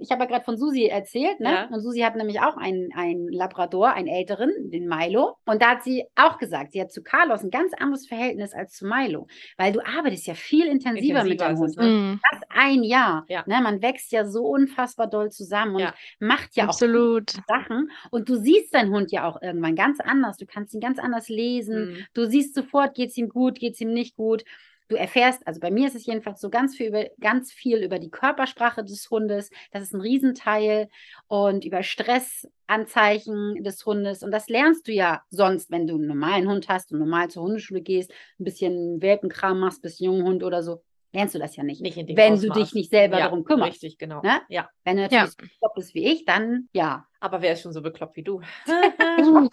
ich 0.00 0.10
habe 0.10 0.24
ja 0.24 0.28
gerade 0.28 0.44
von 0.44 0.58
Susi 0.58 0.86
erzählt, 0.86 1.40
ne? 1.40 1.50
Ja. 1.50 1.68
Und 1.72 1.80
Susi 1.80 2.00
hat 2.00 2.16
nämlich 2.16 2.40
auch 2.40 2.56
einen, 2.56 2.92
einen 2.94 3.28
Labrador, 3.28 3.92
einen 3.92 4.08
älteren, 4.08 4.50
den 4.70 4.86
Milo. 4.86 5.36
Und 5.46 5.62
da 5.62 5.70
hat 5.70 5.84
sie 5.84 6.04
auch 6.14 6.38
gesagt, 6.38 6.72
sie 6.72 6.80
hat 6.80 6.92
zu 6.92 7.02
Carlos 7.02 7.42
ein 7.42 7.50
ganz 7.50 7.72
anderes 7.74 8.06
Verhältnis 8.06 8.52
als 8.52 8.74
zu 8.74 8.86
Milo, 8.86 9.26
weil 9.56 9.72
du 9.72 9.80
arbeitest 9.80 10.26
ja 10.26 10.34
viel 10.34 10.66
intensiver, 10.66 11.24
mit 11.24 11.40
Intensiver 11.40 11.54
deinem 11.54 11.64
ist 11.64 11.76
Hund. 11.76 11.76
ne? 11.78 11.86
Mhm. 11.86 12.20
Fast 12.30 12.44
ein 12.50 12.82
Jahr. 12.82 13.13
Ja. 13.28 13.44
Ne? 13.46 13.60
Man 13.62 13.80
wächst 13.82 14.12
ja 14.12 14.24
so 14.26 14.44
unfassbar 14.46 15.06
doll 15.08 15.30
zusammen 15.30 15.76
und 15.76 15.80
Ja. 15.82 15.94
macht 16.18 16.56
ja 16.56 16.64
auch 16.64 16.68
Absolut. 16.70 17.32
Sachen. 17.48 17.90
Und 18.10 18.28
du 18.28 18.36
siehst 18.36 18.74
deinen 18.74 18.92
Hund 18.92 19.12
ja 19.12 19.28
auch 19.28 19.40
irgendwann 19.42 19.76
ganz 19.76 20.00
anders. 20.00 20.36
Du 20.36 20.46
kannst 20.46 20.74
ihn 20.74 20.80
ganz 20.80 20.98
anders 20.98 21.28
lesen. 21.28 21.90
Mhm. 21.92 21.96
Du 22.14 22.26
siehst 22.26 22.54
sofort, 22.54 22.94
geht 22.94 23.10
es 23.10 23.16
ihm 23.16 23.28
gut, 23.28 23.58
geht 23.58 23.74
es 23.74 23.80
ihm 23.80 23.92
nicht 23.92 24.16
gut. 24.16 24.44
Du 24.88 24.96
erfährst, 24.96 25.46
also 25.46 25.60
bei 25.60 25.70
mir 25.70 25.86
ist 25.88 25.94
es 25.96 26.04
jedenfalls 26.04 26.42
so 26.42 26.50
ganz 26.50 26.76
viel 26.76 26.88
über, 26.88 27.06
ganz 27.18 27.50
viel 27.50 27.78
über 27.82 27.98
die 27.98 28.10
Körpersprache 28.10 28.84
des 28.84 29.08
Hundes. 29.10 29.48
Das 29.72 29.82
ist 29.82 29.94
ein 29.94 30.02
Riesenteil. 30.02 30.88
Und 31.26 31.64
über 31.64 31.82
Stressanzeichen 31.82 33.62
des 33.64 33.84
Hundes. 33.86 34.22
Und 34.22 34.30
das 34.30 34.48
lernst 34.48 34.86
du 34.88 34.92
ja 34.92 35.22
sonst, 35.30 35.70
wenn 35.70 35.86
du 35.86 35.94
einen 35.94 36.06
normalen 36.06 36.48
Hund 36.48 36.68
hast 36.68 36.92
und 36.92 36.98
normal 36.98 37.28
zur 37.30 37.44
Hundeschule 37.44 37.80
gehst, 37.80 38.12
ein 38.38 38.44
bisschen 38.44 39.00
Welpenkram 39.00 39.58
machst, 39.58 39.82
bisschen 39.82 40.12
Junghund 40.12 40.42
oder 40.44 40.62
so. 40.62 40.82
Lernst 41.14 41.34
du 41.34 41.38
das 41.38 41.54
ja 41.56 41.62
nicht. 41.62 41.80
Nicht 41.80 41.96
in 41.96 42.06
dem 42.06 42.16
wenn 42.16 42.34
du 42.34 42.50
Ausmaß. 42.50 42.58
dich 42.58 42.74
nicht 42.74 42.90
selber 42.90 43.18
ja, 43.18 43.24
darum 43.26 43.44
kümmerst. 43.44 43.74
Richtig, 43.74 43.98
genau. 43.98 44.20
Ne? 44.22 44.40
Ja. 44.48 44.68
Wenn 44.84 44.96
du 44.96 45.02
Ja. 45.04 45.08
natürlich 45.10 45.30
so 45.30 45.36
bekloppt 45.44 45.74
bist 45.76 45.94
wie 45.94 46.04
ich, 46.12 46.24
dann 46.24 46.68
ja. 46.72 47.06
Aber 47.24 47.40
wer 47.40 47.54
ist 47.54 47.62
schon 47.62 47.72
so 47.72 47.80
bekloppt 47.80 48.16
wie 48.16 48.22
du? 48.22 48.42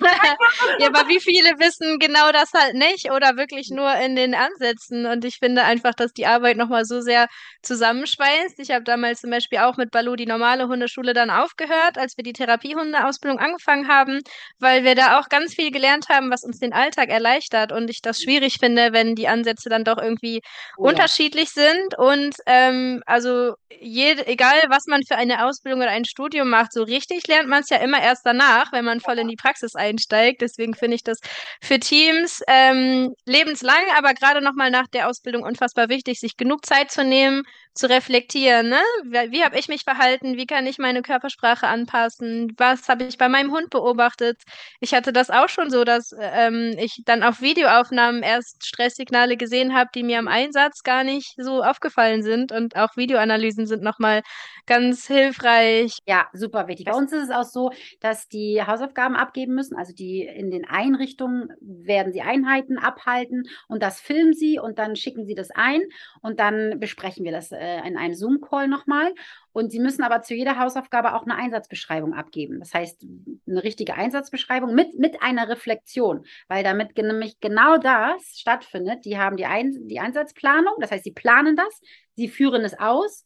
Ja, 0.78 0.88
aber 0.88 1.08
wie 1.08 1.20
viele 1.20 1.50
wissen 1.60 2.00
genau 2.00 2.32
das 2.32 2.52
halt 2.54 2.76
nicht 2.76 3.12
oder 3.12 3.38
wirklich 3.38 3.70
nur 3.70 3.94
in 3.96 4.16
den 4.16 4.34
Ansätzen? 4.36 5.06
Und 5.06 5.26
ich 5.26 5.38
finde 5.40 5.64
einfach, 5.64 5.94
dass 5.94 6.14
die 6.14 6.26
Arbeit 6.26 6.58
nochmal 6.58 6.86
so 6.86 7.02
sehr 7.02 7.28
zusammenschweißt. 7.62 8.60
Ich 8.60 8.72
habe 8.72 8.84
damals 8.84 9.22
zum 9.22 9.30
Beispiel 9.32 9.60
auch 9.60 9.78
mit 9.78 9.92
Balu 9.92 10.16
die 10.16 10.26
normale 10.26 10.68
Hundeschule 10.68 11.14
dann 11.14 11.30
aufgehört, 11.30 11.98
als 11.98 12.18
wir 12.18 12.24
die 12.24 12.34
Therapiehundeausbildung 12.34 13.40
angefangen 13.40 13.88
haben, 13.88 14.20
weil 14.60 14.84
wir 14.84 14.96
da 14.96 15.20
auch 15.20 15.30
ganz 15.30 15.54
viel 15.54 15.72
gelernt 15.72 16.10
haben, 16.10 16.32
was 16.32 16.44
uns 16.44 16.60
den 16.60 16.74
Alltag 16.74 17.10
erleichtert. 17.10 17.72
Und 17.72 17.90
ich 17.90 18.02
das 18.02 18.22
schwierig 18.22 18.58
finde, 18.60 18.94
wenn 18.94 19.16
die 19.16 19.28
Ansätze 19.28 19.70
dann 19.70 19.84
doch 19.84 19.98
irgendwie 19.98 20.42
Oh 20.78 20.90
ja. 20.90 21.02
unterschiedlich 21.02 21.50
sind 21.52 21.98
und 21.98 22.36
ähm, 22.46 23.02
also 23.06 23.54
jede, 23.80 24.26
egal 24.28 24.62
was 24.70 24.86
man 24.88 25.02
für 25.08 25.16
eine 25.16 25.46
Ausbildung 25.46 25.82
oder 25.82 25.92
ein 25.92 26.06
Studium 26.06 26.50
macht, 26.50 26.74
so 26.74 26.84
richtig 26.84 27.28
lernt 27.28 27.48
man 27.50 27.61
es 27.62 27.70
ja 27.70 27.78
immer 27.78 28.02
erst 28.02 28.26
danach, 28.26 28.72
wenn 28.72 28.86
man 28.86 29.00
voll 29.00 29.20
in 29.20 29.28
die 29.28 29.36
Praxis 29.36 29.76
einsteigt. 29.76 30.42
Deswegen 30.42 30.74
finde 30.74 30.96
ich 30.96 31.04
das 31.04 31.20
für 31.62 31.80
Teams 31.80 32.42
ähm, 32.48 33.14
lebenslang, 33.26 33.84
aber 33.98 34.14
gerade 34.14 34.42
nochmal 34.42 34.72
nach 34.72 34.88
der 34.88 35.08
Ausbildung 35.10 35.44
unfassbar 35.44 35.90
wichtig, 35.90 36.20
sich 36.20 36.38
genug 36.38 36.66
Zeit 36.66 36.92
zu 36.92 37.04
nehmen, 37.04 37.44
zu 37.74 37.90
reflektieren. 37.90 38.70
Ne? 38.70 38.82
Wie, 39.04 39.32
wie 39.32 39.44
habe 39.44 39.58
ich 39.58 39.68
mich 39.68 39.84
verhalten? 39.84 40.38
Wie 40.38 40.46
kann 40.46 40.68
ich 40.68 40.78
meine 40.78 41.02
Körpersprache 41.02 41.68
anpassen? 41.68 42.54
Was 42.58 42.90
habe 42.90 43.06
ich 43.06 43.18
bei 43.18 43.30
meinem 43.30 43.52
Hund 43.52 43.70
beobachtet? 43.70 44.42
Ich 44.80 44.94
hatte 44.94 45.14
das 45.14 45.30
auch 45.30 45.48
schon 45.48 45.70
so, 45.70 45.84
dass 45.84 46.14
ähm, 46.20 46.76
ich 46.78 47.02
dann 47.06 47.24
auf 47.24 47.42
Videoaufnahmen 47.42 48.24
erst 48.24 48.66
Stresssignale 48.66 49.38
gesehen 49.38 49.74
habe, 49.74 49.90
die 49.96 50.04
mir 50.04 50.20
am 50.20 50.28
Einsatz 50.28 50.84
gar 50.84 51.04
nicht 51.04 51.34
so 51.38 51.64
aufgefallen 51.64 52.24
sind. 52.24 52.52
Und 52.52 52.76
auch 52.76 52.98
Videoanalysen 52.98 53.68
sind 53.68 53.84
nochmal 53.84 54.22
ganz 54.66 55.08
hilfreich. 55.08 55.98
Ja, 56.06 56.28
super 56.34 56.68
wichtig. 56.68 56.86
Bei 56.86 56.94
uns 56.94 57.14
ist 57.14 57.26
es 57.26 57.30
auch 57.30 57.41
so, 57.46 57.72
dass 58.00 58.28
die 58.28 58.62
Hausaufgaben 58.66 59.16
abgeben 59.16 59.54
müssen. 59.54 59.76
Also 59.76 59.94
die 59.94 60.22
in 60.22 60.52
den 60.52 60.66
Einrichtungen 60.66 61.54
werden 61.60 62.14
sie 62.14 62.22
Einheiten 62.22 62.78
abhalten 62.78 63.48
und 63.68 63.84
das 63.84 64.00
filmen 64.00 64.34
sie 64.34 64.60
und 64.60 64.80
dann 64.80 64.96
schicken 64.96 65.26
sie 65.26 65.36
das 65.36 65.52
ein 65.52 65.82
und 66.22 66.40
dann 66.40 66.80
besprechen 66.80 67.26
wir 67.26 67.32
das 67.32 67.52
äh, 67.52 67.88
in 67.88 67.98
einem 67.98 68.16
Zoom-Call 68.16 68.68
nochmal. 68.68 69.14
Und 69.54 69.72
sie 69.72 69.80
müssen 69.80 70.04
aber 70.04 70.22
zu 70.22 70.34
jeder 70.34 70.58
Hausaufgabe 70.58 71.14
auch 71.14 71.24
eine 71.24 71.36
Einsatzbeschreibung 71.36 72.14
abgeben. 72.14 72.60
Das 72.60 72.74
heißt, 72.74 73.06
eine 73.48 73.64
richtige 73.64 73.96
Einsatzbeschreibung 73.96 74.74
mit, 74.74 74.98
mit 74.98 75.22
einer 75.22 75.50
Reflexion, 75.50 76.26
weil 76.48 76.64
damit 76.64 76.98
nämlich 76.98 77.40
genau 77.40 77.78
das 77.78 78.40
stattfindet. 78.40 79.04
Die 79.06 79.18
haben 79.18 79.36
die, 79.36 79.46
Ein 79.46 79.88
die 79.88 80.00
Einsatzplanung, 80.00 80.76
das 80.80 80.92
heißt, 80.92 81.04
sie 81.04 81.12
planen 81.12 81.56
das, 81.56 81.82
sie 82.16 82.30
führen 82.30 82.64
es 82.64 82.80
aus. 82.80 83.26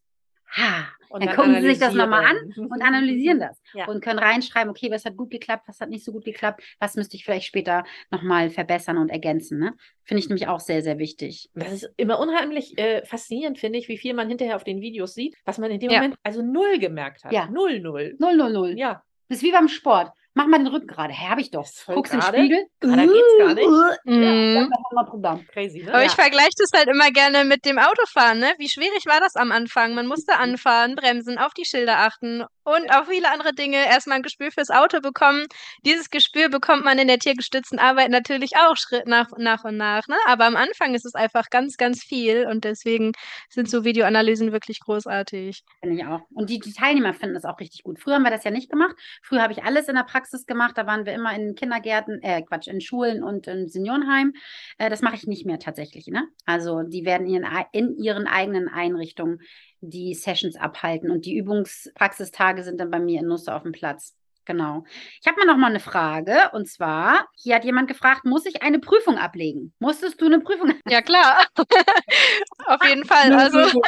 Ha, 0.51 0.88
Und 1.10 1.21
dann, 1.21 1.27
dann 1.27 1.36
gucken 1.36 1.55
sie 1.62 1.67
sich 1.69 1.79
das 1.79 1.93
nochmal 1.93 2.23
an 2.25 2.38
und 2.69 2.81
analysieren 2.81 3.39
das 3.39 3.62
Ja. 3.73 3.88
und 3.88 4.01
können 4.03 4.19
reinschreiben, 4.19 4.69
okay, 4.69 4.89
was 4.91 5.03
hat 5.05 5.17
gut 5.17 5.29
geklappt, 5.31 5.67
was 5.67 5.79
hat 5.81 5.89
nicht 5.89 6.05
so 6.05 6.12
gut 6.12 6.23
geklappt, 6.25 6.63
was 6.79 6.95
müsste 6.95 7.17
ich 7.17 7.25
vielleicht 7.25 7.45
später 7.47 7.84
nochmal 8.12 8.49
verbessern 8.49 8.97
und 8.97 9.10
ergänzen. 9.10 9.60
Ne? 9.60 9.73
Finde 10.03 10.19
ich 10.19 10.29
nämlich 10.29 10.47
auch 10.47 10.60
sehr, 10.60 10.81
sehr 10.84 10.97
wichtig. 10.97 11.49
Das 11.55 11.71
ist 11.71 11.89
immer 11.97 12.19
unheimlich 12.19 12.77
äh, 12.77 13.03
faszinierend, 13.05 13.60
finde 13.60 13.79
ich, 13.79 13.88
wie 13.88 13.97
viel 13.97 14.13
man 14.13 14.29
hinterher 14.29 14.55
auf 14.55 14.63
den 14.63 14.81
Videos 14.81 15.13
sieht, 15.13 15.36
was 15.45 15.58
man 15.58 15.71
in 15.71 15.79
dem 15.79 15.89
Ja. 15.89 15.97
Moment 15.99 16.15
also 16.23 16.41
null 16.41 16.79
gemerkt 16.79 17.23
hat. 17.25 17.31
Ja. 17.34 17.47
Null, 17.49 17.79
null. 17.79 18.15
0, 18.19 18.36
0, 18.38 18.53
0. 18.53 18.77
Ja. 18.77 19.03
Das 19.27 19.38
ist 19.39 19.43
wie 19.43 19.51
beim 19.51 19.67
Sport. 19.67 20.12
Mach 20.38 20.48
mal 20.48 20.58
den 20.58 20.67
Rücken 20.67 20.88
gerade. 20.88 21.13
Hä, 21.13 21.30
hab 21.30 21.39
ich 21.39 21.50
doch. 21.50 21.63
Ist 21.63 21.86
Guckst 21.86 22.13
in 22.13 22.19
den 22.19 22.24
gerade. 22.26 22.38
Spiegel. 22.39 22.65
Gerader 22.82 23.08
geht's 23.08 23.38
gar 23.39 23.54
nicht. 23.54 23.67
Mhm. 24.04 24.21
Ja, 24.21 24.62
das 24.62 24.69
haben 24.69 24.95
wir 24.95 25.06
Programm. 25.06 25.48
Crazy, 25.48 25.82
ne? 25.84 25.89
Aber 25.93 26.02
Ja. 26.02 26.08
ich 26.08 26.12
vergleiche 26.12 26.52
das 26.58 26.69
halt 26.76 26.88
immer 26.89 27.10
gerne 27.12 27.45
mit 27.45 27.63
dem 27.63 27.80
Autofahren, 27.80 28.39
ne? 28.39 28.54
Wie 28.58 28.67
schwierig 28.67 29.06
war 29.06 29.21
das 29.21 29.36
am 29.38 29.54
Anfang? 29.54 29.93
Man 29.95 30.06
Mhm. 30.06 30.10
musste 30.10 30.38
anfahren, 30.38 30.95
bremsen, 30.95 31.38
auf 31.38 31.54
die 31.54 31.63
Schilder 31.63 32.00
achten 32.00 32.43
und 32.65 32.91
auch 32.91 33.06
viele 33.06 33.32
andere 33.32 33.54
Dinge. 33.54 33.78
Erstmal 33.88 34.17
ein 34.17 34.24
Gespür 34.24 34.52
fürs 34.52 34.71
Auto 34.71 35.00
bekommen. 35.00 35.45
Dieses 35.86 36.10
Gespür 36.10 36.50
bekommt 36.50 36.84
man 36.84 37.00
in 37.00 37.08
der 37.08 37.19
tiergestützten 37.19 37.80
Arbeit 37.80 38.10
natürlich 38.10 38.58
auch 38.58 38.76
Schritt 38.76 39.08
nach, 39.08 39.30
nach 39.38 39.63
und 39.63 39.78
nach, 39.78 40.06
ne? 40.10 40.17
Aber 40.28 40.45
am 40.48 40.58
Anfang 40.58 40.95
ist 40.95 41.06
es 41.06 41.15
einfach 41.15 41.50
ganz, 41.50 41.78
ganz 41.78 42.04
viel 42.04 42.45
und 42.45 42.65
deswegen 42.65 43.13
sind 43.50 43.69
so 43.69 43.86
Videoanalysen 43.86 44.52
wirklich 44.52 44.82
großartig. 44.82 45.62
Finde 45.82 45.95
ich 45.95 46.06
auch. 46.06 46.21
Und 46.34 46.50
die, 46.50 46.60
die 46.60 46.74
Teilnehmer 46.74 47.13
finden 47.13 47.36
das 47.36 47.45
auch 47.45 47.60
richtig 47.62 47.84
gut. 47.84 48.00
Früher 48.02 48.15
haben 48.15 48.24
wir 48.24 48.32
das 48.32 48.43
ja 48.43 48.52
nicht 48.52 48.69
gemacht. 48.69 48.95
Früher 49.24 49.41
habe 49.41 49.54
ich 49.54 49.63
alles 49.63 49.88
in 49.88 49.95
der 49.95 50.04
Praxis 50.04 50.24
gemacht. 50.47 50.77
Da 50.77 50.85
waren 50.88 51.05
wir 51.05 51.13
immer 51.13 51.33
in 51.35 51.55
Kindergärten, 51.55 52.21
äh, 52.21 52.41
Quatsch, 52.41 52.67
in 52.67 52.81
Schulen 52.81 53.23
und 53.23 53.47
in 53.47 53.67
Seniorenheim. 53.67 54.33
Äh, 54.77 54.89
das 54.89 55.01
mache 55.01 55.15
ich 55.15 55.27
nicht 55.27 55.45
mehr 55.45 55.59
tatsächlich. 55.59 56.07
Ne? 56.07 56.27
Also 56.45 56.81
die 56.83 57.05
werden 57.05 57.27
in, 57.27 57.33
ihren- 57.43 57.65
in 57.71 57.97
ihren 57.97 58.27
eigenen 58.27 58.67
Einrichtungen 58.67 59.39
die 59.81 60.13
Sessions 60.15 60.55
abhalten. 60.55 61.11
Und 61.11 61.25
die 61.25 61.35
Übungspraxistage 61.38 62.63
sind 62.63 62.79
dann 62.79 62.89
bei 62.91 62.99
mir 62.99 63.19
in 63.21 63.27
Nusse 63.27 63.53
auf 63.53 63.63
dem 63.63 63.71
Platz. 63.71 64.15
Genau. 64.47 64.83
Ich 65.21 65.27
habe 65.27 65.39
mal 65.39 65.47
noch 65.47 65.57
mal 65.57 65.67
eine 65.71 65.79
Frage. 65.79 66.35
Und 66.53 66.67
zwar, 66.69 67.27
hier 67.35 67.55
hat 67.55 67.65
jemand 67.65 67.88
gefragt, 67.88 68.25
muss 68.25 68.45
ich 68.45 68.61
eine 68.61 68.77
Prüfung 68.77 69.17
ablegen? 69.17 69.73
Musstest 69.79 70.21
du 70.21 70.27
eine 70.27 70.39
Prüfung 70.39 70.71
Ja, 70.88 71.01
klar. 71.01 71.45
Auf 72.67 72.88
jeden 72.88 73.05
Fall. 73.05 73.33
Also. 73.33 73.81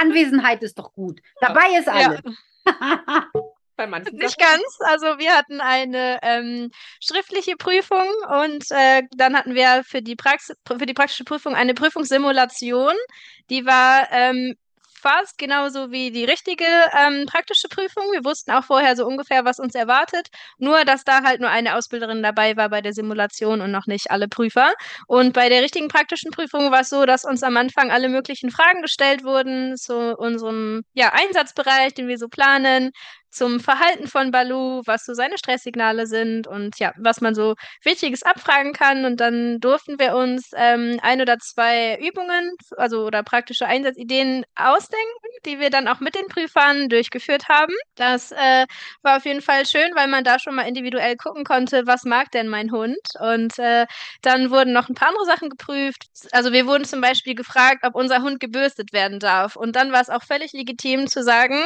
Anwesenheit 0.00 0.62
ist 0.62 0.78
doch 0.78 0.92
gut. 0.92 1.20
Dabei 1.40 1.78
ist 1.78 1.86
ja. 1.86 2.16
Bei 3.78 3.86
manchen 3.86 4.16
Nicht 4.16 4.40
Sachen. 4.40 4.60
ganz. 4.60 4.78
Also 4.90 5.18
wir 5.18 5.36
hatten 5.36 5.60
eine 5.60 6.18
ähm, 6.22 6.70
schriftliche 7.00 7.54
Prüfung 7.56 8.08
und 8.42 8.64
äh, 8.70 9.04
dann 9.16 9.36
hatten 9.36 9.54
wir 9.54 9.84
für 9.84 10.02
die, 10.02 10.16
für 10.66 10.84
die 10.86 10.94
praktische 10.94 11.22
Prüfung 11.22 11.54
eine 11.54 11.74
Prüfungssimulation. 11.74 12.94
Die 13.50 13.64
war 13.66 14.08
ähm, 14.10 14.56
fast 15.00 15.38
genauso 15.38 15.92
wie 15.92 16.10
die 16.10 16.24
richtige 16.24 16.64
ähm, 16.64 17.26
praktische 17.26 17.68
Prüfung. 17.68 18.02
Wir 18.10 18.24
wussten 18.24 18.50
auch 18.50 18.64
vorher 18.64 18.96
so 18.96 19.06
ungefähr, 19.06 19.44
was 19.44 19.60
uns 19.60 19.76
erwartet. 19.76 20.28
Nur, 20.58 20.84
dass 20.84 21.04
da 21.04 21.22
halt 21.22 21.40
nur 21.40 21.50
eine 21.50 21.76
Ausbilderin 21.76 22.20
dabei 22.22 22.56
war 22.56 22.68
bei 22.70 22.80
der 22.80 22.92
Simulation 22.92 23.60
und 23.60 23.70
noch 23.70 23.86
nicht 23.86 24.10
alle 24.10 24.26
Prüfer. 24.26 24.72
Und 25.06 25.34
bei 25.34 25.48
der 25.48 25.62
richtigen 25.62 25.86
praktischen 25.86 26.32
Prüfung 26.32 26.72
war 26.72 26.80
es 26.80 26.88
so, 26.88 27.06
dass 27.06 27.24
uns 27.24 27.44
am 27.44 27.56
Anfang 27.56 27.92
alle 27.92 28.08
möglichen 28.08 28.50
Fragen 28.50 28.82
gestellt 28.82 29.22
wurden 29.22 29.76
zu 29.76 30.16
unserem 30.16 30.82
ja, 30.94 31.12
Einsatzbereich, 31.12 31.94
den 31.94 32.08
wir 32.08 32.18
so 32.18 32.26
planen. 32.26 32.90
Zum 33.30 33.60
Verhalten 33.60 34.06
von 34.06 34.30
Balu, 34.30 34.82
was 34.86 35.04
so 35.04 35.14
seine 35.14 35.38
Stresssignale 35.38 36.06
sind 36.06 36.46
und 36.46 36.78
ja, 36.78 36.92
was 36.96 37.20
man 37.20 37.34
so 37.34 37.54
Wichtiges 37.82 38.22
abfragen 38.22 38.72
kann. 38.72 39.04
Und 39.04 39.20
dann 39.20 39.60
durften 39.60 39.98
wir 39.98 40.14
uns 40.14 40.50
ähm, 40.56 40.98
ein 41.02 41.20
oder 41.20 41.38
zwei 41.38 41.98
Übungen, 41.98 42.52
also 42.76 43.04
oder 43.06 43.22
praktische 43.22 43.66
Einsatzideen 43.66 44.44
ausdenken, 44.56 45.06
die 45.44 45.58
wir 45.60 45.70
dann 45.70 45.88
auch 45.88 46.00
mit 46.00 46.14
den 46.14 46.26
Prüfern 46.28 46.88
durchgeführt 46.88 47.48
haben. 47.48 47.74
Das 47.96 48.32
äh, 48.32 48.66
war 49.02 49.18
auf 49.18 49.24
jeden 49.24 49.42
Fall 49.42 49.66
schön, 49.66 49.90
weil 49.94 50.08
man 50.08 50.24
da 50.24 50.38
schon 50.38 50.54
mal 50.54 50.68
individuell 50.68 51.16
gucken 51.16 51.44
konnte, 51.44 51.86
was 51.86 52.04
mag 52.04 52.30
denn 52.32 52.48
mein 52.48 52.70
Hund. 52.72 52.98
Und 53.20 53.58
äh, 53.58 53.86
dann 54.22 54.50
wurden 54.50 54.72
noch 54.72 54.88
ein 54.88 54.94
paar 54.94 55.08
andere 55.08 55.26
Sachen 55.26 55.50
geprüft. 55.50 56.06
Also 56.32 56.52
wir 56.52 56.66
wurden 56.66 56.84
zum 56.84 57.00
Beispiel 57.00 57.34
gefragt, 57.34 57.84
ob 57.84 57.94
unser 57.94 58.22
Hund 58.22 58.40
gebürstet 58.40 58.92
werden 58.92 59.18
darf. 59.20 59.56
Und 59.56 59.76
dann 59.76 59.92
war 59.92 60.00
es 60.00 60.10
auch 60.10 60.22
völlig 60.22 60.52
legitim 60.52 61.06
zu 61.06 61.22
sagen, 61.22 61.58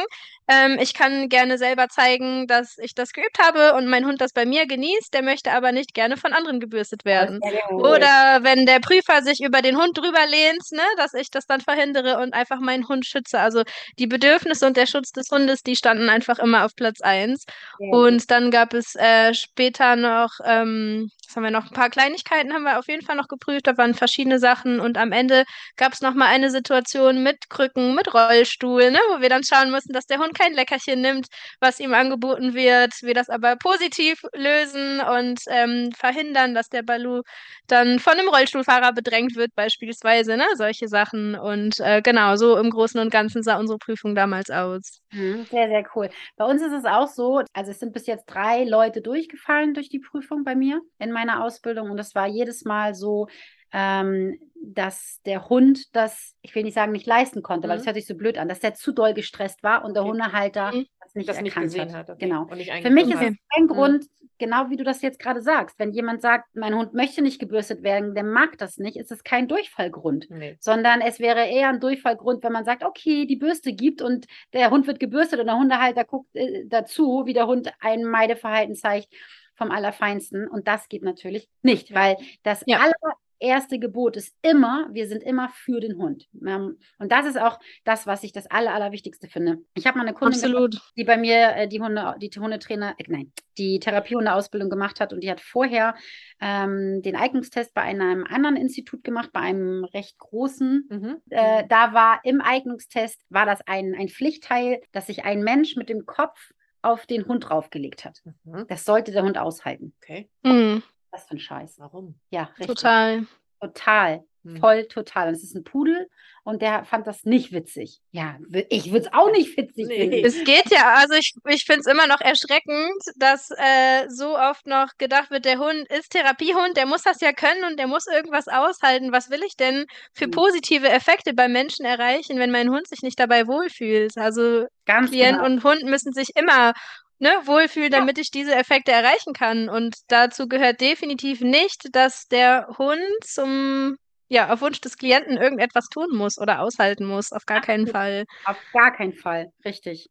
ähm, 0.47 0.77
ich 0.81 0.93
kann 0.93 1.29
gerne 1.29 1.57
selber 1.57 1.87
zeigen, 1.87 2.47
dass 2.47 2.77
ich 2.77 2.93
das 2.95 3.13
geübt 3.13 3.39
habe 3.39 3.73
und 3.75 3.87
mein 3.87 4.05
Hund 4.05 4.21
das 4.21 4.33
bei 4.33 4.45
mir 4.45 4.65
genießt, 4.67 5.13
der 5.13 5.21
möchte 5.23 5.51
aber 5.51 5.71
nicht 5.71 5.93
gerne 5.93 6.17
von 6.17 6.33
anderen 6.33 6.59
gebürstet 6.59 7.05
werden. 7.05 7.39
Oder 7.69 8.39
wenn 8.43 8.65
der 8.65 8.79
Prüfer 8.79 9.21
sich 9.21 9.41
über 9.41 9.61
den 9.61 9.77
Hund 9.77 9.97
drüber 9.97 10.25
lehnt, 10.27 10.63
ne, 10.71 10.83
dass 10.97 11.13
ich 11.13 11.29
das 11.29 11.45
dann 11.45 11.61
verhindere 11.61 12.19
und 12.19 12.33
einfach 12.33 12.59
meinen 12.59 12.87
Hund 12.87 13.05
schütze. 13.05 13.39
Also 13.39 13.63
die 13.99 14.07
Bedürfnisse 14.07 14.65
und 14.67 14.77
der 14.77 14.87
Schutz 14.87 15.11
des 15.11 15.29
Hundes, 15.31 15.61
die 15.63 15.75
standen 15.75 16.09
einfach 16.09 16.39
immer 16.39 16.65
auf 16.65 16.75
Platz 16.75 17.01
1. 17.01 17.45
Und 17.77 18.29
dann 18.31 18.51
gab 18.51 18.73
es 18.73 18.95
äh, 18.95 19.33
später 19.33 19.95
noch, 19.95 20.31
ähm, 20.45 21.09
was 21.33 21.37
haben 21.37 21.43
wir 21.43 21.51
noch, 21.51 21.65
ein 21.65 21.73
paar 21.73 21.89
Kleinigkeiten 21.89 22.53
haben 22.53 22.63
wir 22.63 22.77
auf 22.77 22.87
jeden 22.87 23.03
Fall 23.03 23.15
noch 23.15 23.27
geprüft, 23.27 23.65
da 23.65 23.77
waren 23.77 23.95
verschiedene 23.95 24.37
Sachen 24.37 24.79
und 24.79 24.97
am 24.97 25.11
Ende 25.11 25.45
gab 25.77 25.93
es 25.93 26.01
noch 26.01 26.13
mal 26.13 26.27
eine 26.27 26.51
Situation 26.51 27.23
mit 27.23 27.49
Krücken, 27.49 27.95
mit 27.95 28.13
Rollstuhl, 28.13 28.91
ne, 28.91 28.99
wo 29.09 29.21
wir 29.21 29.29
dann 29.29 29.43
schauen 29.43 29.71
mussten, 29.71 29.93
dass 29.93 30.05
der 30.05 30.19
Hund 30.19 30.37
kein 30.37 30.53
Leckerchen 30.53 31.01
nimmt, 31.01 31.27
was 31.59 31.79
ihm 31.79 31.93
angeboten 31.93 32.53
wird, 32.53 32.93
wir 33.01 33.15
das 33.15 33.29
aber 33.29 33.55
positiv 33.55 34.21
lösen 34.35 34.99
und 35.01 35.39
ähm, 35.47 35.91
verhindern, 35.97 36.53
dass 36.53 36.69
der 36.69 36.83
Balu 36.83 37.21
dann 37.67 37.99
von 37.99 38.13
einem 38.13 38.29
Rollstuhlfahrer 38.29 38.93
bedrängt 38.93 39.35
wird, 39.35 39.55
beispielsweise, 39.55 40.37
ne, 40.37 40.45
solche 40.55 40.87
Sachen. 40.87 41.35
Und 41.35 41.79
äh, 41.79 42.01
genau, 42.01 42.35
so 42.35 42.57
im 42.57 42.69
Großen 42.69 42.99
und 42.99 43.11
Ganzen 43.11 43.41
sah 43.41 43.57
unsere 43.57 43.79
Prüfung 43.79 44.15
damals 44.15 44.49
aus. 44.49 45.01
Mhm, 45.11 45.45
sehr, 45.49 45.67
sehr 45.67 45.83
cool. 45.95 46.09
Bei 46.35 46.45
uns 46.45 46.61
ist 46.61 46.73
es 46.73 46.85
auch 46.85 47.07
so, 47.07 47.41
also 47.53 47.71
es 47.71 47.79
sind 47.79 47.93
bis 47.93 48.05
jetzt 48.05 48.25
drei 48.25 48.63
Leute 48.65 49.01
durchgefallen 49.01 49.73
durch 49.73 49.89
die 49.89 49.99
Prüfung 49.99 50.43
bei 50.43 50.55
mir 50.55 50.81
in 50.99 51.11
meiner 51.23 51.43
Ausbildung 51.43 51.89
und 51.89 51.99
es 51.99 52.15
war 52.15 52.27
jedes 52.27 52.65
Mal 52.65 52.95
so, 52.95 53.27
ähm, 53.71 54.39
dass 54.65 55.19
der 55.25 55.49
Hund 55.49 55.95
das, 55.95 56.35
ich 56.41 56.55
will 56.55 56.63
nicht 56.63 56.75
sagen, 56.75 56.91
nicht 56.91 57.07
leisten 57.07 57.41
konnte, 57.41 57.67
mhm. 57.67 57.71
weil 57.71 57.77
das 57.77 57.85
hört 57.85 57.95
sich 57.95 58.05
so 58.05 58.15
blöd 58.15 58.37
an, 58.37 58.47
dass 58.47 58.59
der 58.59 58.75
zu 58.75 58.91
doll 58.91 59.13
gestresst 59.13 59.63
war 59.63 59.83
und 59.83 59.95
der 59.95 60.05
Hundehalter 60.05 60.71
mhm. 60.71 60.85
das 61.01 61.15
nicht 61.15 61.29
das 61.29 61.37
erkannt 61.37 61.73
nicht 61.73 61.93
hat. 61.93 62.09
hat. 62.09 62.19
Genau. 62.19 62.45
Für 62.47 62.89
mich 62.89 63.09
ist 63.09 63.21
es 63.21 63.35
kein 63.53 63.63
mhm. 63.63 63.67
Grund, 63.67 64.05
genau 64.37 64.69
wie 64.69 64.77
du 64.77 64.83
das 64.83 65.01
jetzt 65.01 65.19
gerade 65.19 65.41
sagst. 65.41 65.79
Wenn 65.79 65.91
jemand 65.91 66.21
sagt, 66.21 66.55
mein 66.55 66.75
Hund 66.75 66.93
möchte 66.93 67.21
nicht 67.21 67.39
gebürstet 67.39 67.83
werden, 67.83 68.13
der 68.15 68.23
mag 68.23 68.57
das 68.57 68.77
nicht, 68.77 68.95
ist 68.95 69.11
es 69.11 69.23
kein 69.23 69.47
Durchfallgrund, 69.47 70.27
nee. 70.29 70.55
sondern 70.59 71.01
es 71.01 71.19
wäre 71.19 71.45
eher 71.45 71.69
ein 71.69 71.79
Durchfallgrund, 71.79 72.43
wenn 72.43 72.53
man 72.53 72.65
sagt, 72.65 72.83
okay, 72.83 73.25
die 73.25 73.37
Bürste 73.37 73.73
gibt 73.73 74.01
und 74.01 74.27
der 74.53 74.69
Hund 74.69 74.87
wird 74.87 74.99
gebürstet 74.99 75.39
und 75.39 75.47
der 75.47 75.57
Hundehalter 75.57 76.05
guckt 76.05 76.33
äh, 76.35 76.65
dazu, 76.67 77.23
wie 77.25 77.33
der 77.33 77.47
Hund 77.47 77.73
ein 77.81 78.05
Meideverhalten 78.05 78.75
zeigt 78.75 79.09
vom 79.55 79.71
Allerfeinsten. 79.71 80.47
Und 80.47 80.67
das 80.67 80.89
geht 80.89 81.03
natürlich 81.03 81.49
nicht, 81.61 81.93
weil 81.93 82.17
das 82.43 82.63
ja. 82.65 82.79
aller, 82.79 83.15
erste 83.43 83.77
Gebot 83.77 84.15
ist 84.15 84.33
immer, 84.41 84.87
wir 84.91 85.07
sind 85.07 85.21
immer 85.21 85.49
für 85.49 85.81
den 85.81 85.97
Hund. 85.97 86.27
Und 86.33 87.11
das 87.11 87.25
ist 87.25 87.37
auch 87.37 87.59
das, 87.83 88.07
was 88.07 88.23
ich 88.23 88.31
das 88.31 88.49
Aller, 88.49 88.73
Allerwichtigste 88.73 89.27
finde. 89.27 89.59
Ich 89.75 89.85
habe 89.85 89.97
mal 89.97 90.07
eine 90.07 90.15
Kundin, 90.15 90.41
gehabt, 90.41 90.93
die 90.95 91.03
bei 91.03 91.17
mir 91.17 91.55
äh, 91.55 91.67
die 91.67 91.81
Hunde, 91.81 92.15
die 92.19 92.29
Hundetrainer, 92.29 92.95
äh, 92.97 93.03
nein, 93.07 93.33
die 93.57 93.79
Therapiehundeausbildung 93.79 94.69
gemacht 94.69 94.99
hat 95.01 95.11
und 95.11 95.21
die 95.21 95.29
hat 95.29 95.41
vorher 95.41 95.95
ähm, 96.39 97.01
den 97.01 97.17
Eignungstest 97.17 97.73
bei 97.73 97.81
einem 97.81 98.23
anderen 98.23 98.55
Institut 98.55 99.03
gemacht, 99.03 99.31
bei 99.33 99.41
einem 99.41 99.83
recht 99.83 100.17
großen. 100.17 100.87
Mhm. 100.89 101.17
Äh, 101.29 101.65
da 101.67 101.93
war 101.93 102.21
im 102.23 102.41
Eignungstest, 102.41 103.21
war 103.29 103.45
das 103.45 103.59
ein, 103.67 103.93
ein 103.93 104.07
Pflichtteil, 104.07 104.81
dass 104.93 105.07
sich 105.07 105.25
ein 105.25 105.43
Mensch 105.43 105.75
mit 105.75 105.89
dem 105.89 106.05
Kopf 106.05 106.53
auf 106.83 107.05
den 107.05 107.25
Hund 107.25 107.49
draufgelegt 107.49 108.05
hat. 108.05 108.21
Mhm. 108.43 108.67
Das 108.67 108.85
sollte 108.85 109.11
der 109.11 109.23
Hund 109.23 109.37
aushalten. 109.37 109.93
Okay. 110.01 110.29
Mhm. 110.43 110.83
Was 111.11 111.25
für 111.25 111.35
ein 111.35 111.39
Scheiß. 111.39 111.79
Warum? 111.79 112.19
Ja, 112.29 112.43
richtig. 112.59 112.67
Total. 112.67 113.25
Total. 113.59 114.23
Hm. 114.43 114.57
Voll 114.57 114.85
total. 114.85 115.29
Und 115.29 115.35
es 115.35 115.43
ist 115.43 115.55
ein 115.55 115.63
Pudel 115.63 116.09
und 116.43 116.61
der 116.61 116.83
fand 116.83 117.07
das 117.07 117.23
nicht 117.23 117.53
witzig. 117.53 118.01
Ja, 118.11 118.37
ich 118.69 118.91
würde 118.91 119.05
es 119.05 119.13
auch 119.13 119.31
nicht 119.31 119.55
witzig 119.57 119.87
nee. 119.87 119.97
finden. 119.97 120.25
Es 120.25 120.43
geht 120.43 120.69
ja, 120.69 120.95
also 120.95 121.13
ich, 121.13 121.33
ich 121.47 121.63
finde 121.63 121.81
es 121.81 121.87
immer 121.87 122.07
noch 122.07 122.19
erschreckend, 122.19 123.01
dass 123.15 123.49
äh, 123.51 124.09
so 124.09 124.37
oft 124.37 124.67
noch 124.67 124.89
gedacht 124.97 125.31
wird, 125.31 125.45
der 125.45 125.59
Hund 125.59 125.87
ist 125.89 126.11
Therapiehund, 126.11 126.75
der 126.75 126.85
muss 126.85 127.03
das 127.03 127.21
ja 127.21 127.31
können 127.31 127.63
und 127.63 127.79
der 127.79 127.87
muss 127.87 128.07
irgendwas 128.07 128.47
aushalten. 128.49 129.13
Was 129.13 129.29
will 129.29 129.41
ich 129.45 129.55
denn 129.55 129.85
für 130.13 130.25
hm. 130.25 130.31
positive 130.31 130.89
Effekte 130.89 131.33
beim 131.33 131.53
Menschen 131.53 131.85
erreichen, 131.85 132.37
wenn 132.39 132.51
mein 132.51 132.69
Hund 132.69 132.87
sich 132.87 133.01
nicht 133.01 133.19
dabei 133.19 133.47
wohlfühlt? 133.47 134.17
Also 134.17 134.65
Ganz 134.85 135.09
Klient 135.09 135.37
genau. 135.37 135.45
und 135.45 135.63
Hund 135.63 135.83
müssen 135.83 136.11
sich 136.11 136.35
immer 136.35 136.73
ne, 137.19 137.31
wohlfühlen, 137.45 137.91
damit 137.91 138.17
ich 138.17 138.31
diese 138.31 138.53
Effekte 138.53 138.91
erreichen 138.91 139.33
kann. 139.33 139.69
Und 139.69 139.95
dazu 140.09 140.47
gehört 140.47 140.81
definitiv 140.81 141.39
nicht, 141.39 141.87
dass 141.93 142.27
der 142.27 142.67
Hund 142.77 142.99
zum 143.23 143.97
ja, 144.33 144.51
auf 144.51 144.61
Wunsch 144.61 144.81
des 144.81 144.97
Klienten 144.97 145.37
irgendetwas 145.37 145.89
tun 145.89 146.07
muss 146.11 146.39
oder 146.39 146.61
aushalten 146.61 147.05
muss. 147.05 147.31
Auf 147.31 147.45
gar 147.45 147.61
keinen 147.61 147.85
Fall. 147.87 148.25
Auf 148.45 148.57
gar 148.73 148.91
keinen 148.91 149.13
Fall, 149.13 149.51
richtig. 149.63 150.09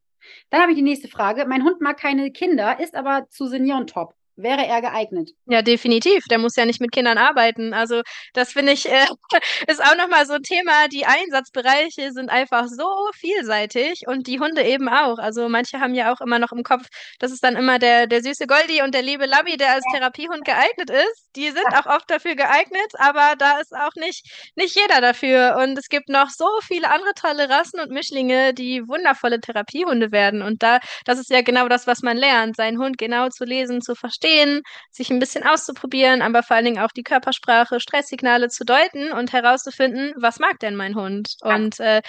Dann 0.50 0.62
habe 0.62 0.70
ich 0.70 0.76
die 0.76 0.82
nächste 0.82 1.08
Frage. 1.08 1.44
Mein 1.46 1.64
Hund 1.64 1.80
mag 1.80 1.98
keine 1.98 2.30
Kinder, 2.30 2.78
ist 2.78 2.94
aber 2.94 3.26
zu 3.28 3.48
Senioren 3.48 3.88
top 3.88 4.14
wäre 4.36 4.66
er 4.66 4.80
geeignet. 4.80 5.30
Ja, 5.46 5.62
definitiv. 5.62 6.24
Der 6.30 6.38
muss 6.38 6.56
ja 6.56 6.64
nicht 6.64 6.80
mit 6.80 6.92
Kindern 6.92 7.18
arbeiten. 7.18 7.74
Also 7.74 8.02
das 8.32 8.52
finde 8.52 8.72
ich, 8.72 8.88
äh, 8.88 9.06
ist 9.68 9.82
auch 9.82 9.96
nochmal 9.96 10.26
so 10.26 10.34
ein 10.34 10.42
Thema. 10.42 10.88
Die 10.88 11.04
Einsatzbereiche 11.04 12.12
sind 12.12 12.30
einfach 12.30 12.66
so 12.68 12.88
vielseitig 13.14 14.02
und 14.06 14.26
die 14.26 14.40
Hunde 14.40 14.62
eben 14.62 14.88
auch. 14.88 15.18
Also 15.18 15.48
manche 15.48 15.80
haben 15.80 15.94
ja 15.94 16.12
auch 16.12 16.20
immer 16.20 16.38
noch 16.38 16.52
im 16.52 16.62
Kopf, 16.62 16.86
dass 17.18 17.32
es 17.32 17.40
dann 17.40 17.56
immer 17.56 17.78
der, 17.78 18.06
der 18.06 18.22
süße 18.22 18.46
Goldi 18.46 18.82
und 18.82 18.94
der 18.94 19.02
liebe 19.02 19.26
Labby, 19.26 19.56
der 19.56 19.72
als 19.72 19.84
Therapiehund 19.92 20.44
geeignet 20.44 20.90
ist. 20.90 21.28
Die 21.36 21.50
sind 21.50 21.66
auch 21.74 21.86
oft 21.86 22.10
dafür 22.10 22.34
geeignet, 22.34 22.92
aber 22.98 23.34
da 23.38 23.58
ist 23.58 23.74
auch 23.74 23.94
nicht, 23.96 24.52
nicht 24.54 24.76
jeder 24.76 25.00
dafür. 25.00 25.58
Und 25.62 25.78
es 25.78 25.88
gibt 25.88 26.08
noch 26.08 26.30
so 26.30 26.46
viele 26.62 26.90
andere 26.90 27.12
tolle 27.14 27.48
Rassen 27.48 27.80
und 27.80 27.90
Mischlinge, 27.90 28.54
die 28.54 28.86
wundervolle 28.88 29.40
Therapiehunde 29.40 30.12
werden. 30.12 30.42
Und 30.42 30.62
da, 30.62 30.80
das 31.04 31.18
ist 31.18 31.30
ja 31.30 31.42
genau 31.42 31.68
das, 31.68 31.86
was 31.86 32.02
man 32.02 32.16
lernt, 32.16 32.56
seinen 32.56 32.78
Hund 32.78 32.98
genau 32.98 33.28
zu 33.28 33.44
lesen, 33.44 33.80
zu 33.80 33.94
verstehen 33.94 34.21
verstehen, 34.22 34.62
sich 34.90 35.10
ein 35.10 35.18
bisschen 35.18 35.44
auszuprobieren, 35.44 36.22
aber 36.22 36.42
vor 36.42 36.56
allen 36.56 36.64
Dingen 36.64 36.82
auch 36.82 36.92
die 36.92 37.02
Körpersprache, 37.02 37.80
Stresssignale 37.80 38.48
zu 38.48 38.64
deuten 38.64 39.12
und 39.12 39.32
herauszufinden, 39.32 40.14
was 40.16 40.38
mag 40.38 40.58
denn 40.60 40.76
mein 40.76 40.94
Hund? 40.94 41.36
Und 41.42 41.80
äh, 41.80 42.02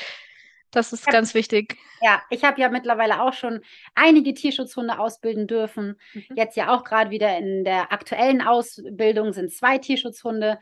das 0.72 0.94
ist 0.94 1.06
hab, 1.06 1.14
ganz 1.14 1.34
wichtig. 1.34 1.78
Ja, 2.02 2.22
ich 2.30 2.44
habe 2.44 2.60
ja 2.60 2.70
mittlerweile 2.70 3.22
auch 3.22 3.34
schon 3.34 3.62
einige 3.96 4.34
Tierschutzhunde 4.34 4.98
ausbilden 4.98 5.48
dürfen. 5.48 6.00
Mhm. 6.14 6.36
Jetzt 6.36 6.58
ja 6.58 6.74
auch 6.74 6.84
gerade 6.84 7.12
wieder 7.12 7.38
in 7.38 7.64
der 7.64 7.92
aktuellen 7.92 8.42
Ausbildung 8.42 9.34
sind 9.34 9.52
zwei 9.52 9.78
Tierschutzhunde. 9.78 10.60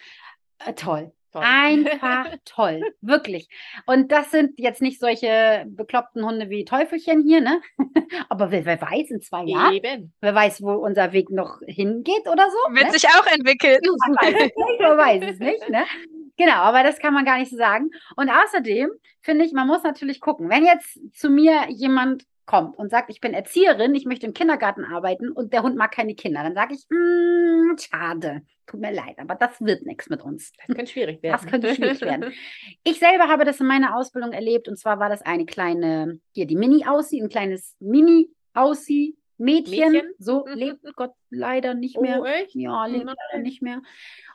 Äh, 0.59 0.73
toll. 0.73 1.11
Toll. 1.31 1.43
Einfach 1.45 2.27
toll, 2.45 2.83
wirklich. 2.99 3.47
Und 3.85 4.11
das 4.11 4.31
sind 4.31 4.59
jetzt 4.59 4.81
nicht 4.81 4.99
solche 4.99 5.65
bekloppten 5.67 6.25
Hunde 6.25 6.49
wie 6.49 6.65
Teufelchen 6.65 7.23
hier, 7.23 7.39
ne? 7.39 7.61
Aber 8.29 8.51
wer, 8.51 8.65
wer 8.65 8.81
weiß 8.81 9.11
in 9.11 9.21
zwei 9.21 9.45
Jahren, 9.45 9.73
Eben. 9.73 10.13
wer 10.19 10.35
weiß, 10.35 10.61
wo 10.61 10.73
unser 10.73 11.13
Weg 11.13 11.29
noch 11.29 11.59
hingeht 11.65 12.27
oder 12.27 12.47
so. 12.49 12.75
Wird 12.75 12.87
ne? 12.87 12.91
sich 12.91 13.07
auch 13.07 13.25
entwickeln. 13.33 13.79
Man 14.07 14.15
weiß 14.15 14.33
es 14.33 14.55
nicht, 14.55 14.81
man 14.81 14.97
weiß 14.97 15.23
es 15.31 15.39
nicht, 15.39 15.69
ne? 15.69 15.85
Genau, 16.37 16.55
aber 16.55 16.83
das 16.83 16.99
kann 16.99 17.13
man 17.13 17.23
gar 17.23 17.37
nicht 17.37 17.51
so 17.51 17.57
sagen. 17.57 17.91
Und 18.17 18.29
außerdem 18.29 18.89
finde 19.21 19.45
ich, 19.45 19.53
man 19.53 19.67
muss 19.67 19.83
natürlich 19.83 20.19
gucken, 20.19 20.49
wenn 20.49 20.65
jetzt 20.65 20.99
zu 21.13 21.29
mir 21.29 21.69
jemand 21.69 22.25
kommt 22.45 22.77
und 22.77 22.89
sagt, 22.89 23.09
ich 23.09 23.21
bin 23.21 23.33
Erzieherin, 23.33 23.95
ich 23.95 24.05
möchte 24.05 24.25
im 24.25 24.33
Kindergarten 24.33 24.83
arbeiten 24.83 25.31
und 25.31 25.53
der 25.53 25.63
Hund 25.63 25.77
mag 25.77 25.91
keine 25.91 26.15
Kinder, 26.15 26.43
dann 26.43 26.55
sage 26.55 26.73
ich, 26.73 26.85
schade, 27.77 28.41
tut 28.65 28.79
mir 28.79 28.91
leid, 28.91 29.17
aber 29.19 29.35
das 29.35 29.61
wird 29.61 29.85
nichts 29.85 30.09
mit 30.09 30.21
uns. 30.21 30.51
Das 30.57 30.75
könnte 30.75 30.91
schwierig 30.91 31.21
werden. 31.23 31.39
Das 31.41 31.49
könnte 31.49 31.75
schwierig 31.75 32.01
werden. 32.01 32.33
Ich 32.83 32.99
selber 32.99 33.27
habe 33.27 33.45
das 33.45 33.59
in 33.59 33.67
meiner 33.67 33.95
Ausbildung 33.95 34.31
erlebt 34.33 34.67
und 34.67 34.77
zwar 34.77 34.99
war 34.99 35.09
das 35.09 35.21
eine 35.21 35.45
kleine, 35.45 36.19
hier 36.33 36.47
die 36.47 36.55
Mini-Aussie, 36.55 37.21
ein 37.21 37.29
kleines 37.29 37.75
Mini-Aussie. 37.79 39.17
Mädchen, 39.37 39.91
Mädchen, 39.91 40.13
so 40.19 40.45
mhm. 40.45 40.53
lebt 40.53 40.95
Gott 40.95 41.13
leider 41.31 41.73
nicht 41.73 41.99
mehr. 41.99 42.21
Oh, 42.21 42.25
echt? 42.25 42.53
Ja, 42.53 42.85
lebt 42.85 43.05
mhm. 43.05 43.15
leider 43.31 43.41
nicht 43.41 43.63
mehr. 43.63 43.81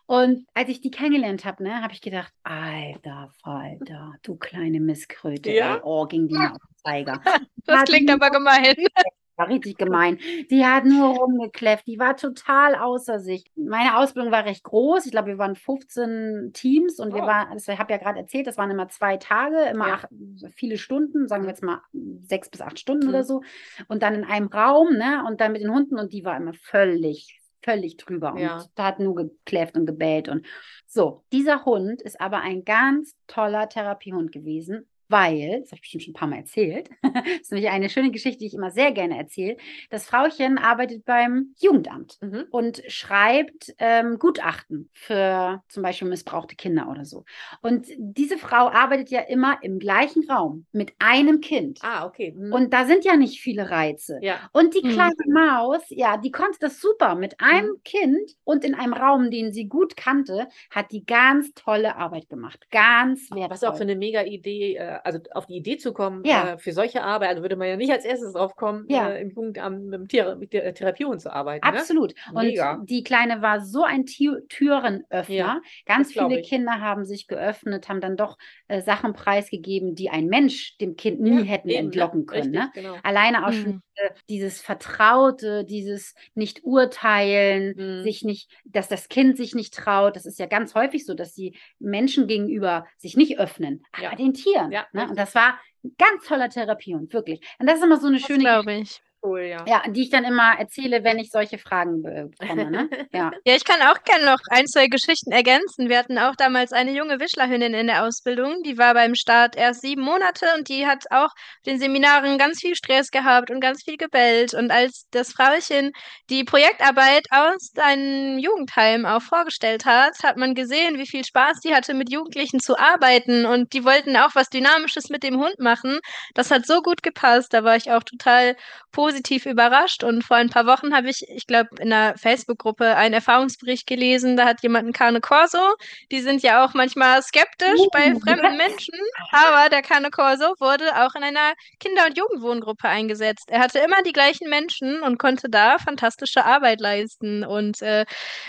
Und 0.06 0.46
als 0.54 0.68
ich 0.68 0.80
die 0.80 0.90
kennengelernt 0.90 1.44
habe, 1.44 1.64
ne, 1.64 1.82
habe 1.82 1.92
ich 1.92 2.00
gedacht, 2.00 2.32
alter 2.44 3.28
Falter, 3.42 4.14
du 4.22 4.36
kleine 4.36 4.80
Misskröte. 4.80 5.50
Ja? 5.50 5.76
Ey, 5.76 5.80
oh, 5.82 6.06
ging 6.06 6.28
die 6.28 6.38
Zeiger. 6.76 7.20
das 7.64 7.84
klingt 7.84 8.10
aber 8.10 8.30
gemein. 8.30 8.74
war 9.36 9.48
richtig 9.48 9.76
gemein. 9.78 10.18
Die 10.50 10.64
hat 10.64 10.84
nur 10.84 11.08
rumgekläfft, 11.16 11.86
die 11.86 11.98
war 11.98 12.16
total 12.16 12.74
außer 12.74 13.20
sich. 13.20 13.44
Meine 13.56 13.98
Ausbildung 13.98 14.32
war 14.32 14.44
recht 14.44 14.64
groß. 14.64 15.04
Ich 15.06 15.12
glaube, 15.12 15.28
wir 15.28 15.38
waren 15.38 15.56
15 15.56 16.50
Teams 16.54 16.98
und 16.98 17.14
wir 17.14 17.22
Oh. 17.22 17.26
waren, 17.26 17.48
also 17.52 17.72
ich 17.72 17.78
habe 17.78 17.92
ja 17.92 17.98
gerade 17.98 18.18
erzählt, 18.20 18.46
das 18.46 18.56
waren 18.58 18.70
immer 18.70 18.88
zwei 18.88 19.16
Tage, 19.16 19.58
immer 19.70 19.88
Ja. 19.88 19.94
acht, 19.94 20.08
viele 20.54 20.78
Stunden, 20.78 21.28
sagen 21.28 21.44
wir 21.44 21.50
jetzt 21.50 21.62
mal 21.62 21.80
sechs 22.22 22.48
bis 22.48 22.60
acht 22.60 22.78
Stunden 22.78 23.04
Mhm. 23.06 23.10
oder 23.10 23.24
so. 23.24 23.42
Und 23.88 24.02
dann 24.02 24.14
in 24.14 24.24
einem 24.24 24.46
Raum, 24.48 24.94
ne? 24.94 25.24
Und 25.26 25.40
dann 25.40 25.52
mit 25.52 25.62
den 25.62 25.72
Hunden 25.72 25.98
und 25.98 26.12
die 26.12 26.24
war 26.24 26.36
immer 26.36 26.54
völlig, 26.54 27.40
völlig 27.62 27.96
drüber 27.96 28.34
Ja. 28.38 28.56
und 28.58 28.70
hat 28.82 29.00
nur 29.00 29.14
gekläfft 29.14 29.76
und 29.76 29.86
gebellt 29.86 30.28
und 30.28 30.46
so. 30.86 31.24
Dieser 31.32 31.64
Hund 31.64 32.00
ist 32.02 32.20
aber 32.20 32.40
ein 32.40 32.64
ganz 32.64 33.14
toller 33.26 33.68
Therapiehund 33.68 34.32
gewesen. 34.32 34.88
Weil, 35.08 35.60
das 35.60 35.68
habe 35.70 35.76
ich 35.76 35.80
bestimmt 35.82 36.02
schon 36.04 36.10
ein 36.12 36.14
paar 36.16 36.28
Mal 36.28 36.38
erzählt, 36.38 36.90
das 37.02 37.40
ist 37.42 37.52
nämlich 37.52 37.70
eine 37.70 37.88
schöne 37.90 38.10
Geschichte, 38.10 38.38
die 38.40 38.46
ich 38.46 38.54
immer 38.54 38.70
sehr 38.70 38.92
gerne 38.92 39.16
erzähle. 39.18 39.56
Das 39.90 40.06
Frauchen 40.06 40.58
arbeitet 40.58 41.04
beim 41.04 41.54
Jugendamt 41.58 42.18
Mhm. 42.22 42.46
und 42.50 42.82
schreibt 42.88 43.74
ähm, 43.78 44.18
Gutachten 44.18 44.90
für 44.92 45.62
zum 45.68 45.82
Beispiel 45.82 46.08
missbrauchte 46.08 46.56
Kinder 46.56 46.88
oder 46.90 47.04
so. 47.04 47.24
Und 47.62 47.86
diese 47.98 48.38
Frau 48.38 48.68
arbeitet 48.70 49.10
ja 49.10 49.20
immer 49.20 49.58
im 49.62 49.78
gleichen 49.78 50.28
Raum 50.30 50.66
mit 50.72 50.92
einem 50.98 51.40
Kind. 51.40 51.78
Ah, 51.82 52.06
okay. 52.06 52.32
Mhm. 52.32 52.52
Und 52.52 52.72
da 52.72 52.84
sind 52.86 53.04
ja 53.04 53.16
nicht 53.16 53.40
viele 53.40 53.70
Reize. 53.70 54.18
ja. 54.22 54.40
Und 54.52 54.74
die 54.74 54.82
Mhm. 54.82 54.88
kleine 54.88 55.14
Maus, 55.28 55.82
ja, 55.90 56.16
die 56.16 56.30
konnte 56.30 56.58
das 56.60 56.80
super 56.80 57.14
mit 57.14 57.40
einem 57.40 57.66
Mhm. 57.66 57.82
Kind 57.84 58.32
und 58.44 58.64
in 58.64 58.74
einem 58.74 58.92
Raum, 58.94 59.30
den 59.30 59.52
sie 59.52 59.66
gut 59.68 59.96
kannte, 59.96 60.48
hat 60.70 60.90
die 60.92 61.04
ganz 61.04 61.52
tolle 61.54 61.96
Arbeit 61.96 62.28
gemacht. 62.28 62.66
Ganz 62.70 63.30
wertvoll. 63.30 63.50
Was 63.50 63.64
auch 63.64 63.76
für 63.76 63.82
eine 63.84 63.96
mega 63.96 64.22
Idee, 64.22 64.76
äh, 64.76 64.95
also 65.04 65.18
auf 65.32 65.46
die 65.46 65.56
Idee 65.56 65.76
zu 65.78 65.92
kommen, 65.92 66.24
Ja. 66.24 66.52
äh, 66.54 66.58
für 66.58 66.72
solche 66.72 67.02
Arbeit, 67.02 67.28
also 67.30 67.42
würde 67.42 67.56
man 67.56 67.68
ja 67.68 67.76
nicht 67.76 67.90
als 67.92 68.04
erstes 68.04 68.32
drauf 68.32 68.56
kommen, 68.56 68.84
Ja. 68.88 69.10
äh, 69.10 69.20
im 69.22 69.30
Jugendamt 69.30 69.86
mit 69.86 70.08
Thera 70.10 70.34
mit 70.34 70.52
der 70.52 70.72
Therapiehund 70.74 71.20
zu 71.20 71.32
arbeiten. 71.32 71.66
Ne? 71.66 71.78
Absolut. 71.78 72.14
Mega. 72.34 72.74
Und 72.74 72.90
die 72.90 73.02
Kleine 73.02 73.42
war 73.42 73.60
so 73.60 73.82
ein 73.84 74.06
Tü 74.06 74.40
Türenöffner. 74.48 75.34
Ja, 75.34 75.60
Ganz 75.84 76.12
viele. 76.12 76.42
Kinder 76.42 76.80
haben 76.80 77.04
sich 77.04 77.26
geöffnet, 77.26 77.88
haben 77.88 78.00
dann 78.00 78.16
doch 78.16 78.36
äh, 78.68 78.80
Sachen 78.82 79.12
preisgegeben, 79.12 79.94
die 79.94 80.10
ein 80.10 80.26
Mensch 80.26 80.76
dem 80.78 80.96
Kind 80.96 81.20
nie 81.20 81.38
Ja, 81.38 81.44
hätten 81.44 81.68
eben, 81.68 81.78
ne? 81.78 81.84
entlocken 81.86 82.26
können. 82.26 82.54
Richtig, 82.56 82.60
Ne? 82.60 82.70
genau. 82.74 82.96
Alleine 83.02 83.46
auch 83.46 83.52
schon 83.52 83.70
Mhm. 83.76 83.82
diese, 83.96 84.14
dieses 84.28 84.60
Vertraute, 84.60 85.64
dieses 85.64 86.14
Nicht-Urteilen, 86.34 87.74
Mhm. 87.76 88.02
sich 88.02 88.22
nicht, 88.24 88.50
dass 88.64 88.88
das 88.88 89.08
Kind 89.08 89.36
sich 89.36 89.54
nicht 89.54 89.74
traut. 89.74 90.16
Das 90.16 90.26
ist 90.26 90.38
ja 90.38 90.46
ganz 90.46 90.74
häufig 90.74 91.06
so, 91.06 91.14
dass 91.14 91.32
die 91.34 91.56
Menschen 91.78 92.26
gegenüber 92.26 92.86
sich 92.98 93.16
nicht 93.16 93.38
öffnen, 93.38 93.82
Ja. 94.00 94.08
aber 94.08 94.16
den 94.16 94.34
Tieren. 94.34 94.70
Ja, 94.72 94.85
ne? 94.92 95.02
Und 95.02 95.10
richtig. 95.10 95.16
das 95.16 95.34
war 95.34 95.58
ein 95.84 95.94
ganz 95.98 96.24
toller 96.26 96.48
Therapiehund, 96.48 97.12
wirklich. 97.12 97.40
Und 97.58 97.66
das 97.66 97.78
ist 97.78 97.84
immer 97.84 98.00
so 98.00 98.08
eine 98.08 98.18
Das 98.18 98.26
schöne 98.26 98.40
glaube 98.40 98.72
ich. 98.74 99.02
Cool, 99.26 99.40
ja. 99.42 99.64
ja, 99.66 99.82
die 99.88 100.02
ich 100.02 100.10
dann 100.10 100.24
immer 100.24 100.56
erzähle, 100.58 101.02
wenn 101.02 101.18
ich 101.18 101.30
solche 101.30 101.58
Fragen 101.58 102.02
be- 102.02 102.30
bekomme. 102.38 102.70
Ne? 102.70 102.88
Ja. 103.12 103.30
Ja, 103.44 103.54
ich 103.56 103.64
kann 103.64 103.80
auch 103.82 104.02
gerne 104.04 104.24
noch 104.26 104.38
ein, 104.50 104.66
zwei 104.66 104.86
Geschichten 104.86 105.32
ergänzen. 105.32 105.88
Wir 105.88 105.98
hatten 105.98 106.18
auch 106.18 106.36
damals 106.36 106.72
eine 106.72 106.92
junge 106.92 107.18
Wischlerhündin 107.18 107.74
in 107.74 107.86
der 107.88 108.04
Ausbildung. 108.04 108.62
Die 108.64 108.78
war 108.78 108.94
beim 108.94 109.14
Start 109.14 109.56
erst 109.56 109.80
sieben 109.80 110.02
Monate 110.02 110.46
und 110.56 110.68
die 110.68 110.86
hat 110.86 111.04
auch 111.10 111.26
auf 111.26 111.32
den 111.66 111.78
Seminaren 111.78 112.38
ganz 112.38 112.60
viel 112.60 112.74
Stress 112.76 113.10
gehabt 113.10 113.50
und 113.50 113.60
ganz 113.60 113.82
viel 113.84 113.96
gebellt. 113.96 114.54
Und 114.54 114.70
als 114.70 115.06
das 115.10 115.32
Frauchen 115.32 115.92
die 116.30 116.44
Projektarbeit 116.44 117.24
aus 117.30 117.70
einem 117.76 118.38
Jugendheim 118.38 119.06
auch 119.06 119.22
vorgestellt 119.22 119.84
hat, 119.86 120.12
hat 120.22 120.36
man 120.36 120.54
gesehen, 120.54 120.98
wie 120.98 121.06
viel 121.06 121.24
Spaß 121.24 121.60
die 121.60 121.74
hatte, 121.74 121.94
mit 121.94 122.12
Jugendlichen 122.12 122.60
zu 122.60 122.78
arbeiten. 122.78 123.46
Und 123.46 123.72
die 123.72 123.84
wollten 123.84 124.16
auch 124.16 124.34
was 124.34 124.48
Dynamisches 124.50 125.08
mit 125.08 125.22
dem 125.22 125.38
Hund 125.38 125.58
machen. 125.58 125.98
Das 126.34 126.50
hat 126.50 126.66
so 126.66 126.82
gut 126.82 127.02
gepasst. 127.02 127.52
Da 127.54 127.64
war 127.64 127.76
ich 127.76 127.90
auch 127.90 128.02
total 128.02 128.56
positiv 128.92 129.15
überrascht. 129.46 130.04
Und 130.04 130.22
vor 130.24 130.36
ein 130.36 130.50
paar 130.50 130.66
Wochen 130.66 130.94
habe 130.94 131.08
ich, 131.10 131.24
ich 131.28 131.46
glaube, 131.46 131.70
in 131.80 131.92
einer 131.92 132.16
Facebook-Gruppe 132.18 132.96
einen 132.96 133.14
Erfahrungsbericht 133.14 133.86
gelesen. 133.86 134.36
Da 134.36 134.44
hat 134.46 134.62
jemand 134.62 134.88
ein 134.88 134.92
Cane 134.92 135.20
Corso. 135.20 135.74
Die 136.10 136.20
sind 136.20 136.42
ja 136.42 136.64
auch 136.64 136.74
manchmal 136.74 137.22
skeptisch 137.22 137.80
bei 137.92 138.12
Uh, 138.14 138.20
fremden. 138.20 138.56
Menschen. 138.56 138.94
Aber 139.30 139.68
der 139.68 139.82
Cane 139.82 140.10
Corso 140.10 140.54
wurde 140.60 140.84
auch 140.96 141.14
in 141.14 141.22
einer 141.22 141.52
Kinder- 141.80 142.06
und 142.06 142.16
Jugendwohngruppe 142.16 142.88
eingesetzt. 142.88 143.44
Er 143.48 143.60
hatte 143.60 143.78
immer 143.80 144.02
die 144.04 144.12
gleichen 144.12 144.48
Menschen 144.48 145.02
und 145.02 145.18
konnte 145.18 145.48
da 145.48 145.78
fantastische 145.78 146.44
Arbeit 146.44 146.80
leisten. 146.80 147.44
Und 147.44 147.82
äh, 147.82 148.04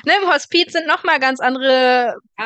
ne, 0.06 0.14
im 0.22 0.32
Hospiz 0.32 0.74
sind 0.74 0.88
nochmal 0.88 1.20
ganz 1.20 1.40
andere 1.40 2.16
Ja. 2.40 2.46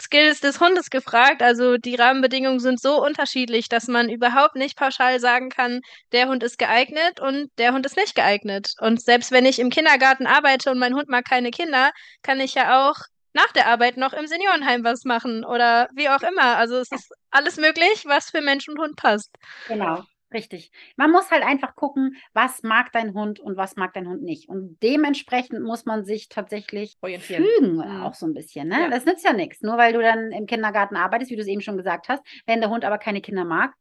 Skills 0.00 0.40
des 0.40 0.60
Hundes 0.60 0.90
gefragt. 0.90 1.42
Also 1.42 1.76
die 1.76 1.94
Rahmenbedingungen 1.94 2.60
sind 2.60 2.80
so 2.80 3.02
unterschiedlich, 3.04 3.68
dass 3.68 3.86
man 3.88 4.08
überhaupt 4.08 4.56
nicht 4.56 4.76
pauschal 4.76 5.20
sagen 5.20 5.50
kann, 5.50 5.80
der 6.12 6.28
Hund 6.28 6.42
ist 6.42 6.58
geeignet 6.58 7.20
und 7.20 7.45
der 7.58 7.72
Hund 7.72 7.86
ist 7.86 7.96
nicht 7.96 8.14
geeignet. 8.14 8.74
Und 8.80 9.00
selbst 9.02 9.30
wenn 9.32 9.46
ich 9.46 9.58
im 9.58 9.70
Kindergarten 9.70 10.26
arbeite 10.26 10.70
und 10.70 10.78
mein 10.78 10.94
Hund 10.94 11.08
mag 11.08 11.24
keine 11.24 11.50
Kinder, 11.50 11.90
kann 12.22 12.40
ich 12.40 12.54
ja 12.54 12.88
auch 12.88 12.96
nach 13.34 13.52
der 13.52 13.66
Arbeit 13.68 13.96
noch 13.98 14.12
im 14.14 14.26
Seniorenheim 14.26 14.82
was 14.84 15.04
machen 15.04 15.44
oder 15.44 15.88
wie 15.94 16.08
auch 16.08 16.22
immer. 16.22 16.56
Also 16.56 16.76
es 16.78 16.90
ist 16.90 17.12
alles 17.30 17.58
möglich, 17.58 18.04
was 18.06 18.30
für 18.30 18.40
Mensch 18.40 18.66
und 18.68 18.78
Hund 18.78 18.96
passt. 18.96 19.34
Genau, 19.68 20.02
richtig. 20.32 20.70
Man 20.96 21.10
muss 21.10 21.30
halt 21.30 21.42
einfach 21.44 21.74
gucken, 21.76 22.16
was 22.32 22.62
mag 22.62 22.92
dein 22.92 23.12
Hund 23.12 23.38
und 23.38 23.58
was 23.58 23.76
mag 23.76 23.92
dein 23.92 24.08
Hund 24.08 24.22
nicht. 24.22 24.48
Und 24.48 24.78
dementsprechend 24.82 25.62
muss 25.62 25.84
man 25.84 26.06
sich 26.06 26.30
tatsächlich 26.30 26.96
Orientieren. 27.02 27.44
fügen, 27.44 27.76
Mhm. 27.76 28.00
auch 28.02 28.14
so 28.14 28.24
ein 28.24 28.32
bisschen. 28.32 28.68
Ne? 28.68 28.80
Ja. 28.80 28.88
Das 28.88 29.04
nützt 29.04 29.24
ja 29.26 29.34
nichts. 29.34 29.60
Nur 29.60 29.76
weil 29.76 29.92
du 29.92 30.00
dann 30.00 30.32
im 30.32 30.46
Kindergarten 30.46 30.96
arbeitest, 30.96 31.30
wie 31.30 31.36
du 31.36 31.42
es 31.42 31.48
eben 31.48 31.60
schon 31.60 31.76
gesagt 31.76 32.08
hast, 32.08 32.22
wenn 32.46 32.62
der 32.62 32.70
Hund 32.70 32.86
aber 32.86 32.96
keine 32.96 33.20
Kinder 33.20 33.44
mag, 33.44 33.74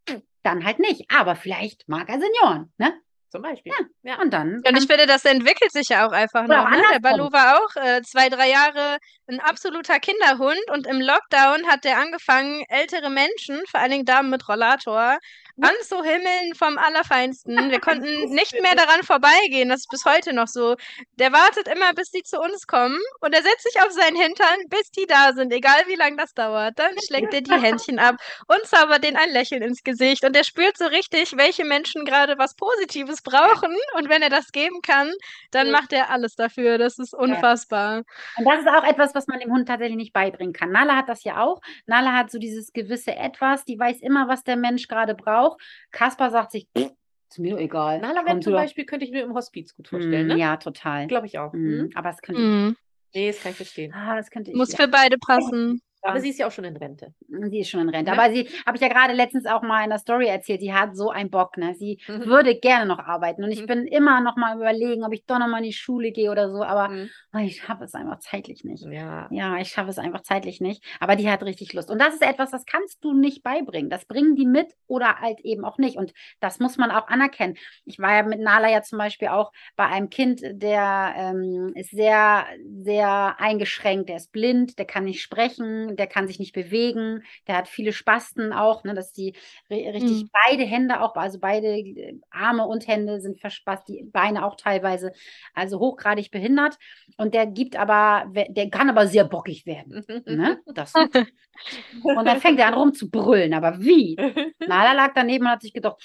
dann 0.43 0.65
halt 0.65 0.79
nicht. 0.79 1.05
Aber 1.09 1.37
vielleicht 1.37 1.87
mag 1.87 2.09
er 2.09 2.19
Senioren. 2.19 2.73
Ne? 2.77 2.93
Zum 3.35 3.41
Beispiel. 3.41 3.73
Ja. 4.03 4.21
Und 4.21 4.33
dann. 4.33 4.61
Und 4.65 4.77
ich 4.77 4.87
finde, 4.87 5.05
das 5.07 5.25
entwickelt 5.25 5.71
sich 5.73 5.89
ja 5.89 6.07
auch 6.07 6.13
einfach 6.13 6.45
Oder 6.45 6.57
noch. 6.57 6.65
auch 6.67 6.69
Ne? 6.71 6.83
Der. 6.93 6.99
Balu 6.99 7.31
war 7.33 7.59
auch 7.59 7.75
äh, 7.75 8.01
zwei, 8.03 8.29
drei 8.29 8.49
Jahre 8.49 8.97
ein 9.27 9.41
absoluter 9.41 9.99
Kinderhund 9.99 10.61
und 10.71 10.87
im 10.87 11.01
Lockdown 11.01 11.67
hat 11.67 11.83
der 11.83 11.97
angefangen, 11.97 12.63
ältere 12.69 13.09
Menschen, 13.09 13.61
vor 13.69 13.81
allen 13.81 13.91
Dingen 13.91 14.05
Damen 14.05 14.29
mit 14.29 14.47
Rollator, 14.47 15.17
anzuhimmeln 15.61 16.53
vom 16.55 16.77
Allerfeinsten. 16.77 17.71
Wir 17.71 17.79
konnten 17.79 18.33
nicht 18.33 18.53
mehr 18.61 18.75
daran 18.75 19.03
vorbeigehen. 19.03 19.69
Das 19.69 19.81
ist 19.81 19.89
bis 19.89 20.05
heute 20.05 20.33
noch 20.33 20.47
so. 20.47 20.75
Der 21.15 21.31
wartet 21.31 21.67
immer, 21.67 21.93
bis 21.93 22.11
die 22.11 22.23
zu 22.23 22.39
uns 22.39 22.67
kommen 22.67 22.99
und 23.21 23.33
er 23.33 23.41
setzt 23.41 23.63
sich 23.63 23.81
auf 23.81 23.91
seinen 23.91 24.17
Hintern, 24.17 24.57
bis 24.69 24.91
die 24.91 25.05
da 25.07 25.33
sind, 25.33 25.53
egal 25.53 25.83
wie 25.87 25.95
lange 25.95 26.17
das 26.17 26.33
dauert. 26.33 26.77
Dann 26.77 26.93
schlägt 27.05 27.33
er 27.33 27.41
die 27.41 27.53
Händchen 27.53 27.99
ab 27.99 28.15
und 28.47 28.65
zaubert 28.65 29.03
denen 29.03 29.17
ein 29.17 29.31
Lächeln 29.31 29.61
ins 29.61 29.83
Gesicht. 29.83 30.25
Und 30.25 30.35
er 30.35 30.43
spürt 30.43 30.77
so 30.77 30.85
richtig, 30.85 31.37
welche 31.37 31.63
Menschen 31.63 32.05
gerade 32.05 32.37
was 32.37 32.55
Positives 32.55 33.21
brauchen. 33.21 33.75
Und 33.97 34.09
wenn 34.09 34.21
er 34.21 34.29
das 34.29 34.51
geben 34.51 34.81
kann, 34.81 35.11
dann 35.51 35.71
macht 35.71 35.93
er 35.93 36.09
alles 36.09 36.35
dafür. 36.35 36.77
Das 36.77 36.99
ist 36.99 37.13
unfassbar. 37.13 38.03
Und 38.37 38.45
das 38.45 38.59
ist 38.59 38.67
auch 38.67 38.83
etwas, 38.83 39.15
was 39.15 39.27
man 39.27 39.39
dem 39.39 39.51
Hund 39.51 39.67
tatsächlich 39.67 39.97
nicht 39.97 40.13
beibringen 40.13 40.53
kann. 40.53 40.71
Nala 40.71 40.95
hat 40.95 41.09
das 41.09 41.23
ja 41.23 41.41
auch. 41.41 41.61
Nala 41.85 42.13
hat 42.13 42.31
so 42.31 42.39
dieses 42.39 42.73
gewisse 42.73 43.15
Etwas, 43.15 43.63
die 43.65 43.79
weiß 43.79 44.01
immer, 44.01 44.27
was 44.27 44.43
der 44.43 44.57
Mensch 44.57 44.87
gerade 44.87 45.15
braucht. 45.15 45.44
Kaspar 45.91 46.31
sagt 46.31 46.51
sich, 46.51 46.67
"Pff, 46.77 46.91
ist 47.29 47.39
mir 47.39 47.51
doch 47.53 47.59
egal. 47.59 47.99
Nala 47.99 48.25
zum 48.25 48.41
du 48.41 48.51
doch." 48.51 48.57
Beispiel, 48.57 48.85
könnte 48.85 49.05
ich 49.05 49.11
mir 49.11 49.23
im 49.23 49.33
Hospiz 49.33 49.75
gut 49.75 49.87
vorstellen, 49.87 50.27
Mm, 50.27 50.29
ne? 50.31 50.37
Ja, 50.37 50.57
total. 50.57 51.07
Glaube 51.07 51.27
ich 51.27 51.37
auch. 51.39 51.53
Mm, 51.53 51.57
Mhm. 51.57 51.89
Aber 51.95 52.09
das 52.09 52.21
könnte 52.21 52.41
ich. 52.41 52.47
Mhm. 52.47 52.75
Nee, 53.13 53.27
das 53.31 53.41
kann 53.41 53.51
ich 53.51 53.57
verstehen. 53.57 53.93
Ah, 53.93 54.15
das 54.15 54.29
könnte 54.29 54.51
ich. 54.51 54.57
Muss 54.57 54.71
ja. 54.73 54.77
für 54.77 54.87
beide 54.89 55.17
passen. 55.17 55.81
Aber 56.09 56.19
sie 56.19 56.29
ist 56.29 56.39
ja 56.39 56.47
auch 56.47 56.51
schon 56.51 56.65
in 56.65 56.77
Rente. 56.77 57.13
Sie 57.27 57.59
ist 57.59 57.69
schon 57.69 57.81
in 57.81 57.89
Rente. 57.89 58.11
Ne? 58.11 58.17
Aber 58.19 58.33
sie, 58.33 58.47
habe 58.65 58.77
ich 58.77 58.81
ja 58.81 58.87
gerade 58.87 59.13
letztens 59.13 59.45
auch 59.45 59.61
mal 59.61 59.83
in 59.83 59.89
der 59.89 59.99
Story 59.99 60.27
erzählt, 60.27 60.61
die 60.61 60.73
hat 60.73 60.95
so 60.95 61.09
einen 61.09 61.29
Bock, 61.29 61.57
ne? 61.57 61.73
Sie 61.75 61.99
Mhm. 62.07 62.25
würde 62.25 62.55
gerne 62.59 62.85
noch 62.85 62.99
arbeiten. 62.99 63.43
Und 63.43 63.51
ich 63.51 63.61
Mhm. 63.61 63.65
bin 63.67 63.87
immer 63.87 64.21
noch 64.21 64.35
mal 64.37 64.55
überlegen, 64.55 65.03
ob 65.03 65.13
ich 65.13 65.25
doch 65.25 65.39
noch 65.39 65.47
mal 65.47 65.57
in 65.57 65.63
die 65.65 65.73
Schule 65.73 66.11
gehe 66.11 66.31
oder 66.31 66.51
so. 66.51 66.63
Aber 66.63 66.89
Mhm. 66.89 67.09
oh, 67.33 67.37
ich 67.39 67.57
schaffe 67.61 67.83
es 67.83 67.93
einfach 67.95 68.19
zeitlich 68.19 68.63
nicht. 68.63 68.85
Ja. 68.85 69.27
Ja, 69.31 69.57
ich 69.57 69.69
schaffe 69.69 69.89
es 69.89 69.97
einfach 69.97 70.21
zeitlich 70.21 70.61
nicht. 70.61 70.83
Aber 70.99 71.15
die 71.15 71.29
hat 71.29 71.43
richtig 71.43 71.73
Lust. 71.73 71.89
Und 71.89 71.99
das 71.99 72.13
ist 72.13 72.21
etwas, 72.21 72.51
das 72.51 72.65
kannst 72.65 73.03
du 73.03 73.13
nicht 73.13 73.43
beibringen. 73.43 73.89
Das 73.89 74.05
bringen 74.05 74.35
die 74.35 74.45
mit 74.45 74.67
oder 74.87 75.19
halt 75.19 75.39
eben 75.41 75.65
auch 75.65 75.77
nicht. 75.77 75.97
Und 75.97 76.13
das 76.39 76.59
muss 76.59 76.77
man 76.77 76.91
auch 76.91 77.07
anerkennen. 77.07 77.55
Ich 77.85 77.99
war 77.99 78.15
ja 78.15 78.23
mit 78.23 78.39
Nala 78.39 78.69
ja 78.69 78.81
zum 78.81 78.99
Beispiel 78.99 79.27
auch 79.29 79.51
bei 79.75 79.85
einem 79.85 80.09
Kind, 80.09 80.41
der 80.43 81.13
ähm, 81.17 81.71
ist 81.75 81.91
sehr, 81.91 82.45
sehr 82.83 83.35
eingeschränkt. 83.39 84.09
Der 84.09 84.17
ist 84.17 84.31
blind, 84.31 84.77
der 84.77 84.85
kann 84.85 85.05
nicht 85.05 85.21
sprechen, 85.21 85.94
der 85.97 86.07
kann 86.07 86.27
sich 86.27 86.39
nicht 86.39 86.53
bewegen. 86.53 87.23
Der 87.47 87.57
hat 87.57 87.67
viele 87.67 87.93
Spasten 87.93 88.53
auch, 88.53 88.83
ne, 88.83 88.93
dass 88.93 89.11
die 89.13 89.33
ri- 89.69 89.91
richtig 89.93 90.23
Mhm. 90.23 90.29
beide 90.47 90.63
Hände 90.63 91.01
auch, 91.01 91.15
also 91.15 91.39
beide 91.39 91.67
äh, 91.67 92.19
Arme 92.29 92.65
und 92.67 92.87
Hände 92.87 93.19
sind 93.21 93.39
verspast, 93.39 93.87
die 93.87 94.03
Beine 94.11 94.45
auch 94.45 94.55
teilweise, 94.55 95.11
also 95.53 95.79
hochgradig 95.79 96.31
behindert. 96.31 96.77
Und 97.17 97.33
der 97.33 97.45
gibt 97.47 97.75
aber, 97.75 98.25
der 98.33 98.69
kann 98.69 98.89
aber 98.89 99.07
sehr 99.07 99.23
bockig 99.25 99.65
werden. 99.65 100.03
Ne? 100.25 100.59
Das. 100.73 100.93
Und 102.03 102.25
dann 102.25 102.41
fängt 102.41 102.59
er 102.59 102.67
an 102.67 102.73
rumzubrüllen. 102.73 103.53
Aber 103.53 103.79
wie? 103.79 104.15
Nala 104.67 104.93
lag 104.93 105.13
daneben 105.15 105.45
und 105.45 105.51
hat 105.51 105.61
sich 105.61 105.73
gedacht, 105.73 106.01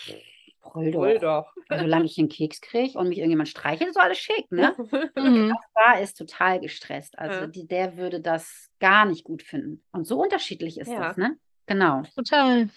brüll 0.73 1.19
doch. 1.19 1.53
doch. 1.69 1.79
Solange 1.79 2.05
ich 2.05 2.19
einen 2.19 2.29
Keks 2.29 2.61
kriege 2.61 2.99
und 2.99 3.09
mich 3.09 3.19
irgendjemand 3.19 3.49
streichelt, 3.49 3.91
ist 3.91 4.01
alles 4.01 4.19
schick, 4.19 4.51
ne? 4.51 4.75
Mhm. 5.17 5.55
War 5.75 6.01
ist 6.01 6.15
total 6.19 6.61
gestresst. 6.61 7.19
Also 7.19 7.41
Ja. 7.43 7.47
die, 7.47 7.67
der 7.67 7.97
würde 7.97 8.21
das 8.21 8.71
gar 8.81 9.05
nicht 9.05 9.25
gut 9.25 9.43
finden. 9.43 9.85
Und 9.93 10.07
so 10.07 10.21
unterschiedlich 10.23 10.79
ist 10.81 10.91
Ja. 10.91 11.01
das, 11.01 11.17
ne? 11.17 11.37
Genau. 11.67 12.03
Total. 12.15 12.69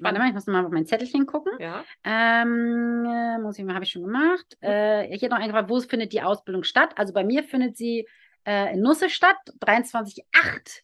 Warte 0.00 0.18
mal, 0.18 0.28
ich 0.28 0.32
muss 0.34 0.46
mal 0.46 0.64
auf 0.64 0.72
mein 0.72 0.86
Zettelchen 0.86 1.26
gucken. 1.26 1.52
Ja. 1.58 1.84
Ähm, 2.02 3.04
äh, 3.06 3.38
muss 3.38 3.58
ich 3.58 3.64
mal, 3.64 3.74
habe 3.74 3.84
ich 3.84 3.90
schon 3.90 4.02
gemacht. 4.02 4.56
Äh, 4.62 5.14
hier 5.18 5.28
noch 5.28 5.36
eingefragt, 5.36 5.68
wo 5.68 5.78
findet 5.80 6.14
die 6.14 6.22
Ausbildung 6.22 6.62
statt? 6.64 6.94
Also 6.96 7.12
bei 7.12 7.24
mir 7.24 7.44
findet 7.44 7.76
sie 7.76 8.08
äh, 8.46 8.72
in 8.72 8.80
Nusse 8.80 9.10
statt, 9.10 9.36
23.8. 9.60 10.80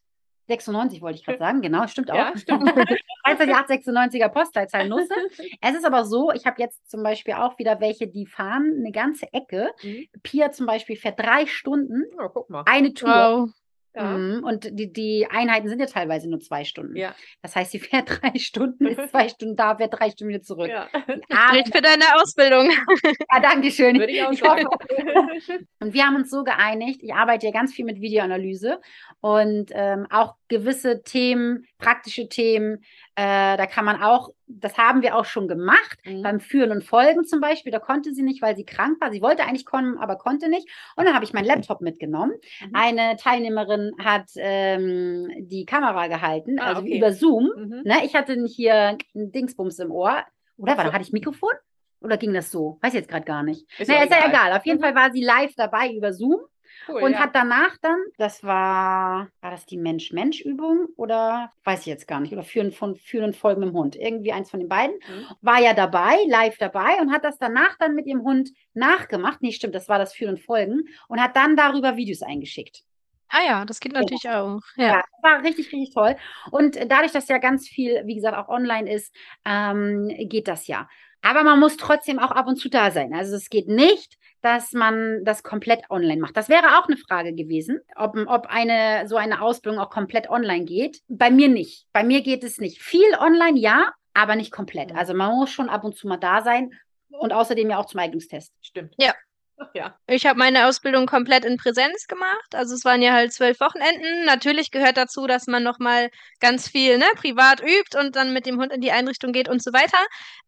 96 0.49 1.03
wollte 1.03 1.18
ich 1.18 1.24
gerade 1.24 1.38
sagen, 1.38 1.61
genau, 1.61 1.86
stimmt 1.86 2.11
auch. 2.11 2.16
Ja, 2.16 2.32
stimmt. 2.36 2.64
23.896er 3.26 4.28
Postleitzahl 4.28 4.88
Nusse. 4.88 5.14
Es 5.61 5.74
ist 5.74 5.84
aber 5.84 6.05
so, 6.05 6.32
ich 6.32 6.46
habe 6.46 6.61
jetzt 6.61 6.88
zum 6.90 7.03
Beispiel 7.03 7.34
auch 7.34 7.59
wieder 7.59 7.80
welche, 7.80 8.09
die 8.09 8.26
fahren 8.26 8.76
eine 8.78 8.90
ganze 8.92 9.32
Ecke. 9.32 9.70
Mhm. 9.82 10.07
Pia 10.22 10.51
zum 10.51 10.66
Beispiel 10.66 10.96
fährt 10.96 11.20
drei 11.20 11.46
Stunden 11.46 12.05
mal. 12.49 12.62
eine 12.66 12.94
Tour. 12.94 13.09
Wow. 13.09 13.51
Ja. 13.99 14.16
Mhm. 14.16 14.44
Und 14.44 14.68
die, 14.70 14.92
die 14.92 15.26
Einheiten 15.28 15.68
sind 15.68 15.80
ja 15.80 15.86
teilweise 15.86 16.30
nur 16.30 16.38
zwei 16.38 16.64
Stunden. 16.64 16.96
Ja. 16.96 17.14
Das 17.42 17.57
heißt, 17.57 17.72
sie 17.72 17.80
fährt 17.80 18.09
drei 18.22 18.38
Stunden, 18.38 18.86
ist 18.86 19.09
zwei 19.11 19.28
Stunden 19.28 19.57
da, 19.57 19.76
fährt 19.76 19.99
drei 19.99 20.11
Stunden 20.11 20.32
wieder 20.32 20.42
zurück. 20.42 20.68
ja. 20.68 20.88
Ah, 21.30 21.49
Spricht 21.49 21.74
für 21.74 21.82
deine 21.82 22.05
Ausbildung. 22.14 22.70
ja, 23.32 23.40
danke 23.40 23.70
schön. 23.70 23.99
Würde 23.99 24.12
ich 24.12 24.22
auch 24.22 24.32
Ich 24.32 24.42
hoffe. 24.42 24.68
Und 25.80 25.92
wir 25.94 26.05
haben 26.07 26.16
uns 26.16 26.30
so 26.30 26.44
geeinigt, 26.44 27.03
ich 27.03 27.12
arbeite 27.12 27.46
ja 27.46 27.53
ganz 27.53 27.74
viel 27.74 27.84
mit 27.84 28.01
Videoanalyse 28.01 28.80
und 29.20 29.70
ähm, 29.74 30.07
auch 30.11 30.36
gewisse 30.49 31.03
Themen, 31.03 31.66
praktische 31.78 32.28
Themen, 32.28 32.84
äh, 33.21 33.57
da 33.57 33.66
kann 33.66 33.85
man 33.85 34.01
auch, 34.01 34.31
das 34.47 34.79
haben 34.79 35.03
wir 35.03 35.16
auch 35.16 35.25
schon 35.25 35.49
gemacht, 35.49 35.99
Mhm. 36.05 36.23
beim 36.23 36.39
Führen 36.41 36.71
und 36.71 36.85
Folgen 36.85 37.25
zum 37.25 37.41
Beispiel, 37.41 37.73
da 37.73 37.81
konnte 37.81 38.14
sie 38.14 38.23
nicht, 38.23 38.41
weil 38.43 38.57
sie 38.57 38.64
krank 38.64 39.01
war. 39.01 39.11
Sie 39.11 39.21
wollte 39.21 39.43
eigentlich 39.43 39.66
kommen, 39.66 39.99
aber 39.99 40.16
konnte 40.16 40.49
nicht. 40.49 40.69
Und 40.97 41.05
dann 41.07 41.14
habe 41.14 41.25
ich 41.25 41.33
meinen 41.33 41.47
Laptop 41.47 41.81
mitgenommen. 41.81 42.33
Mhm. 42.61 42.71
Eine 42.75 43.16
Teilnehmerin 43.16 43.93
hat 43.99 44.27
ähm, 44.37 45.29
die 45.39 45.66
Kamera 45.66 46.07
gehalten, 46.07 46.59
Ah, 46.61 46.66
also 46.69 46.83
okay. 46.83 46.97
über 46.97 47.12
Zoom. 47.12 47.51
Mhm. 47.57 47.83
Ne? 47.85 48.05
Ich 48.05 48.14
hatte 48.14 48.35
hier 48.47 48.97
ein 49.14 49.33
Dingsbums 49.33 49.79
im 49.81 49.91
Ohr. 49.91 50.23
Oder 50.57 50.77
war, 50.77 50.87
so. 50.87 50.93
hatte 50.93 51.03
ich 51.03 51.12
Mikrofon? 51.12 51.53
Oder 52.01 52.16
ging 52.16 52.33
das 52.33 52.51
so? 52.53 52.79
Weiß 52.83 52.93
ich 52.95 53.01
jetzt 53.01 53.11
gerade 53.11 53.25
gar 53.25 53.43
nicht. 53.43 53.66
Ist 53.81 53.89
naja, 53.89 54.05
ist 54.05 54.11
ja 54.12 54.19
egal. 54.19 54.31
egal. 54.31 54.53
Auf 54.59 54.64
jeden 54.66 54.79
Mhm. 54.79 54.83
Fall 54.85 54.95
war 54.95 55.11
sie 55.12 55.23
live 55.25 55.55
dabei 55.57 55.93
über 55.93 56.12
Zoom 56.12 56.41
Cool, 56.87 57.03
und 57.03 57.12
ja. 57.12 57.18
hat 57.20 57.35
danach 57.35 57.76
dann, 57.83 57.99
das 58.16 58.45
war, 58.45 59.29
war 59.41 59.51
das 59.51 59.66
die 59.66 59.76
Mensch-Mensch-Übung 59.76 60.89
oder 60.97 61.53
weiß 61.64 61.81
ich 61.81 61.87
jetzt 61.87 62.07
gar 62.09 62.20
nicht, 62.20 62.33
oder 62.33 62.43
Führen 62.43 62.72
von 62.72 62.97
Führen 62.97 63.24
und 63.26 63.37
Folgen 63.37 63.61
mit 63.61 63.70
dem 63.70 63.74
Hund. 63.76 63.97
Irgendwie 63.97 64.33
eins 64.33 64.51
von 64.51 64.61
den 64.61 64.68
beiden. 64.68 64.97
Mhm. 64.97 65.26
War 65.41 65.61
ja 65.61 65.74
dabei, 65.74 66.16
live 66.29 66.57
dabei 66.59 67.01
und 67.01 67.12
hat 67.12 67.24
das 67.24 67.39
danach 67.39 67.76
dann 67.79 67.95
mit 67.95 68.07
ihrem 68.07 68.22
Hund 68.22 68.51
nachgemacht. 68.74 69.43
Nee, 69.43 69.53
stimmt, 69.53 69.74
das 69.74 69.89
war 69.89 69.99
das 69.99 70.14
Führen 70.14 70.35
und 70.37 70.41
Folgen 70.41 70.85
und 71.09 71.20
hat 71.20 71.37
dann 71.37 71.57
darüber 71.57 71.97
Videos 71.97 72.22
eingeschickt. 72.22 72.83
Ah 73.31 73.43
ja, 73.47 73.64
das 73.66 73.81
geht 73.81 73.93
natürlich 73.93 74.29
auch. 74.29 74.61
Ja, 74.76 74.87
Ja. 74.87 74.95
das 74.97 75.22
war 75.22 75.43
richtig, 75.43 75.66
richtig 75.72 75.93
toll. 75.93 76.16
Und 76.51 76.76
dadurch, 76.91 77.12
dass 77.12 77.29
ja 77.29 77.39
ganz 77.39 77.68
viel, 77.68 78.03
wie 78.07 78.14
gesagt, 78.14 78.37
auch 78.37 78.49
online 78.49 78.91
ist, 78.91 79.14
ähm, 79.45 80.09
geht 80.29 80.49
das 80.49 80.66
ja. 80.66 80.89
Aber 81.20 81.43
man 81.43 81.61
muss 81.61 81.76
trotzdem 81.76 82.18
auch 82.18 82.31
ab 82.31 82.47
und 82.47 82.57
zu 82.57 82.68
da 82.70 82.91
sein. 82.91 83.12
Also 83.12 83.35
es 83.37 83.51
geht 83.51 83.68
nicht, 83.68 84.18
dass 84.43 84.72
man 84.72 85.24
das 85.24 85.43
komplett 85.43 85.91
online 85.91 86.20
macht. 86.20 86.36
Das 86.36 86.49
wäre 86.49 86.78
auch 86.78 86.86
eine 86.86 86.97
Frage 86.97 87.34
gewesen, 87.34 87.80
ob, 87.97 88.16
ob 88.26 88.47
eine 88.47 89.09
so 89.09 89.16
eine 89.16 89.41
Ausbildung 89.41 89.80
auch 89.80 89.91
komplett 89.91 90.30
online 90.30 90.64
geht. 90.64 91.03
Bei 91.09 91.30
mir 91.30 91.49
nicht. 91.49 91.86
Bei 91.93 92.05
mir 92.05 92.22
geht 92.22 92.45
es 92.45 92.59
nicht. 92.59 92.80
Viel 92.80 93.14
online, 93.18 93.59
ja, 93.59 93.93
aber 94.14 94.36
nicht 94.36 94.53
komplett. 94.53 94.93
Mhm. 94.93 94.99
Also 94.99 95.14
man 95.14 95.34
muss 95.36 95.51
schon 95.51 95.68
ab 95.68 95.84
und 95.84 95.97
zu 95.97 96.09
mal 96.09 96.16
da 96.16 96.43
sein 96.43 96.72
und 97.09 97.32
außerdem 97.32 97.70
ja 97.70 97.78
auch 97.78 97.86
zum 97.86 98.01
Eignungstest. 98.01 98.53
Stimmt. 98.61 98.95
Ja. 98.99 99.12
Ja. 99.74 99.96
Ich 100.06 100.26
habe 100.26 100.38
meine 100.38 100.66
Ausbildung 100.66 101.06
komplett 101.06 101.44
in 101.44 101.56
Präsenz 101.56 102.06
gemacht. 102.06 102.54
Also 102.54 102.74
es 102.74 102.84
waren 102.84 103.02
ja 103.02 103.12
halt 103.12 103.32
zwölf 103.32 103.61
Wochenenden. 103.61 104.24
Natürlich 104.24 104.70
gehört 104.70 104.96
dazu, 104.96 105.26
dass 105.26 105.46
man 105.46 105.62
nochmal 105.62 106.11
ganz 106.40 106.68
viel 106.68 106.98
ne, 106.98 107.06
privat 107.16 107.61
übt 107.61 107.98
und 107.98 108.14
dann 108.14 108.32
mit 108.32 108.46
dem 108.46 108.61
Hund 108.61 108.72
in 108.72 108.80
die 108.80 108.92
Einrichtung 108.92 109.32
geht 109.32 109.48
und 109.48 109.62
so 109.62 109.72
weiter. 109.72 109.98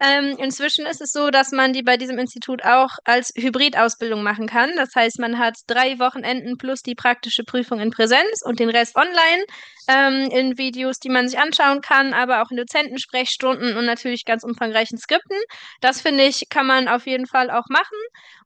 Ähm, 0.00 0.36
inzwischen 0.38 0.86
ist 0.86 1.00
es 1.00 1.12
so, 1.12 1.30
dass 1.30 1.50
man 1.50 1.72
die 1.72 1.82
bei 1.82 1.96
diesem 1.96 2.18
Institut 2.18 2.64
auch 2.64 2.90
als 3.04 3.32
Hybridausbildung 3.36 4.22
machen 4.22 4.46
kann. 4.46 4.70
Das 4.76 4.94
heißt, 4.94 5.18
man 5.18 5.38
hat 5.38 5.56
drei 5.66 5.98
Wochenenden 5.98 6.56
plus 6.56 6.82
die 6.82 6.94
praktische 6.94 7.42
Prüfung 7.44 7.80
in 7.80 7.90
Präsenz 7.90 8.42
und 8.44 8.61
den 8.61 8.70
Rest 8.70 8.96
online 8.96 9.44
ähm, 9.88 10.30
in 10.30 10.58
Videos, 10.58 10.98
die 10.98 11.08
man 11.08 11.28
sich 11.28 11.38
anschauen 11.38 11.80
kann, 11.80 12.14
aber 12.14 12.42
auch 12.42 12.50
in 12.50 12.56
Dozentensprechstunden 12.56 13.76
und 13.76 13.86
natürlich 13.86 14.24
ganz 14.24 14.44
umfangreichen 14.44 14.98
Skripten. 14.98 15.36
Das 15.80 16.00
finde 16.00 16.24
ich, 16.24 16.48
kann 16.48 16.66
man 16.66 16.88
auf 16.88 17.06
jeden 17.06 17.26
Fall 17.26 17.50
auch 17.50 17.66
machen. 17.68 17.98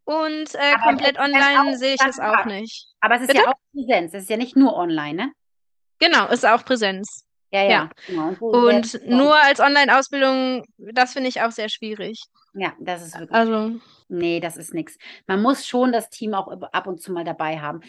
Und 0.04 0.54
äh, 0.54 0.76
komplett 0.82 1.18
online 1.18 1.76
sehe 1.78 1.94
ich 1.94 2.06
es 2.06 2.20
auch 2.20 2.44
nicht. 2.44 2.88
Aber 3.00 3.16
es 3.16 3.22
ist 3.22 3.28
Bitte? 3.28 3.42
ja 3.42 3.50
auch 3.50 3.54
Präsenz. 3.72 4.14
Es 4.14 4.24
ist 4.24 4.30
ja 4.30 4.36
nicht 4.36 4.56
nur 4.56 4.76
online, 4.76 5.14
ne? 5.14 5.32
Genau, 5.98 6.28
ist 6.28 6.46
auch 6.46 6.64
Präsenz. 6.64 7.24
Ja, 7.50 7.62
ja. 7.62 7.68
Ja. 7.68 7.90
Genau. 8.06 8.28
Und, 8.40 8.86
so 8.86 8.98
Und 8.98 9.08
nur 9.08 9.36
als 9.36 9.60
Online-Ausbildung, 9.60 10.64
das 10.76 11.12
finde 11.12 11.28
ich 11.28 11.40
auch 11.40 11.52
sehr 11.52 11.68
schwierig. 11.68 12.20
Ja, 12.52 12.72
das 12.80 13.02
ist 13.06 13.18
wirklich. 13.18 13.32
Also, 13.32 13.80
Nee, 14.08 14.40
das 14.40 14.56
ist 14.56 14.74
nichts. 14.74 14.98
Man 15.26 15.40
muss 15.40 15.66
schon 15.66 15.92
das 15.92 16.10
Team 16.10 16.34
auch 16.34 16.48
ab 16.48 16.68
ab 16.72 16.86
und 16.86 17.00
zu 17.00 17.12
mal 17.12 17.24
dabei 17.24 17.58
haben. 17.58 17.80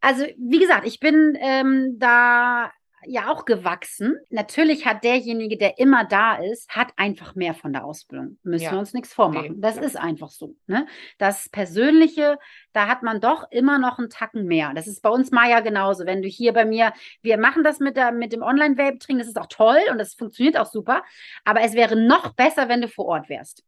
Also, 0.00 0.24
wie 0.38 0.58
gesagt, 0.58 0.86
ich 0.86 1.00
bin 1.00 1.36
ähm, 1.40 1.96
da 1.98 2.70
ja 3.06 3.30
auch 3.30 3.44
gewachsen. 3.44 4.16
Natürlich 4.30 4.86
hat 4.86 5.04
derjenige, 5.04 5.56
der 5.56 5.78
immer 5.78 6.04
da 6.04 6.36
ist, 6.36 6.68
hat 6.70 6.92
einfach 6.96 7.34
mehr 7.34 7.54
von 7.54 7.72
der 7.72 7.84
Ausbildung. 7.84 8.38
Müssen 8.42 8.64
Ja. 8.64 8.72
wir 8.72 8.78
uns 8.78 8.92
nichts 8.94 9.12
vormachen. 9.12 9.54
Nee, 9.54 9.60
das 9.60 9.74
klar. 9.74 9.86
ist 9.86 9.96
einfach 9.96 10.30
so. 10.30 10.54
Ne? 10.66 10.86
Das 11.18 11.48
Persönliche, 11.48 12.38
da 12.72 12.86
hat 12.88 13.02
man 13.02 13.20
doch 13.20 13.50
immer 13.50 13.78
noch 13.78 13.98
einen 13.98 14.10
Tacken 14.10 14.46
mehr. 14.46 14.72
Das 14.74 14.86
ist 14.86 15.02
bei 15.02 15.10
uns 15.10 15.30
Maya 15.30 15.60
genauso. 15.60 16.06
Wenn 16.06 16.22
du 16.22 16.28
hier 16.28 16.52
bei 16.52 16.64
mir, 16.64 16.92
wir 17.22 17.38
machen 17.38 17.64
das 17.64 17.80
mit, 17.80 17.96
der, 17.96 18.12
mit 18.12 18.32
dem 18.32 18.42
Online-Vape-Training, 18.42 19.18
das 19.18 19.28
ist 19.28 19.38
auch 19.38 19.48
toll 19.48 19.78
und 19.90 19.98
das 19.98 20.14
funktioniert 20.14 20.56
auch 20.56 20.66
super. 20.66 21.02
Aber 21.44 21.60
es 21.62 21.74
wäre 21.74 21.96
noch 21.96 22.34
besser, 22.34 22.68
wenn 22.68 22.80
du 22.80 22.88
vor 22.88 23.06
Ort 23.06 23.28
wärst. 23.28 23.62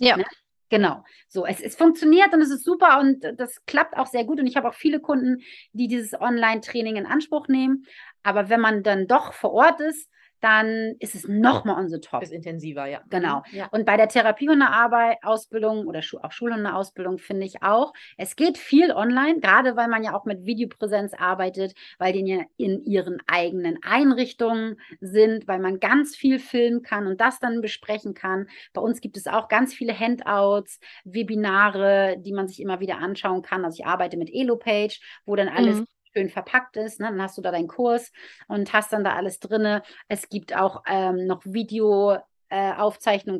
ja. 0.00 0.16
Ne? 0.16 0.24
Genau. 0.72 1.04
So, 1.28 1.44
es, 1.44 1.60
es 1.60 1.76
funktioniert 1.76 2.32
und 2.32 2.40
es 2.40 2.48
ist 2.48 2.64
super 2.64 2.98
und 2.98 3.22
das 3.36 3.62
klappt 3.66 3.94
auch 3.98 4.06
sehr 4.06 4.24
gut. 4.24 4.40
Und 4.40 4.46
ich 4.46 4.56
habe 4.56 4.70
auch 4.70 4.74
viele 4.74 5.00
Kunden, 5.00 5.42
die 5.74 5.86
dieses 5.86 6.18
Online-Training 6.18 6.96
in 6.96 7.04
Anspruch 7.04 7.46
nehmen. 7.48 7.84
Aber 8.22 8.48
wenn 8.48 8.62
man 8.62 8.82
dann 8.82 9.06
doch 9.06 9.34
vor 9.34 9.52
Ort 9.52 9.80
ist, 9.82 10.08
dann 10.42 10.96
ist 10.98 11.14
es 11.14 11.26
nochmal 11.28 11.76
on 11.78 11.88
the 11.88 12.00
top. 12.00 12.22
Ist 12.22 12.32
intensiver, 12.32 12.86
ja. 12.86 13.00
Genau. 13.08 13.42
Mhm. 13.50 13.58
Ja. 13.58 13.68
Und 13.70 13.86
bei 13.86 13.96
der 13.96 14.08
Therapiehundearbeit-Ausbildung 14.08 15.86
oder 15.86 16.00
auch 16.22 16.32
Schulhundeausbildung 16.32 17.18
finde 17.18 17.46
ich 17.46 17.62
auch, 17.62 17.92
es 18.16 18.36
geht 18.36 18.58
viel 18.58 18.92
online, 18.92 19.40
gerade 19.40 19.76
weil 19.76 19.88
man 19.88 20.02
ja 20.02 20.14
auch 20.14 20.24
mit 20.24 20.44
Videopräsenz 20.44 21.14
arbeitet, 21.14 21.74
weil 21.98 22.12
die 22.12 22.26
ja 22.26 22.42
in 22.56 22.84
ihren 22.84 23.18
eigenen 23.26 23.78
Einrichtungen 23.82 24.76
sind, 25.00 25.46
weil 25.48 25.60
man 25.60 25.80
ganz 25.80 26.16
viel 26.16 26.38
filmen 26.38 26.82
kann 26.82 27.06
und 27.06 27.20
das 27.20 27.38
dann 27.38 27.60
besprechen 27.60 28.14
kann. 28.14 28.48
Bei 28.72 28.80
uns 28.80 29.00
gibt 29.00 29.16
es 29.16 29.26
auch 29.26 29.48
ganz 29.48 29.72
viele 29.74 29.98
Handouts, 29.98 30.78
Webinare, 31.04 32.16
die 32.18 32.32
man 32.32 32.48
sich 32.48 32.60
immer 32.60 32.80
wieder 32.80 32.98
anschauen 32.98 33.42
kann. 33.42 33.64
Also 33.64 33.80
ich 33.80 33.86
arbeite 33.86 34.16
mit 34.16 34.30
Elopage, 34.32 35.00
wo 35.24 35.36
dann 35.36 35.48
alles 35.48 35.80
Mhm. 35.80 35.86
Schön 36.12 36.30
verpackt 36.30 36.76
ist. 36.76 37.00
Ne? 37.00 37.06
Dann 37.06 37.22
hast 37.22 37.38
du 37.38 37.42
da 37.42 37.50
deinen 37.50 37.68
Kurs 37.68 38.12
und 38.48 38.72
hast 38.72 38.92
dann 38.92 39.04
da 39.04 39.14
alles 39.14 39.40
drinne. 39.40 39.82
Es 40.08 40.28
gibt 40.28 40.54
auch 40.56 40.82
ähm, 40.86 41.26
noch 41.26 41.42
Video. 41.44 42.18
äh, 42.48 42.72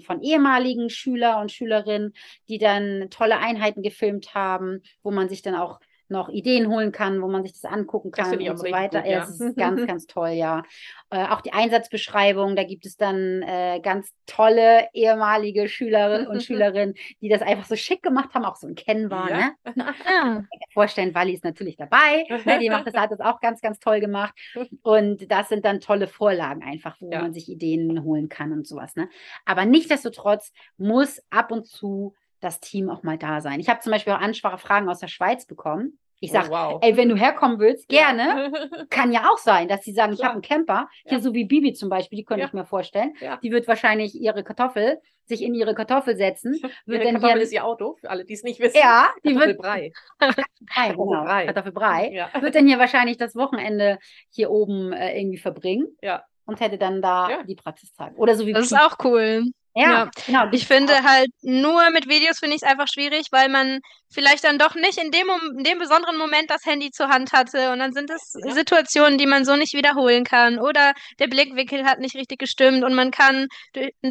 von 0.01 0.23
ehemaligen 0.23 0.89
Schüler 0.89 1.39
und 1.41 1.53
Schülerinnen, 1.53 2.15
die 2.49 2.59
dann 2.59 3.09
tolle 3.11 3.39
Einheiten 3.39 3.83
gefilmt 3.83 4.35
haben, 4.35 4.83
wo 5.03 5.11
man 5.11 5.29
sich 5.29 5.43
dann 5.43 5.55
auch 5.55 5.81
noch 6.13 6.29
Ideen 6.29 6.69
holen 6.69 6.93
kann, 6.93 7.21
wo 7.21 7.27
man 7.29 7.43
sich 7.43 7.53
das 7.53 7.65
angucken 7.65 8.13
Das 8.15 8.31
kann 8.31 8.41
ich 8.41 8.49
und 8.49 8.57
so 8.59 8.71
weiter. 8.71 9.03
gut, 9.03 9.11
ja, 9.11 9.19
das 9.21 9.41
ist 9.41 9.57
ganz, 9.57 9.85
ganz 9.87 10.07
toll, 10.07 10.31
ja. 10.31 10.63
Äh, 11.11 11.27
auch 11.27 11.41
die 11.41 11.53
Einsatzbeschreibung, 11.53 12.55
da 12.55 12.63
gibt 12.65 12.87
es 12.87 12.97
dann 12.97 13.43
äh, 13.43 13.81
ganz 13.83 14.13
tolle 14.27 14.89
ehemalige 14.93 15.69
Schülerinnen 15.69 16.27
und 16.29 16.43
Schülerinnen, 16.45 16.95
die 17.21 17.29
das 17.29 17.43
einfach 17.43 17.65
so 17.67 17.75
schick 17.77 18.03
gemacht 18.03 18.33
haben, 18.35 18.45
auch 18.45 18.57
so 18.57 18.69
ein 18.69 18.75
Canva, 18.77 19.29
Ja. 19.29 19.37
ne? 19.39 19.55
Ja. 20.07 20.45
vorstellen, 20.73 21.15
Wally 21.15 21.35
ist 21.35 21.45
natürlich 21.45 21.77
dabei. 21.77 22.25
Ne? 22.45 22.59
Die 22.61 22.71
macht 22.71 22.87
das, 22.87 22.95
hat 22.95 23.11
das 23.11 23.21
auch 23.21 23.41
ganz, 23.41 23.61
ganz 23.61 23.79
toll 23.81 24.01
gemacht. 24.01 24.35
Und 24.83 25.31
das 25.31 25.49
sind 25.49 25.65
dann 25.65 25.81
tolle 25.81 26.07
Vorlagen 26.07 26.63
einfach, 26.63 26.97
wo 27.01 27.11
man 27.11 27.33
sich 27.33 27.49
Ideen 27.49 28.03
holen 28.05 28.29
kann 28.29 28.53
und 28.53 28.67
sowas. 28.67 28.95
Ne? 28.97 29.09
Aber 29.45 29.65
nichtsdestotrotz 29.65 30.53
muss 30.77 31.23
ab 31.31 31.51
und 31.51 31.67
zu 31.67 32.15
das 32.41 32.61
Team 32.61 32.91
auch 32.91 33.03
mal 33.03 33.19
da 33.19 33.41
sein. 33.41 33.61
Ich 33.61 33.69
habe 33.69 33.81
zum 33.81 33.93
Beispiel 33.93 34.13
auch 34.13 34.21
Ansprachfragen 34.21 34.89
aus 34.89 34.99
der 34.99 35.09
Schweiz 35.09 35.47
bekommen. 35.47 35.99
Ich 36.25 36.31
sage, 36.31 36.49
oh, 36.51 36.53
wow. 36.53 36.79
ey, 36.83 36.97
wenn 36.97 37.09
du 37.09 37.17
herkommen 37.17 37.59
willst, 37.59 37.89
gerne. 37.89 38.53
Ja. 38.53 38.85
Kann 38.91 39.11
ja 39.13 39.29
auch 39.31 39.39
sein, 39.39 39.67
dass 39.67 39.83
sie 39.83 39.93
sagen, 39.93 40.13
ich 40.13 40.23
habe 40.23 40.35
einen 40.35 40.43
Camper, 40.43 40.89
hier 41.05 41.19
Ja. 41.19 41.21
so 41.23 41.35
wie 41.35 41.45
Bibi 41.45 41.73
zum 41.73 41.89
Beispiel, 41.89 42.17
die 42.19 42.25
könnte 42.25 42.43
Ja. 42.43 42.47
ich 42.47 42.53
mir 42.53 42.65
vorstellen. 42.65 43.15
Ja. 43.21 43.39
Die 43.43 43.51
wird 43.51 43.67
wahrscheinlich 43.67 44.15
ihre 44.15 44.45
Kartoffel, 44.45 45.01
sich 45.25 45.43
in 45.43 45.53
ihre 45.55 45.75
Kartoffel 45.75 46.17
setzen, 46.17 46.53
wird 46.87 47.03
Ihre 47.03 47.05
dann 47.05 47.15
Kartoffel 47.15 47.35
hier, 47.39 47.43
ist 47.43 47.53
ihr 47.53 47.65
Auto, 47.65 47.97
für 48.01 48.09
alle, 48.09 48.25
die 48.25 48.35
es 48.35 48.45
nicht 48.45 48.61
wissen. 48.61 48.79
ja, 48.81 49.09
die 49.25 49.35
wird, 49.35 49.61
Kartoffelbrei. 49.61 49.93
Brei, 50.19 50.89
genau, 50.91 51.25
Kartoffelbrei. 51.25 51.47
Kartoffelbrei, 51.47 52.11
Ja. 52.13 52.43
wird 52.43 52.55
dann 52.55 52.67
hier 52.69 52.79
wahrscheinlich 52.79 53.17
das 53.17 53.35
Wochenende 53.35 53.99
hier 54.31 54.51
oben 54.53 54.93
äh, 54.93 55.19
irgendwie 55.19 55.39
verbringen 55.39 55.89
ja. 56.03 56.23
und 56.47 56.61
hätte 56.61 56.79
dann 56.79 57.03
da 57.03 57.31
Ja. 57.31 57.43
die 57.43 57.57
Praxistage. 57.57 58.15
Oder 58.17 58.37
so 58.37 58.47
wie 58.47 58.53
Das 58.53 58.65
ist 58.67 58.71
Piet. 58.71 58.81
auch 58.81 58.97
cool. 59.05 59.45
Ja, 59.75 59.91
Ja. 60.05 60.11
genau. 60.27 60.45
Ich 60.53 60.67
finde 60.67 61.03
halt, 61.03 61.31
nur 61.43 61.91
mit 61.91 62.09
Videos 62.09 62.39
finde 62.39 62.57
ich 62.57 62.63
es 62.63 62.69
einfach 62.69 62.89
schwierig, 62.93 63.27
weil 63.31 63.49
man 63.49 63.81
vielleicht 64.15 64.45
dann 64.45 64.59
doch 64.59 64.75
nicht 64.75 64.99
in 64.99 65.11
dem, 65.11 65.27
in 65.57 65.65
dem 65.65 65.79
besonderen 65.79 66.19
Moment 66.19 66.51
das 66.51 66.67
Handy 66.67 66.91
zur 66.91 67.09
Hand 67.09 67.33
hatte 67.33 67.73
und 67.73 67.79
dann 67.79 67.95
sind 67.95 68.11
es 68.11 68.35
Ja. 68.45 68.53
Situationen, 68.53 69.17
die 69.17 69.27
man 69.27 69.47
so 69.47 69.57
nicht 69.57 69.73
wiederholen 69.73 70.25
kann 70.25 70.59
oder 70.59 70.93
der 71.19 71.29
Blickwinkel 71.29 71.85
hat 71.87 71.99
nicht 71.99 72.15
richtig 72.15 72.39
gestimmt 72.39 72.85
und 72.85 72.95
man 72.95 73.11
kann 73.11 73.47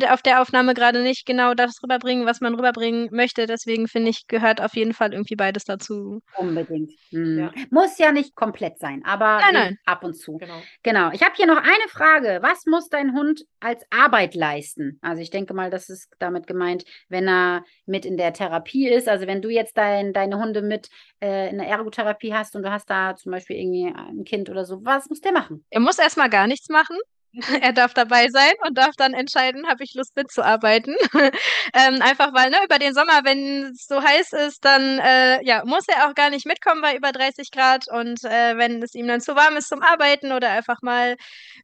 auf 0.10 0.24
der 0.24 0.42
Aufnahme 0.42 0.74
gerade 0.74 1.04
nicht 1.04 1.28
genau 1.28 1.54
das 1.54 1.84
rüberbringen, 1.84 2.26
was 2.26 2.42
man 2.42 2.56
rüberbringen 2.56 3.10
möchte. 3.12 3.46
Deswegen 3.46 3.88
finde 3.88 4.10
ich, 4.10 4.26
gehört 4.28 4.60
auf 4.60 4.76
jeden 4.76 4.94
Fall 4.94 5.14
irgendwie 5.14 5.36
beides 5.36 5.66
dazu. 5.66 6.22
Unbedingt. 6.36 6.92
Hm. 7.12 7.38
Ja. 7.38 7.52
Muss 7.70 8.00
ja 8.00 8.12
nicht 8.12 8.36
komplett 8.36 8.80
sein, 8.80 9.04
aber 9.06 9.38
Nein, 9.40 9.54
nein. 9.54 9.78
ab 9.86 10.04
und 10.04 10.16
zu. 10.16 10.38
Genau. 10.38 10.62
Genau. 10.82 11.12
Ich 11.12 11.22
habe 11.22 11.34
hier 11.36 11.46
noch 11.46 11.58
eine 11.62 11.88
Frage. 11.90 12.40
Was 12.42 12.66
muss 12.66 12.90
dein 12.90 13.14
Hund 13.14 13.42
als 13.60 13.84
Arbeit 13.92 14.34
leisten? 14.34 14.98
Also 15.04 15.22
ich 15.22 15.30
denke 15.30 15.51
mal, 15.54 15.70
das 15.70 15.90
ist 15.90 16.10
damit 16.20 16.48
gemeint, 16.48 16.86
wenn 17.10 17.28
er 17.28 17.64
mit 17.86 18.06
in 18.06 18.18
der 18.18 18.34
Therapie 18.34 18.88
ist. 18.88 19.08
Also 19.08 19.28
wenn 19.28 19.42
du 19.42 19.50
jetzt 19.50 19.78
dein, 19.78 20.14
deine 20.14 20.40
Hunde 20.40 20.62
mit 20.62 20.90
äh, 21.22 21.50
in 21.50 21.58
der 21.58 21.68
Ergotherapie 21.68 22.34
hast 22.34 22.56
und 22.56 22.64
du 22.64 22.72
hast 22.72 22.90
da 22.90 23.16
zum 23.16 23.32
Beispiel 23.32 23.58
irgendwie 23.58 23.94
ein 23.94 24.24
Kind 24.24 24.50
oder 24.50 24.66
so, 24.66 24.84
was 24.84 25.10
muss 25.10 25.22
der 25.22 25.32
machen? 25.32 25.66
Er 25.70 25.80
muss 25.80 26.00
erstmal 26.00 26.30
gar 26.30 26.48
nichts 26.48 26.70
machen. 26.70 26.98
Er 27.62 27.74
darf 27.74 27.94
dabei 27.94 28.28
sein 28.30 28.52
und 28.68 28.78
darf 28.78 28.96
dann 28.98 29.14
entscheiden, 29.14 29.68
habe 29.68 29.84
ich 29.84 29.94
Lust 29.94 30.16
mitzuarbeiten. 30.16 30.96
ähm, 31.74 32.02
einfach 32.02 32.34
weil, 32.34 32.50
ne, 32.50 32.58
über 32.66 32.78
den 32.80 32.94
Sommer, 32.94 33.22
wenn 33.24 33.72
es 33.72 33.88
so 33.88 34.02
heiß 34.04 34.34
ist, 34.34 34.66
dann 34.66 35.00
äh, 35.00 35.44
ja, 35.46 35.64
muss 35.66 35.88
er 35.88 36.08
auch 36.10 36.16
gar 36.16 36.30
nicht 36.30 36.46
mitkommen 36.46 36.82
bei 36.82 36.96
über 36.96 37.12
30 37.12 37.52
Grad. 37.52 37.88
Und 37.90 38.24
äh, 38.26 38.58
wenn 38.58 38.84
es 38.84 38.94
ihm 38.96 39.08
dann 39.08 39.22
zu 39.22 39.36
warm 39.36 39.56
ist 39.56 39.70
zum 39.70 39.82
Arbeiten 39.82 40.32
oder 40.34 40.50
einfach 40.50 40.82
mal 40.82 41.16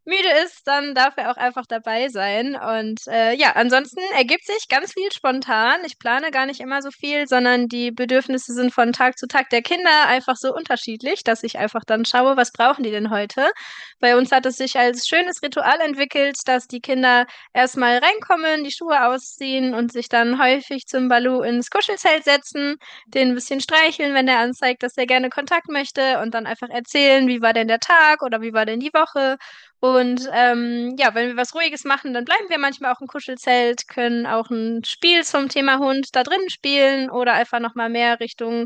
müde 0.06 0.30
ist, 0.46 0.66
dann 0.66 0.96
darf 0.96 1.16
er 1.18 1.32
auch 1.32 1.38
einfach 1.38 1.66
dabei 1.68 2.08
sein. 2.10 2.56
Und 2.56 3.02
äh, 3.08 3.34
ja, 3.34 3.52
ansonsten 3.56 4.00
ergibt 4.16 4.46
sich 4.46 4.68
ganz 4.70 4.94
viel 4.94 5.12
spontan. 5.12 5.82
Ich 5.86 6.00
plane 6.00 6.32
gar 6.32 6.46
nicht 6.46 6.62
immer 6.62 6.82
so 6.82 6.92
viel, 6.92 7.28
sondern 7.28 7.68
die 7.68 7.92
Bedürfnisse 7.92 8.54
sind 8.54 8.74
von 8.74 8.94
Tag 8.94 9.18
zu 9.18 9.28
Tag 9.28 9.50
der 9.50 9.62
Kinder 9.62 10.08
einfach 10.08 10.38
so 10.38 10.54
unterschiedlich, 10.56 11.24
dass 11.24 11.44
ich 11.44 11.58
einfach 11.60 11.84
dann 11.86 12.06
schaue, 12.06 12.38
was 12.38 12.52
brauchen 12.52 12.84
die 12.84 12.92
denn 12.92 13.10
heute? 13.10 13.52
Bei 14.00 14.16
uns 14.16 14.32
hat 14.32 14.46
es 14.46 14.58
sich 14.58 14.78
als 14.78 15.08
schönes 15.08 15.42
Ritual 15.44 15.57
entwickelt, 15.62 16.38
dass 16.46 16.68
die 16.68 16.82
Kinder 16.82 17.26
erstmal 17.54 17.98
reinkommen, 18.00 18.64
die 18.64 18.72
Schuhe 18.72 19.06
ausziehen 19.08 19.74
und 19.74 19.92
sich 19.92 20.10
dann 20.10 20.42
häufig 20.42 20.86
zum 20.88 21.08
Balu 21.10 21.42
ins 21.42 21.70
Kuschelzelt 21.70 22.24
setzen, 22.24 22.78
den 23.08 23.30
ein 23.30 23.36
bisschen 23.36 23.62
streicheln, 23.62 24.14
wenn 24.14 24.28
er 24.28 24.40
anzeigt, 24.40 24.84
dass 24.84 24.98
er 24.98 25.06
gerne 25.06 25.30
Kontakt 25.30 25.70
möchte 25.70 26.20
und 26.20 26.34
dann 26.34 26.46
einfach 26.46 26.70
erzählen, 26.70 27.28
wie 27.28 27.42
war 27.42 27.54
denn 27.54 27.68
der 27.68 27.80
Tag 27.80 28.22
oder 28.22 28.42
wie 28.42 28.54
war 28.54 28.66
denn 28.66 28.80
die 28.80 28.94
Woche. 28.94 29.38
Und 29.80 30.28
ähm, 30.34 30.96
ja, 30.98 31.14
wenn 31.14 31.30
wir 31.30 31.38
was 31.38 31.54
Ruhiges 31.54 31.84
machen, 31.84 32.14
dann 32.14 32.26
bleiben 32.26 32.50
wir 32.50 32.58
manchmal 32.58 32.94
auch 32.94 33.02
im 33.02 33.08
Kuschelzelt, 33.08 33.88
können 33.88 34.26
auch 34.26 34.50
ein 34.50 34.84
Spiel 34.84 35.24
zum 35.24 35.50
Thema 35.50 35.78
Hund 35.78 36.10
da 36.14 36.24
drin 36.24 36.50
spielen 36.50 37.10
oder 37.12 37.34
einfach 37.34 37.60
nochmal 37.60 37.90
mehr 37.90 38.20
Richtung 38.20 38.66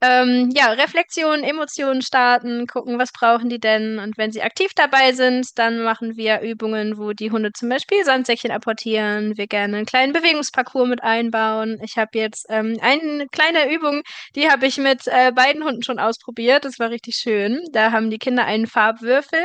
ähm, 0.00 0.50
ja, 0.54 0.70
Reflexion, 0.70 1.42
Emotionen 1.42 2.02
starten, 2.02 2.66
gucken, 2.66 2.98
was 2.98 3.12
brauchen 3.12 3.48
die 3.48 3.58
denn. 3.58 3.98
Und 3.98 4.16
wenn 4.16 4.30
sie 4.30 4.42
aktiv 4.42 4.70
dabei 4.76 5.12
sind, 5.12 5.46
dann 5.56 5.82
machen 5.82 6.16
wir 6.16 6.40
Übungen, 6.40 6.98
wo 6.98 7.12
die 7.12 7.30
Hunde 7.30 7.52
zum 7.52 7.68
Beispiel 7.68 8.04
Sandsäckchen 8.04 8.52
apportieren, 8.52 9.36
wir 9.36 9.46
gerne 9.48 9.78
einen 9.78 9.86
kleinen 9.86 10.12
Bewegungsparcours 10.12 10.88
mit 10.88 11.02
einbauen. 11.02 11.78
Ich 11.82 11.96
habe 11.98 12.10
jetzt 12.14 12.46
ähm, 12.48 12.78
eine 12.80 13.26
kleine 13.32 13.72
Übung, 13.74 14.02
die 14.36 14.48
habe 14.48 14.66
ich 14.66 14.78
mit 14.78 15.06
äh, 15.06 15.32
beiden 15.32 15.64
Hunden 15.64 15.82
schon 15.82 15.98
ausprobiert. 15.98 16.64
Das 16.64 16.78
war 16.78 16.90
richtig 16.90 17.16
schön. 17.16 17.60
Da 17.72 17.90
haben 17.92 18.10
die 18.10 18.18
Kinder 18.18 18.44
einen 18.44 18.66
Farbwürfel 18.66 19.40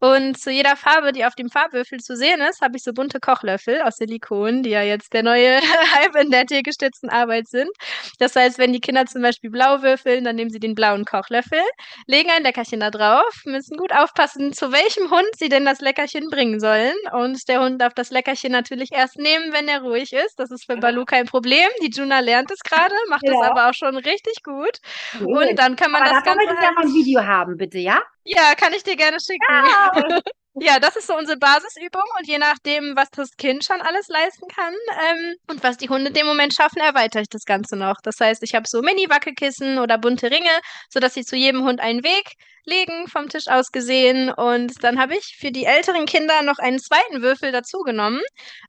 und 0.00 0.38
zu 0.38 0.50
jeder 0.50 0.76
Farbe, 0.76 1.12
die 1.12 1.24
auf 1.24 1.34
dem 1.34 1.48
Farbwürfel 1.50 1.98
zu 2.00 2.16
sehen 2.16 2.40
ist, 2.42 2.60
habe 2.60 2.76
ich 2.76 2.82
so 2.82 2.92
bunte 2.92 3.20
Kochlöffel 3.20 3.80
aus 3.82 3.96
Silikon, 3.96 4.62
die 4.62 4.70
ja 4.70 4.82
jetzt 4.82 5.12
der 5.14 5.22
neue 5.22 5.60
Hype 5.94 6.14
in 6.16 6.30
der 6.30 6.46
tiergestützten 6.46 7.08
Arbeit 7.10 7.48
sind. 7.48 7.70
Das 8.18 8.36
heißt, 8.36 8.58
wenn 8.58 8.72
die 8.72 8.80
Kinder 8.80 9.06
zum 9.06 9.22
Beispiel 9.22 9.50
blau 9.50 9.82
würfeln, 9.82 10.24
dann 10.24 10.36
nehmen 10.36 10.50
sie 10.50 10.60
den 10.60 10.74
blauen 10.74 11.04
Kochlöffel, 11.04 11.60
legen 12.06 12.30
ein 12.30 12.42
Leckerchen 12.42 12.80
da 12.80 12.90
drauf, 12.90 13.42
müssen 13.44 13.76
gut 13.76 13.92
aufpassen, 13.92 14.52
zu 14.52 14.72
welchem 14.72 15.10
Hund 15.10 15.28
sie 15.38 15.48
denn 15.48 15.64
das 15.64 15.80
Leckerchen 15.80 16.28
bringen 16.30 16.60
sollen. 16.60 16.94
Und 17.12 17.48
der 17.48 17.62
Hund 17.62 17.80
darf 17.80 17.94
das 17.94 18.10
Leckerchen 18.10 18.52
natürlich 18.52 18.90
erst 18.92 19.18
nehmen, 19.18 19.52
wenn 19.52 19.68
er 19.68 19.80
ruhig 19.82 20.12
ist. 20.12 20.38
Das 20.38 20.50
ist 20.50 20.64
für 20.66 20.76
Balu 20.76 21.04
kein 21.04 21.26
Problem. 21.26 21.68
Die 21.82 21.90
Juna 21.90 22.20
lernt 22.20 22.50
es 22.50 22.60
gerade, 22.60 22.94
macht 23.08 23.28
es 23.28 23.40
Ja. 23.40 23.48
aber 23.50 23.68
auch 23.70 23.74
schon 23.74 23.96
richtig 23.96 24.42
gut. 24.42 24.78
Cool. 25.20 25.48
Und 25.48 25.58
dann 25.58 25.76
kann 25.76 25.90
man 25.90 26.02
Aber 26.02 26.14
das 26.14 26.22
Ganze 26.24 26.44
ich 26.44 26.60
ja 26.60 26.66
halt 26.66 26.76
mal 26.76 26.82
ein 26.86 26.94
Video 26.94 27.24
haben, 27.24 27.56
bitte, 27.56 27.78
ja? 27.78 28.00
Ja, 28.24 28.54
kann 28.54 28.72
ich 28.72 28.82
dir 28.82 28.96
gerne 28.96 29.18
schicken. 29.20 29.42
Ja, 30.56 30.78
das 30.78 30.94
ist 30.94 31.08
so 31.08 31.16
unsere 31.16 31.36
Basisübung 31.36 32.04
und 32.16 32.28
je 32.28 32.38
nachdem, 32.38 32.94
was 32.94 33.10
das 33.10 33.30
Kind 33.36 33.64
schon 33.64 33.80
alles 33.80 34.06
leisten 34.06 34.46
kann 34.46 34.72
ähm, 35.10 35.34
und 35.48 35.64
was 35.64 35.78
die 35.78 35.88
Hunde 35.88 36.08
in 36.08 36.14
dem 36.14 36.26
Moment 36.26 36.54
schaffen, 36.54 36.78
erweitere 36.78 37.22
ich 37.22 37.28
das 37.28 37.44
Ganze 37.44 37.74
noch. 37.74 37.96
Das 38.04 38.20
heißt, 38.20 38.40
ich 38.44 38.54
habe 38.54 38.64
so 38.68 38.80
Mini-Wackelkissen 38.80 39.80
oder 39.80 39.98
bunte 39.98 40.30
Ringe, 40.30 40.60
sodass 40.90 41.14
sie 41.14 41.24
zu 41.24 41.34
jedem 41.34 41.64
Hund 41.64 41.80
einen 41.80 42.04
Weg 42.04 42.34
legen, 42.66 43.06
vom 43.08 43.28
Tisch 43.28 43.48
aus 43.48 43.70
gesehen. 43.72 44.30
Und 44.30 44.82
dann 44.84 44.98
habe 45.00 45.14
ich 45.16 45.36
für 45.38 45.50
die 45.52 45.64
älteren 45.64 46.06
Kinder 46.06 46.42
noch 46.42 46.58
einen 46.58 46.78
zweiten 46.78 47.22
Würfel 47.22 47.52
dazu 47.52 47.78
genommen, 47.80 48.20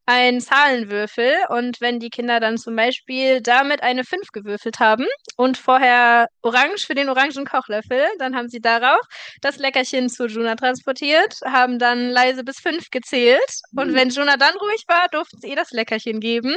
einen 0.06 0.42
Zahlenwürfel. 0.42 1.34
Und 1.50 1.82
wenn 1.82 2.00
die 2.00 2.10
Kinder 2.10 2.40
dann 2.40 2.58
zum 2.58 2.76
Beispiel 2.76 3.42
damit 3.42 3.82
eine 3.84 4.04
5 4.04 4.28
gewürfelt 4.32 4.80
haben 4.80 5.06
und 5.38 5.58
vorher 5.58 6.28
orange 6.42 6.86
für 6.86 6.96
den 6.96 7.10
orangen 7.10 7.46
Kochlöffel, 7.46 8.06
dann 8.20 8.36
haben 8.36 8.50
sie 8.50 8.60
darauf 8.62 9.00
das 9.42 9.58
Leckerchen 9.58 10.10
zu 10.10 10.28
Juna 10.28 10.56
transportiert, 10.56 11.36
haben 11.46 11.80
dann 11.80 12.10
leise 12.10 12.44
bis 12.44 12.60
fünf 12.60 12.90
gezählt. 12.92 13.40
Und 13.76 13.92
Mhm. 13.92 13.96
wenn 13.96 14.10
Juna 14.10 14.38
dann 14.38 14.56
ruhig 14.56 14.84
war, 14.88 15.08
durften 15.12 15.40
sie 15.42 15.50
ihr 15.50 15.56
das 15.56 15.72
Leckerchen 15.72 16.20
geben. 16.20 16.56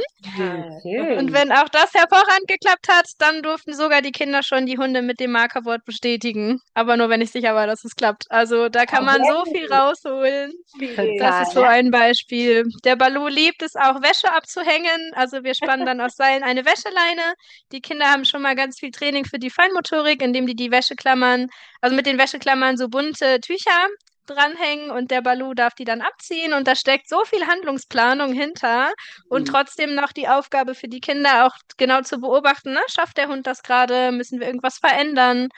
Schön. 0.83 1.19
Und 1.19 1.33
wenn 1.33 1.53
auch 1.53 1.69
das 1.69 1.93
hervorragend 1.95 2.47
geklappt 2.49 2.89
hat, 2.89 3.07
dann 3.19 3.43
durften 3.43 3.75
sogar 3.75 4.03
die 4.03 4.13
Kinder 4.13 4.43
schon 4.43 4.67
die 4.67 4.79
Hunde 4.79 5.03
mit 5.03 5.21
dem 5.21 5.33
Markerwort 5.33 5.85
bestätigen. 5.85 6.61
Aber 6.75 6.97
nur 6.97 7.09
wenn 7.09 7.21
ich 7.21 7.28
sicher 7.33 7.55
war, 7.55 7.67
dass 7.67 7.85
es 7.85 7.95
klappt. 7.97 8.27
Also 8.31 8.69
da 8.69 8.87
kann 8.87 9.05
man 9.05 9.25
so 9.25 9.45
viel 9.51 9.67
rausholen. 9.73 10.53
Das 11.17 11.41
ist 11.41 11.53
so 11.53 11.63
ein 11.63 11.91
Beispiel. 11.91 12.65
Der 12.85 12.97
Balu 12.97 13.27
liebt 13.29 13.63
es 13.63 13.75
auch, 13.77 14.03
Wäsche 14.03 14.33
abzuhängen. 14.33 15.13
Also 15.15 15.43
wir 15.45 15.55
spannen 15.55 15.85
dann 15.87 16.01
aus 16.01 16.15
Seilen 16.17 16.43
eine 16.43 16.65
Wäscheleine. 16.65 17.35
Die 17.73 17.81
Kinder 17.81 18.07
haben 18.11 18.25
schon 18.25 18.43
mal 18.43 18.55
ganz 18.57 18.79
viel 18.79 18.91
Training 18.91 19.25
für 19.25 19.39
die 19.39 19.51
Feinmotorik, 19.51 20.23
indem 20.23 20.47
die 20.47 20.55
die 20.57 20.71
Wäscheklammern, 20.71 21.49
also 21.81 21.97
mit 21.97 22.07
den 22.07 22.19
Wäscheklammern 22.19 22.77
so 22.77 22.89
bunte 22.89 23.41
Tücher 23.41 23.89
dranhängen 24.27 24.91
und 24.91 25.11
der 25.11 25.23
Balu 25.23 25.55
darf 25.55 25.75
die 25.75 25.85
dann 25.85 26.03
abziehen 26.03 26.53
und 26.53 26.69
da 26.69 26.77
steckt 26.77 27.09
so 27.09 27.25
viel 27.25 27.47
Handlungsplanung 27.47 28.33
hinter 28.35 28.93
und 29.29 29.49
Mhm. 29.49 29.49
trotzdem 29.49 29.95
noch 29.95 30.13
die 30.13 30.29
Aufgabe 30.29 30.75
für 30.75 30.89
die 30.89 31.01
Kinder 31.01 31.47
auch 31.47 31.57
genau 31.79 32.03
zu 32.03 32.19
beobachten, 32.21 32.73
ne? 32.75 32.81
Schafft 32.95 33.17
der 33.17 33.29
Hund 33.29 33.47
das 33.47 33.63
gerade? 33.63 34.13
Müssen 34.13 34.39
wir 34.39 34.47
irgendwas 34.47 34.79
verändern? 34.79 35.49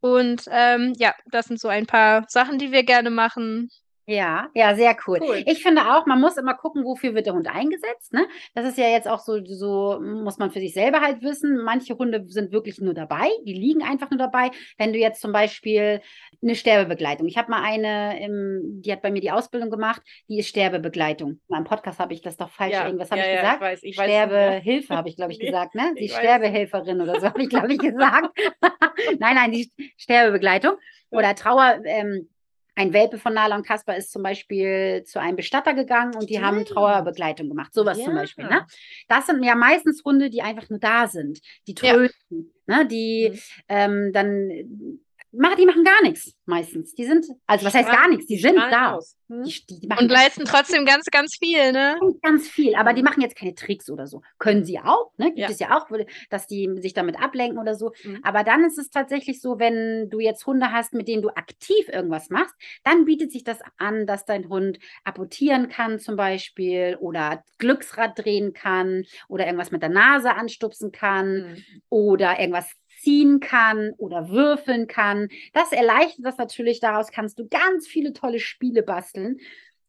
Und 0.00 0.44
ähm, 0.50 0.94
ja, 0.98 1.14
das 1.30 1.46
sind 1.46 1.60
so 1.60 1.68
ein 1.68 1.86
paar 1.86 2.24
Sachen, 2.28 2.58
die 2.58 2.72
wir 2.72 2.84
gerne 2.84 3.10
machen. 3.10 3.68
Ja, 4.10 4.48
ja, 4.54 4.74
sehr 4.74 4.96
cool. 5.06 5.18
Cool. 5.20 5.42
Ich 5.44 5.62
finde 5.62 5.82
auch, 5.82 6.06
man 6.06 6.18
muss 6.18 6.38
immer 6.38 6.54
gucken, 6.54 6.82
wofür 6.82 7.14
wird 7.14 7.26
der 7.26 7.34
Hund 7.34 7.46
eingesetzt. 7.46 8.14
Ne? 8.14 8.26
Das 8.54 8.64
ist 8.64 8.78
ja 8.78 8.88
jetzt 8.88 9.06
auch 9.06 9.18
so, 9.18 9.44
so 9.44 10.00
muss 10.00 10.38
man 10.38 10.50
für 10.50 10.60
sich 10.60 10.72
selber 10.72 11.02
halt 11.02 11.20
wissen. 11.20 11.62
Manche 11.62 11.92
Hunde 11.98 12.24
sind 12.26 12.50
wirklich 12.50 12.80
nur 12.80 12.94
dabei, 12.94 13.28
die 13.44 13.52
liegen 13.52 13.82
einfach 13.82 14.08
nur 14.08 14.18
dabei. 14.18 14.50
Wenn 14.78 14.94
du 14.94 14.98
jetzt 14.98 15.20
zum 15.20 15.32
Beispiel 15.32 16.00
eine 16.42 16.54
Sterbebegleitung, 16.54 17.28
ich 17.28 17.36
habe 17.36 17.50
mal 17.50 17.62
eine, 17.62 18.18
im, 18.24 18.80
die 18.80 18.90
hat 18.90 19.02
bei 19.02 19.10
mir 19.10 19.20
die 19.20 19.30
Ausbildung 19.30 19.68
gemacht, 19.68 20.00
die 20.26 20.38
ist 20.38 20.48
Sterbebegleitung. 20.48 21.40
Meinem 21.48 21.64
Podcast 21.64 21.98
habe 21.98 22.14
ich 22.14 22.22
das 22.22 22.38
doch 22.38 22.48
falsch, 22.48 22.72
Ja, 22.72 22.86
irgendwas 22.86 23.10
habe 23.10 23.20
ja, 23.20 23.26
ich 23.26 23.34
ja, 23.34 23.40
gesagt? 23.42 23.56
ich 23.56 23.68
weiß, 23.68 23.82
ich 23.82 23.94
Sterbehilfe 23.94 24.96
habe 24.96 25.08
ich, 25.10 25.16
glaube 25.16 25.32
ich, 25.32 25.38
gesagt, 25.38 25.74
ne? 25.74 25.94
Die. 25.98 26.08
Sterbehelferin 26.08 27.02
oder 27.02 27.20
so 27.20 27.26
habe 27.26 27.42
ich, 27.42 27.50
glaube 27.50 27.70
ich, 27.70 27.78
gesagt. 27.78 28.38
nein, 29.18 29.34
nein, 29.34 29.52
die 29.52 29.70
Sterbebegleitung 29.98 30.76
oder 31.10 31.34
Trauer. 31.34 31.80
Ähm, 31.84 32.30
ein 32.78 32.92
Welpe 32.92 33.18
von 33.18 33.34
Nala 33.34 33.56
und 33.56 33.66
Kasper 33.66 33.96
ist 33.96 34.12
zum 34.12 34.22
Beispiel 34.22 35.02
zu 35.04 35.20
einem 35.20 35.36
Bestatter 35.36 35.74
gegangen 35.74 36.14
und 36.14 36.30
die 36.30 36.40
haben 36.40 36.58
Ja. 36.58 36.64
Trauerbegleitung 36.64 37.48
gemacht. 37.48 37.74
Sowas 37.74 37.98
zum 37.98 38.14
Ja. 38.14 38.20
Beispiel. 38.20 38.44
Ne? 38.46 38.64
Das 39.08 39.26
sind 39.26 39.42
ja 39.42 39.56
meistens 39.56 40.02
Hunde, 40.04 40.30
die 40.30 40.42
einfach 40.42 40.70
nur 40.70 40.78
da 40.78 41.08
sind, 41.08 41.40
die 41.66 41.74
trösten, 41.74 42.52
ne? 42.66 42.86
die 42.86 43.30
Mhm. 43.32 43.38
ähm, 43.68 44.12
dann 44.12 45.00
machen, 45.32 45.56
die 45.58 45.66
machen 45.66 45.84
gar 45.84 46.02
nichts 46.02 46.32
meistens. 46.46 46.94
Die 46.94 47.04
sind, 47.04 47.26
also 47.46 47.66
was 47.66 47.74
heißt 47.74 47.90
gar 47.90 48.08
nichts, 48.08 48.26
die 48.26 48.38
sind 48.38 48.56
da. 48.56 48.98
Hm? 49.28 49.42
Die, 49.44 49.80
die, 49.80 49.88
Und 49.88 50.08
leisten 50.10 50.44
trotzdem 50.46 50.86
ganz, 50.86 51.04
ganz 51.06 51.36
viel, 51.36 51.72
ne? 51.72 51.98
ganz, 52.22 52.48
viel, 52.48 52.74
aber 52.74 52.94
die 52.94 53.02
machen 53.02 53.20
jetzt 53.20 53.36
keine 53.36 53.54
Tricks 53.54 53.90
oder 53.90 54.06
so. 54.06 54.22
Können 54.38 54.64
sie 54.64 54.78
auch, 54.78 55.12
ne? 55.18 55.26
Gibt 55.26 55.38
Ja. 55.38 55.50
es 55.50 55.58
ja 55.58 55.76
auch, 55.76 55.86
dass 56.30 56.46
die 56.46 56.70
sich 56.80 56.94
damit 56.94 57.20
ablenken 57.20 57.58
oder 57.58 57.74
so. 57.74 57.92
Mhm. 58.04 58.20
Aber 58.22 58.42
dann 58.42 58.64
ist 58.64 58.78
es 58.78 58.88
tatsächlich 58.88 59.42
so, 59.42 59.58
wenn 59.58 60.08
du 60.08 60.18
jetzt 60.20 60.46
Hunde 60.46 60.72
hast, 60.72 60.94
mit 60.94 61.08
denen 61.08 61.20
du 61.22 61.28
aktiv 61.28 61.88
irgendwas 61.92 62.30
machst, 62.30 62.54
dann 62.84 63.04
bietet 63.04 63.30
sich 63.30 63.44
das 63.44 63.58
an, 63.76 64.06
dass 64.06 64.24
dein 64.24 64.48
Hund 64.48 64.78
apportieren 65.04 65.68
kann 65.68 65.98
zum 65.98 66.16
Beispiel 66.16 66.96
oder 67.00 67.44
Glücksrad 67.58 68.18
drehen 68.18 68.54
kann 68.54 69.04
oder 69.28 69.44
irgendwas 69.44 69.70
mit 69.72 69.82
der 69.82 69.90
Nase 69.90 70.34
anstupsen 70.34 70.90
kann 70.90 71.18
Hm. 71.28 71.64
oder 71.90 72.40
irgendwas 72.40 72.70
ziehen 72.98 73.40
kann 73.40 73.92
oder 73.98 74.28
würfeln 74.30 74.86
kann. 74.86 75.28
Das 75.52 75.72
erleichtert 75.72 76.24
das 76.26 76.36
natürlich. 76.38 76.80
Daraus 76.80 77.10
kannst 77.10 77.38
du 77.38 77.48
ganz 77.48 77.86
viele 77.86 78.12
tolle 78.12 78.40
Spiele 78.40 78.82
basteln. 78.82 79.38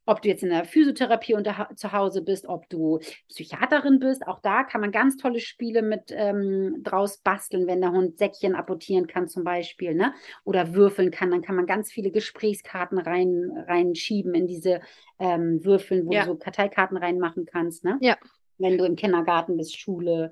ob 0.05 0.23
du 0.23 0.27
jetzt 0.29 0.41
in 0.41 0.49
der 0.49 0.65
Physiotherapie 0.65 1.35
unter, 1.35 1.69
zu 1.75 1.91
Hause 1.91 2.23
bist, 2.23 2.47
ob 2.47 2.67
du 2.69 2.99
Psychiaterin 3.27 3.99
bist, 3.99 4.25
auch 4.25 4.39
da 4.39 4.63
kann 4.63 4.81
man 4.81 4.91
ganz 4.91 5.17
tolle 5.17 5.39
Spiele 5.39 5.83
mit 5.83 6.05
ähm, 6.09 6.77
draus 6.83 7.19
basteln, 7.19 7.67
wenn 7.67 7.79
der 7.81 7.91
Hund 7.91 8.17
Säckchen 8.17 8.55
apportieren 8.55 9.05
kann 9.05 9.27
zum 9.27 9.43
Beispiel, 9.43 9.93
ne? 9.93 10.13
Oder 10.45 10.73
würfeln 10.73 11.11
kann, 11.11 11.29
dann 11.29 11.43
kann 11.43 11.55
man 11.55 11.67
ganz 11.67 11.91
viele 11.91 12.09
Gesprächskarten 12.09 12.97
rein, 12.97 13.51
reinschieben 13.67 14.33
in 14.33 14.47
diese 14.47 14.81
ähm, 15.19 15.63
Würfeln, 15.63 16.07
wo 16.07 16.13
Ja. 16.13 16.21
du 16.21 16.31
so 16.31 16.35
Karteikarten 16.37 16.97
reinmachen 16.97 17.45
kannst, 17.45 17.83
ne? 17.83 18.01
Ja. 18.01 18.17
Wenn 18.59 18.77
du 18.77 18.85
im 18.85 18.95
Kindergarten 18.95 19.57
bist, 19.57 19.79
Schule, 19.79 20.31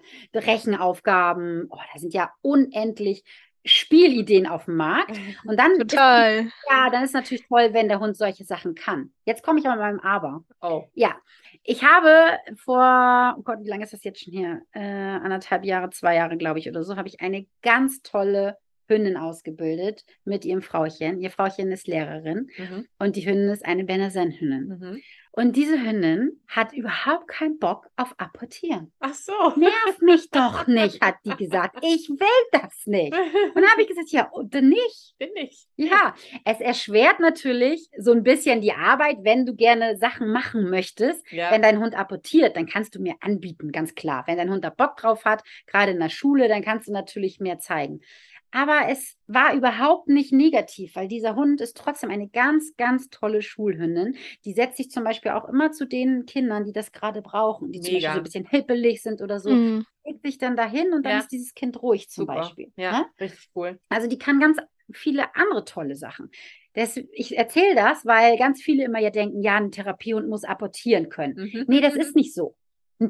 Rechenaufgaben, 0.71 1.67
oh, 1.69 1.78
da 1.93 1.99
sind 1.99 2.13
ja 2.13 2.32
unendlich 2.41 3.23
Spielideen 3.65 4.47
auf 4.47 4.65
dem 4.65 4.75
Markt. 4.78 5.19
Und 5.45 5.59
dann 5.59 5.71
ist, 5.73 5.91
Total. 5.91 6.45
ja, 6.69 6.89
dann 6.89 7.03
ist 7.03 7.13
natürlich 7.13 7.45
toll, 7.47 7.69
wenn 7.73 7.89
der 7.89 7.99
Hund 7.99 8.15
solche 8.15 8.45
Sachen 8.45 8.75
kann. 8.75 9.11
Jetzt 9.25 9.43
komme 9.43 9.59
ich 9.59 9.67
aber 9.67 9.82
beim 9.82 9.99
Aber. 9.99 10.45
Oh. 10.61 10.86
Ja, 10.93 11.15
ich 11.63 11.84
habe 11.84 12.38
vor, 12.55 13.36
oh 13.38 13.41
Gott, 13.43 13.59
wie 13.63 13.69
lange 13.69 13.84
ist 13.84 13.91
das 13.93 14.03
jetzt 14.05 14.23
schon 14.23 14.34
her? 14.34 14.61
Äh, 14.71 14.80
anderthalb 14.80 15.65
Jahre, 15.65 15.89
zwei 15.89 16.15
Jahre, 16.15 16.38
glaube 16.38 16.59
ich, 16.59 16.69
oder 16.69 16.84
so, 16.84 16.95
habe 16.95 17.09
ich 17.09 17.19
eine 17.19 17.45
ganz 17.61 18.01
tolle 18.03 18.57
Hündin 18.88 19.17
ausgebildet 19.17 20.05
mit 20.23 20.45
ihrem 20.45 20.61
Frauchen. 20.61 21.19
Ihr 21.19 21.30
Frauchen 21.30 21.69
ist 21.73 21.88
Lehrerin 21.88 22.49
Mhm. 22.57 22.88
und 22.99 23.17
die 23.17 23.25
Hündin 23.25 23.49
ist 23.49 23.65
eine 23.65 23.84
Benesen-Hündin. 23.84 24.67
Mhm. 24.80 25.01
Und 25.38 25.55
diese 25.55 25.79
Hündin 25.79 26.41
hat 26.47 26.73
überhaupt 26.73 27.27
keinen 27.27 27.59
Bock 27.59 27.91
auf 27.95 28.15
Apportieren. 28.17 28.91
Ach 28.99 29.13
so. 29.13 29.53
Nerv 29.55 30.01
mich 30.01 30.31
doch 30.31 30.65
nicht, 30.67 30.99
hat 30.99 31.17
die 31.25 31.35
gesagt. 31.38 31.77
Ich 31.83 32.09
will 32.09 32.49
das 32.51 32.88
nicht. 32.88 33.13
Und 33.13 33.55
dann 33.61 33.69
habe 33.69 33.83
ich 33.83 33.88
gesagt, 33.88 34.09
ja, 34.09 34.27
und 34.31 34.55
dann 34.55 34.69
nicht. 34.69 35.13
Bin 35.19 35.29
ich. 35.35 35.67
Ja, 35.75 36.15
es 36.43 36.59
erschwert 36.59 37.19
natürlich 37.19 37.88
so 37.99 38.13
ein 38.13 38.23
bisschen 38.23 38.61
die 38.61 38.73
Arbeit, 38.73 39.17
wenn 39.21 39.45
du 39.45 39.53
gerne 39.53 39.95
Sachen 39.97 40.31
machen 40.31 40.71
möchtest. 40.71 41.23
Ja. 41.31 41.51
Wenn 41.51 41.61
dein 41.61 41.81
Hund 41.81 41.95
apportiert, 41.95 42.57
dann 42.57 42.65
kannst 42.65 42.95
du 42.95 42.99
mir 42.99 43.13
anbieten, 43.19 43.71
ganz 43.71 43.93
klar. 43.93 44.23
Wenn 44.25 44.38
dein 44.38 44.49
Hund 44.49 44.63
da 44.63 44.71
Bock 44.71 44.97
drauf 44.97 45.23
hat, 45.23 45.43
gerade 45.67 45.91
in 45.91 45.99
der 45.99 46.09
Schule, 46.09 46.47
dann 46.47 46.63
kannst 46.63 46.88
du 46.88 46.91
natürlich 46.91 47.39
mehr 47.39 47.59
zeigen. 47.59 48.01
Aber 48.49 48.89
es 48.89 49.16
war 49.28 49.53
überhaupt 49.53 50.07
nicht 50.07 50.32
negativ, 50.32 50.95
weil 50.95 51.07
dieser 51.07 51.36
Hund 51.36 51.61
ist 51.61 51.78
trotzdem 51.78 52.09
eine 52.09 52.30
ganz, 52.30 52.75
ganz 52.78 53.09
tolle 53.09 53.41
Schulhündin. 53.41 54.15
Die 54.45 54.53
setzt 54.53 54.78
sich 54.78 54.89
zum 54.89 55.03
Beispiel 55.03 55.32
auch 55.32 55.47
immer 55.49 55.71
zu 55.71 55.86
den 55.86 56.25
Kindern, 56.25 56.63
die 56.65 56.73
das 56.73 56.91
gerade 56.91 57.21
brauchen, 57.21 57.71
die 57.71 57.82
zum 57.82 57.93
Beispiel 57.93 57.99
Mega. 57.99 58.13
so 58.13 58.19
ein 58.19 58.23
bisschen 58.23 58.45
hippelig 58.45 59.01
sind 59.03 59.21
oder 59.21 59.39
so. 59.39 59.51
Mhm. 59.51 59.86
Legt 60.05 60.25
sich 60.25 60.38
dann 60.38 60.55
dahin 60.55 60.93
und 60.93 61.05
dann 61.05 61.13
Ja. 61.13 61.19
ist 61.19 61.32
dieses 61.32 61.53
Kind 61.53 61.82
ruhig 61.82 62.09
zum 62.09 62.23
Super. 62.25 62.36
Beispiel. 62.36 62.71
Ja, 62.78 62.91
ne? 62.99 63.05
richtig 63.19 63.49
cool. 63.55 63.80
Also 63.89 64.07
die 64.07 64.17
kann 64.17 64.39
ganz 64.39 64.57
viele 64.93 65.36
andere 65.36 65.65
tolle 65.65 65.95
Sachen. 65.95 66.32
Das, 66.73 66.95
ich 67.11 67.38
erzähle 67.38 67.75
das, 67.75 68.05
weil 68.05 68.38
ganz 68.38 68.61
viele 68.61 68.86
immer 68.86 68.99
ja 68.99 69.09
denken, 69.09 69.41
ja, 69.41 69.57
ein 69.57 69.71
Therapiehund 69.71 70.30
muss 70.30 70.43
apportieren 70.45 71.09
können. 71.09 71.36
Mhm. 71.36 71.65
Nee, 71.67 71.82
das 71.82 71.95
ist 71.95 72.15
nicht 72.15 72.34
so. 72.34 72.55
Ein, 72.99 73.09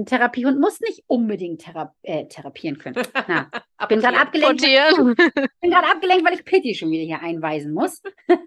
ein 0.00 0.06
Therapiehund 0.06 0.58
muss 0.60 0.80
nicht 0.80 1.04
unbedingt 1.06 1.62
thera 1.62 1.94
äh, 2.02 2.26
therapieren 2.26 2.78
können. 2.78 3.02
Na, 3.28 3.48
ich 3.82 3.86
bin 3.88 4.00
gerade 4.00 4.18
abgelenkt, 4.18 4.60
bin 4.62 5.70
gerade 5.70 5.86
abgelenkt, 5.86 6.24
weil 6.26 6.34
ich 6.34 6.44
Pitti 6.44 6.74
schon 6.74 6.90
wieder 6.90 7.04
hier 7.04 7.20
einweisen 7.20 7.72
muss, 7.72 8.02
weil 8.26 8.38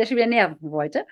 er 0.00 0.06
schon 0.06 0.16
wieder 0.18 0.26
nerven 0.26 0.70
wollte. 0.70 1.06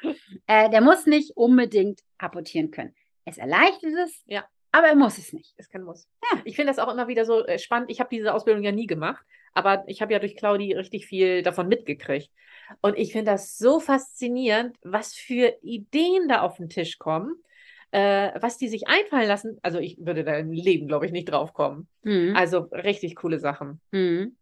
Äh, 0.47 0.69
der 0.71 0.81
muss 0.83 1.07
nicht 1.07 1.37
unbedingt 1.37 2.01
apportieren 2.19 2.71
können. 2.71 2.95
Es 3.25 3.39
erleichtert 3.39 3.93
es, 4.05 4.23
Ja. 4.27 4.45
aber 4.71 4.89
er 4.89 4.97
muss 4.97 5.19
es 5.19 5.33
nicht. 5.33 5.55
Ist 5.59 5.73
kein 5.73 5.83
Muss. 5.83 6.07
Ja. 6.31 6.41
Ich 6.45 6.55
finde 6.57 6.73
das 6.73 6.79
auch 6.79 6.93
immer 6.93 7.09
wieder 7.09 7.25
so 7.25 7.45
äh, 7.47 7.59
spannend. 7.59 7.91
Ich 7.91 8.01
habe 8.01 8.11
diese 8.15 8.35
Ausbildung 8.35 8.63
ja 8.63 8.73
nie 8.73 8.87
gemacht, 8.87 9.25
aber 9.55 9.83
ich 9.87 10.03
habe 10.03 10.13
ja 10.13 10.19
durch 10.19 10.37
Claudi 10.37 10.75
richtig 10.75 11.07
viel 11.07 11.43
davon 11.43 11.69
mitgekriegt. 11.69 12.31
Und 12.83 12.99
ich 12.99 13.13
finde 13.13 13.31
das 13.33 13.57
so 13.57 13.81
faszinierend, 13.81 14.77
was 14.83 15.15
für 15.15 15.57
Ideen 15.63 16.29
da 16.29 16.43
auf 16.43 16.57
den 16.59 16.69
Tisch 16.69 16.99
kommen, 16.99 17.35
äh, 17.91 18.31
was 18.41 18.59
die 18.59 18.69
sich 18.69 18.89
einfallen 18.89 19.29
lassen. 19.29 19.59
Also 19.63 19.79
ich 19.79 19.97
würde 19.99 20.25
da 20.25 20.37
im 20.37 20.53
Leben, 20.53 20.89
glaube 20.89 21.07
ich, 21.07 21.13
nicht 21.13 21.31
drauf 21.31 21.53
kommen. 21.53 21.89
Mhm. 22.03 22.35
Also 22.37 22.69
richtig 22.73 23.17
coole 23.17 23.39
Sachen. 23.39 23.81
Mhm. 23.91 24.37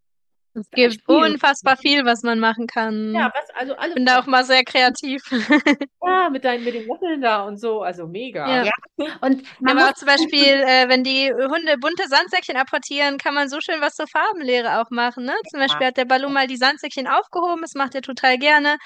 Es 0.57 0.69
gibt 0.71 1.01
unfassbar 1.07 1.75
viel, 1.75 2.05
was 2.05 2.23
man 2.23 2.39
machen 2.39 2.65
kann. 2.65 3.13
Ja, 3.13 3.29
was, 3.35 3.49
also 3.59 3.75
alles. 3.75 3.89
Ich 3.89 3.95
bin 3.95 4.05
da 4.05 4.21
auch 4.21 4.25
mal 4.25 4.45
sehr 4.45 4.63
kreativ. 4.63 5.21
ja, 6.01 6.29
mit 6.29 6.45
deinen, 6.45 6.63
mit 6.63 6.73
den 6.73 6.87
Löffeln 6.87 7.19
da 7.19 7.43
und 7.43 7.59
so. 7.59 7.81
Also 7.81 8.07
mega. 8.07 8.63
Ja. 8.63 8.71
Und 9.19 9.43
man 9.59 9.77
Aber 9.77 9.89
auch 9.89 9.93
zum 9.95 10.07
Beispiel, 10.07 10.63
äh, 10.65 10.87
wenn 10.87 11.03
die 11.03 11.29
Hunde 11.29 11.77
bunte 11.77 12.07
Sandsäckchen 12.07 12.55
apportieren, 12.55 13.17
kann 13.17 13.33
man 13.33 13.49
so 13.49 13.59
schön 13.59 13.81
was 13.81 13.95
zur 13.95 14.07
Farbenlehre 14.07 14.79
auch 14.79 14.89
machen. 14.91 15.25
Ne? 15.25 15.33
Zum 15.49 15.59
Beispiel 15.59 15.87
hat 15.87 15.97
der 15.97 16.05
Balu 16.05 16.29
mal 16.29 16.47
die 16.47 16.55
Sandsäckchen 16.57 17.07
aufgehoben, 17.07 17.61
das 17.61 17.73
macht 17.73 17.93
er 17.93 18.01
total 18.01 18.37
gerne. 18.37 18.77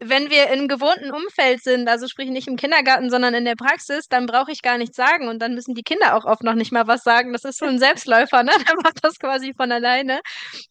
Wenn 0.00 0.30
wir 0.30 0.48
im 0.50 0.68
gewohnten 0.68 1.10
Umfeld 1.10 1.62
sind, 1.62 1.88
also 1.88 2.06
sprich 2.06 2.30
nicht 2.30 2.46
im 2.46 2.56
Kindergarten, 2.56 3.10
sondern 3.10 3.34
in 3.34 3.44
der 3.44 3.56
Praxis, 3.56 4.06
dann 4.08 4.26
brauche 4.26 4.52
ich 4.52 4.62
gar 4.62 4.78
nichts 4.78 4.96
sagen 4.96 5.28
und 5.28 5.40
dann 5.40 5.54
müssen 5.54 5.74
die 5.74 5.82
Kinder 5.82 6.14
auch 6.14 6.24
oft 6.24 6.44
noch 6.44 6.54
nicht 6.54 6.70
mal 6.70 6.86
was 6.86 7.02
sagen. 7.02 7.32
Das 7.32 7.44
ist 7.44 7.58
so 7.58 7.66
ein 7.66 7.78
Selbstläufer, 7.80 8.42
ne? 8.42 8.52
Der 8.68 8.76
macht 8.76 8.98
das 9.02 9.18
quasi 9.18 9.54
von 9.54 9.72
alleine. 9.72 10.20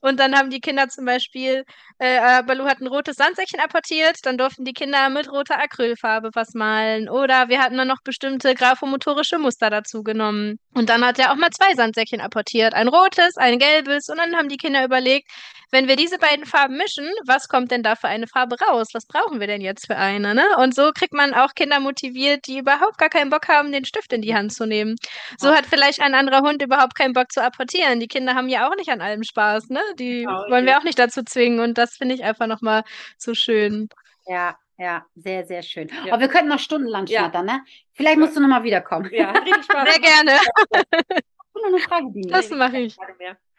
Und 0.02 0.20
dann 0.20 0.36
haben 0.38 0.50
die 0.50 0.62
Kinder 0.62 0.88
zum 0.88 1.06
Beispiel, 1.06 1.66
äh, 2.00 2.40
äh, 2.40 2.44
Balu 2.44 2.66
hat 2.66 2.80
ein 2.80 2.88
rotes 2.88 3.18
Sandsäckchen 3.18 3.60
apportiert, 3.60 4.18
dann 4.24 4.38
durften 4.38 4.64
die 4.64 4.74
Kinder 4.74 5.10
mit 5.10 5.30
roter 5.32 5.60
Acrylfarbe 5.60 6.30
was 6.34 6.54
malen. 6.54 7.10
Oder 7.10 7.50
wir 7.50 7.62
hatten 7.62 7.78
dann 7.78 7.88
noch 7.88 8.02
bestimmte 8.04 8.56
graphomotorische 8.56 9.40
Muster 9.40 9.70
dazu 9.70 10.04
genommen. 10.04 10.60
Und 10.74 10.90
dann 10.90 11.06
hat 11.06 11.20
er 11.20 11.32
auch 11.32 11.36
mal 11.36 11.50
zwei 11.52 11.74
Sandsäckchen 11.76 12.22
apportiert. 12.22 12.74
Ein 12.74 12.88
rotes, 12.88 13.36
ein 13.38 13.60
gelbes. 13.60 14.10
Und 14.10 14.18
dann 14.18 14.36
haben 14.36 14.48
die 14.50 14.58
Kinder 14.58 14.86
überlegt, 14.86 15.30
wenn 15.72 15.88
wir 15.88 15.96
diese 15.96 16.18
beiden 16.18 16.46
Farben 16.46 16.78
mischen, 16.78 17.10
was 17.26 17.48
kommt 17.48 17.72
denn 17.72 17.84
da 17.84 17.96
für 17.96 18.08
eine 18.08 18.28
Farbe 18.28 18.56
raus? 18.62 18.90
Was 18.94 19.06
brauchen 19.06 19.40
wir 19.40 19.48
denn 19.48 19.62
jetzt 19.62 19.88
für 19.88 19.98
eine? 19.98 20.34
Ne? 20.34 20.46
Und 20.58 20.74
so 20.76 20.92
kriegt 20.94 21.14
man 21.14 21.34
auch 21.34 21.54
Kinder 21.56 21.80
motiviert, 21.80 22.48
die 22.48 22.60
überhaupt 22.60 22.98
gar 22.98 23.10
keinen 23.10 23.30
Bock 23.30 23.48
haben, 23.48 23.72
den 23.72 23.86
Stift 23.86 24.14
in 24.14 24.22
die 24.22 24.34
Hand 24.36 24.54
zu 24.54 24.66
nehmen. 24.66 24.96
So 25.38 25.54
hat 25.54 25.66
vielleicht 25.66 26.02
ein 26.02 26.16
anderer 26.16 26.42
Hund 26.42 26.62
überhaupt 26.62 26.96
keinen 26.96 27.14
Bock 27.14 27.32
zu 27.32 27.42
apportieren. 27.44 28.00
Die 28.00 28.08
Kinder 28.08 28.36
haben 28.36 28.50
ja 28.50 28.70
auch 28.70 28.76
nicht 28.76 28.90
an 28.90 29.02
allem 29.02 29.24
Spaß, 29.24 29.70
ne? 29.70 29.82
Die 30.00 30.22
Genau, 30.24 30.44
wollen 30.50 30.66
wir 30.66 30.78
auch 30.78 30.84
nicht 30.84 31.00
dazu 31.00 31.24
zwingen. 31.24 31.60
Und 31.60 31.78
das 31.78 31.98
finde 31.98 32.16
ich 32.16 32.24
einfach 32.24 32.48
nochmal 32.48 32.84
so 33.18 33.34
schön. 33.34 33.90
Ja, 34.26 34.56
ja, 34.78 35.06
sehr, 35.16 35.46
sehr 35.46 35.64
schön. 35.64 35.90
Ja. 36.06 36.14
Aber 36.14 36.22
wir 36.22 36.28
könnten 36.28 36.50
noch 36.50 36.60
stundenlang 36.60 37.08
Ja. 37.08 37.22
schnattern, 37.22 37.46
ne? 37.46 37.62
Vielleicht 37.94 38.18
musst 38.20 38.36
du 38.36 38.40
nochmal 38.42 38.64
wiederkommen. 38.64 39.10
Ja, 39.12 39.32
richtig 39.32 39.64
Spaß. 39.66 39.90
Sehr 39.90 40.02
gerne. 40.02 40.40
Noch 41.68 41.74
eine 41.78 41.84
Frage, 41.84 42.12
Dini. 42.12 42.30
Das 42.32 42.50
mache 42.50 42.78
ich. 42.78 42.96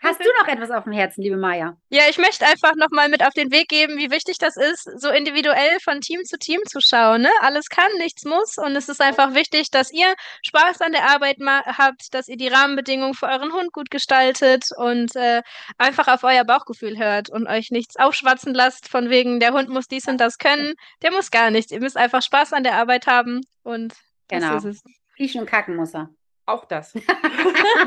Hast 0.01 0.21
du 0.21 0.29
noch 0.41 0.47
etwas 0.47 0.71
auf 0.71 0.85
dem 0.85 0.93
Herzen, 0.93 1.23
liebe 1.23 1.37
Maja? 1.37 1.77
Ja, 1.91 2.03
ich 2.09 2.19
möchte 2.19 2.47
einfach 2.47 2.77
nochmal 2.77 3.09
mit 3.09 3.23
auf 3.25 3.35
den 3.35 3.51
Weg 3.51 3.69
geben, 3.69 3.99
wie 3.99 4.13
wichtig 4.13 4.39
das 4.39 4.57
ist, 4.57 4.85
so 5.01 5.11
individuell 5.11 5.79
von 5.83 6.01
Team 6.01 6.21
zu 6.25 6.39
Team 6.39 6.61
zu 6.67 6.79
schauen. 6.81 7.23
Ne? 7.23 7.31
Alles 7.41 7.69
kann, 7.69 7.91
nichts 7.99 8.25
muss. 8.25 8.59
Und 8.59 8.77
es 8.77 8.89
ist 8.89 9.01
einfach 9.01 9.35
wichtig, 9.35 9.71
dass 9.73 9.93
ihr 9.93 10.15
Spaß 10.47 10.83
an 10.83 10.93
der 10.93 11.11
Arbeit 11.11 11.39
habt, 11.41 12.15
dass 12.15 12.29
ihr 12.29 12.37
die 12.37 12.47
Rahmenbedingungen 12.47 13.15
für 13.15 13.27
euren 13.27 13.53
Hund 13.53 13.73
gut 13.73 13.91
gestaltet 13.91 14.67
und 14.77 15.17
äh, 15.17 15.43
einfach 15.79 16.07
auf 16.07 16.23
euer 16.23 16.45
Bauchgefühl 16.45 16.97
hört 16.97 17.29
und 17.29 17.49
euch 17.49 17.71
nichts 17.73 17.97
aufschwatzen 17.97 18.55
lasst, 18.55 18.89
von 18.89 19.11
wegen, 19.11 19.41
der 19.41 19.53
Hund 19.53 19.69
muss 19.69 19.89
dies 19.89 20.07
und 20.07 20.19
das 20.19 20.39
können. 20.39 20.75
Der 21.03 21.11
muss 21.11 21.33
gar 21.33 21.51
nichts. 21.51 21.73
Ihr 21.73 21.81
müsst 21.81 21.97
einfach 21.97 22.23
Spaß 22.23 22.53
an 22.53 22.63
der 22.63 22.75
Arbeit 22.75 23.09
haben 23.09 23.41
und 23.65 23.93
das 24.29 24.43
Genau. 24.43 24.57
ist 24.59 24.65
es. 24.65 24.83
Pieschen 25.17 25.41
und 25.41 25.51
kacken 25.51 25.75
muss 25.75 25.93
er. 25.93 26.09
Auch 26.49 26.65
das. 26.65 26.95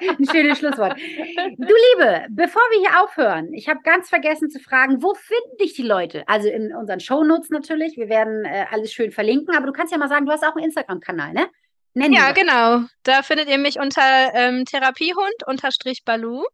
Ein 0.00 0.26
schönes 0.28 0.58
Schlusswort. 0.58 0.98
Du 0.98 1.74
Liebe, 1.98 2.26
bevor 2.30 2.62
wir 2.62 2.80
hier 2.80 3.00
aufhören, 3.00 3.52
ich 3.52 3.68
habe 3.68 3.78
ganz 3.84 4.08
vergessen 4.08 4.50
zu 4.50 4.58
fragen, 4.58 5.04
wo 5.04 5.14
finden 5.14 5.56
dich 5.60 5.74
die 5.74 5.84
Leute? 5.84 6.24
Also 6.26 6.48
in 6.48 6.74
unseren 6.74 6.98
Shownotes 6.98 7.50
natürlich. 7.50 7.96
Wir 7.96 8.08
werden 8.08 8.44
äh, 8.44 8.66
alles 8.72 8.92
schön 8.92 9.12
verlinken, 9.12 9.54
aber 9.54 9.66
du 9.66 9.72
kannst 9.72 9.92
ja 9.92 9.98
mal 9.98 10.08
sagen, 10.08 10.26
du 10.26 10.32
hast 10.32 10.42
auch 10.42 10.56
einen 10.56 10.64
Instagram-Kanal, 10.64 11.32
ne? 11.32 11.46
Nenn 11.94 12.12
Ja, 12.12 12.32
genau. 12.32 12.88
Da 13.04 13.22
findet 13.22 13.48
ihr 13.48 13.58
mich 13.58 13.78
unter 13.78 14.34
ähm, 14.34 14.64
Therapiehund 14.64 15.46
unterstrich 15.46 16.02
Balu. 16.04 16.44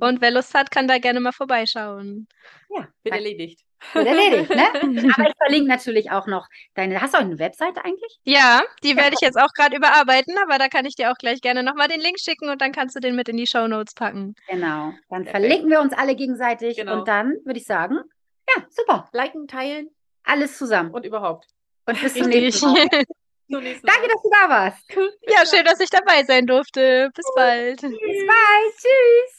Und 0.00 0.22
wer 0.22 0.30
Lust 0.30 0.54
hat, 0.54 0.70
kann 0.70 0.88
da 0.88 0.96
gerne 0.96 1.20
mal 1.20 1.32
vorbeischauen. 1.32 2.26
Ja, 2.70 2.88
Wird 3.02 3.14
dann 3.14 3.22
erledigt. 3.22 3.67
Wird 3.92 4.06
erledigt, 4.06 4.50
ne? 4.50 4.66
Aber 5.16 5.28
ich 5.28 5.36
verlinke 5.36 5.68
natürlich 5.68 6.10
auch 6.10 6.26
noch 6.26 6.46
deine. 6.74 7.00
Hast 7.00 7.14
du 7.14 7.18
auch 7.18 7.22
eine 7.22 7.38
Webseite 7.38 7.84
eigentlich? 7.84 8.18
Ja, 8.24 8.62
die 8.82 8.96
werde 8.96 9.14
ich 9.14 9.20
jetzt 9.20 9.36
auch 9.38 9.52
gerade 9.56 9.76
überarbeiten, 9.76 10.34
aber 10.42 10.58
da 10.58 10.68
kann 10.68 10.84
ich 10.84 10.94
dir 10.96 11.10
auch 11.10 11.16
gleich 11.16 11.40
gerne 11.40 11.62
nochmal 11.62 11.88
den 11.88 12.00
Link 12.00 12.18
schicken 12.20 12.48
und 12.48 12.60
dann 12.60 12.72
kannst 12.72 12.96
du 12.96 13.00
den 13.00 13.16
mit 13.16 13.28
in 13.28 13.36
die 13.36 13.46
Shownotes 13.46 13.94
packen. 13.94 14.34
Genau. 14.48 14.92
Dann 15.08 15.24
Perfekt. 15.24 15.30
verlinken 15.30 15.70
wir 15.70 15.80
uns 15.80 15.92
alle 15.92 16.14
gegenseitig 16.16 16.76
Genau. 16.76 16.98
und 16.98 17.08
dann 17.08 17.34
würde 17.44 17.58
ich 17.60 17.66
sagen, 17.66 17.98
ja, 18.56 18.62
super. 18.70 19.08
Liken, 19.12 19.46
teilen 19.46 19.90
Alles 20.24 20.56
zusammen. 20.58 20.90
und 20.90 21.04
überhaupt. 21.04 21.46
Und 21.86 22.00
bis 22.00 22.14
zum 22.14 22.28
nächsten 22.28 22.66
Mal. 22.72 22.86
Danke, 23.50 24.08
dass 24.12 24.22
du 24.22 24.30
da 24.30 24.48
warst. 24.50 24.84
Ja, 25.26 25.46
schön, 25.46 25.64
dass 25.64 25.80
ich 25.80 25.88
dabei 25.88 26.22
sein 26.24 26.46
durfte. 26.46 27.10
Bis 27.14 27.24
bald. 27.34 27.80
Bis 27.80 27.90
bald. 27.90 28.74
Tschüss. 28.76 29.36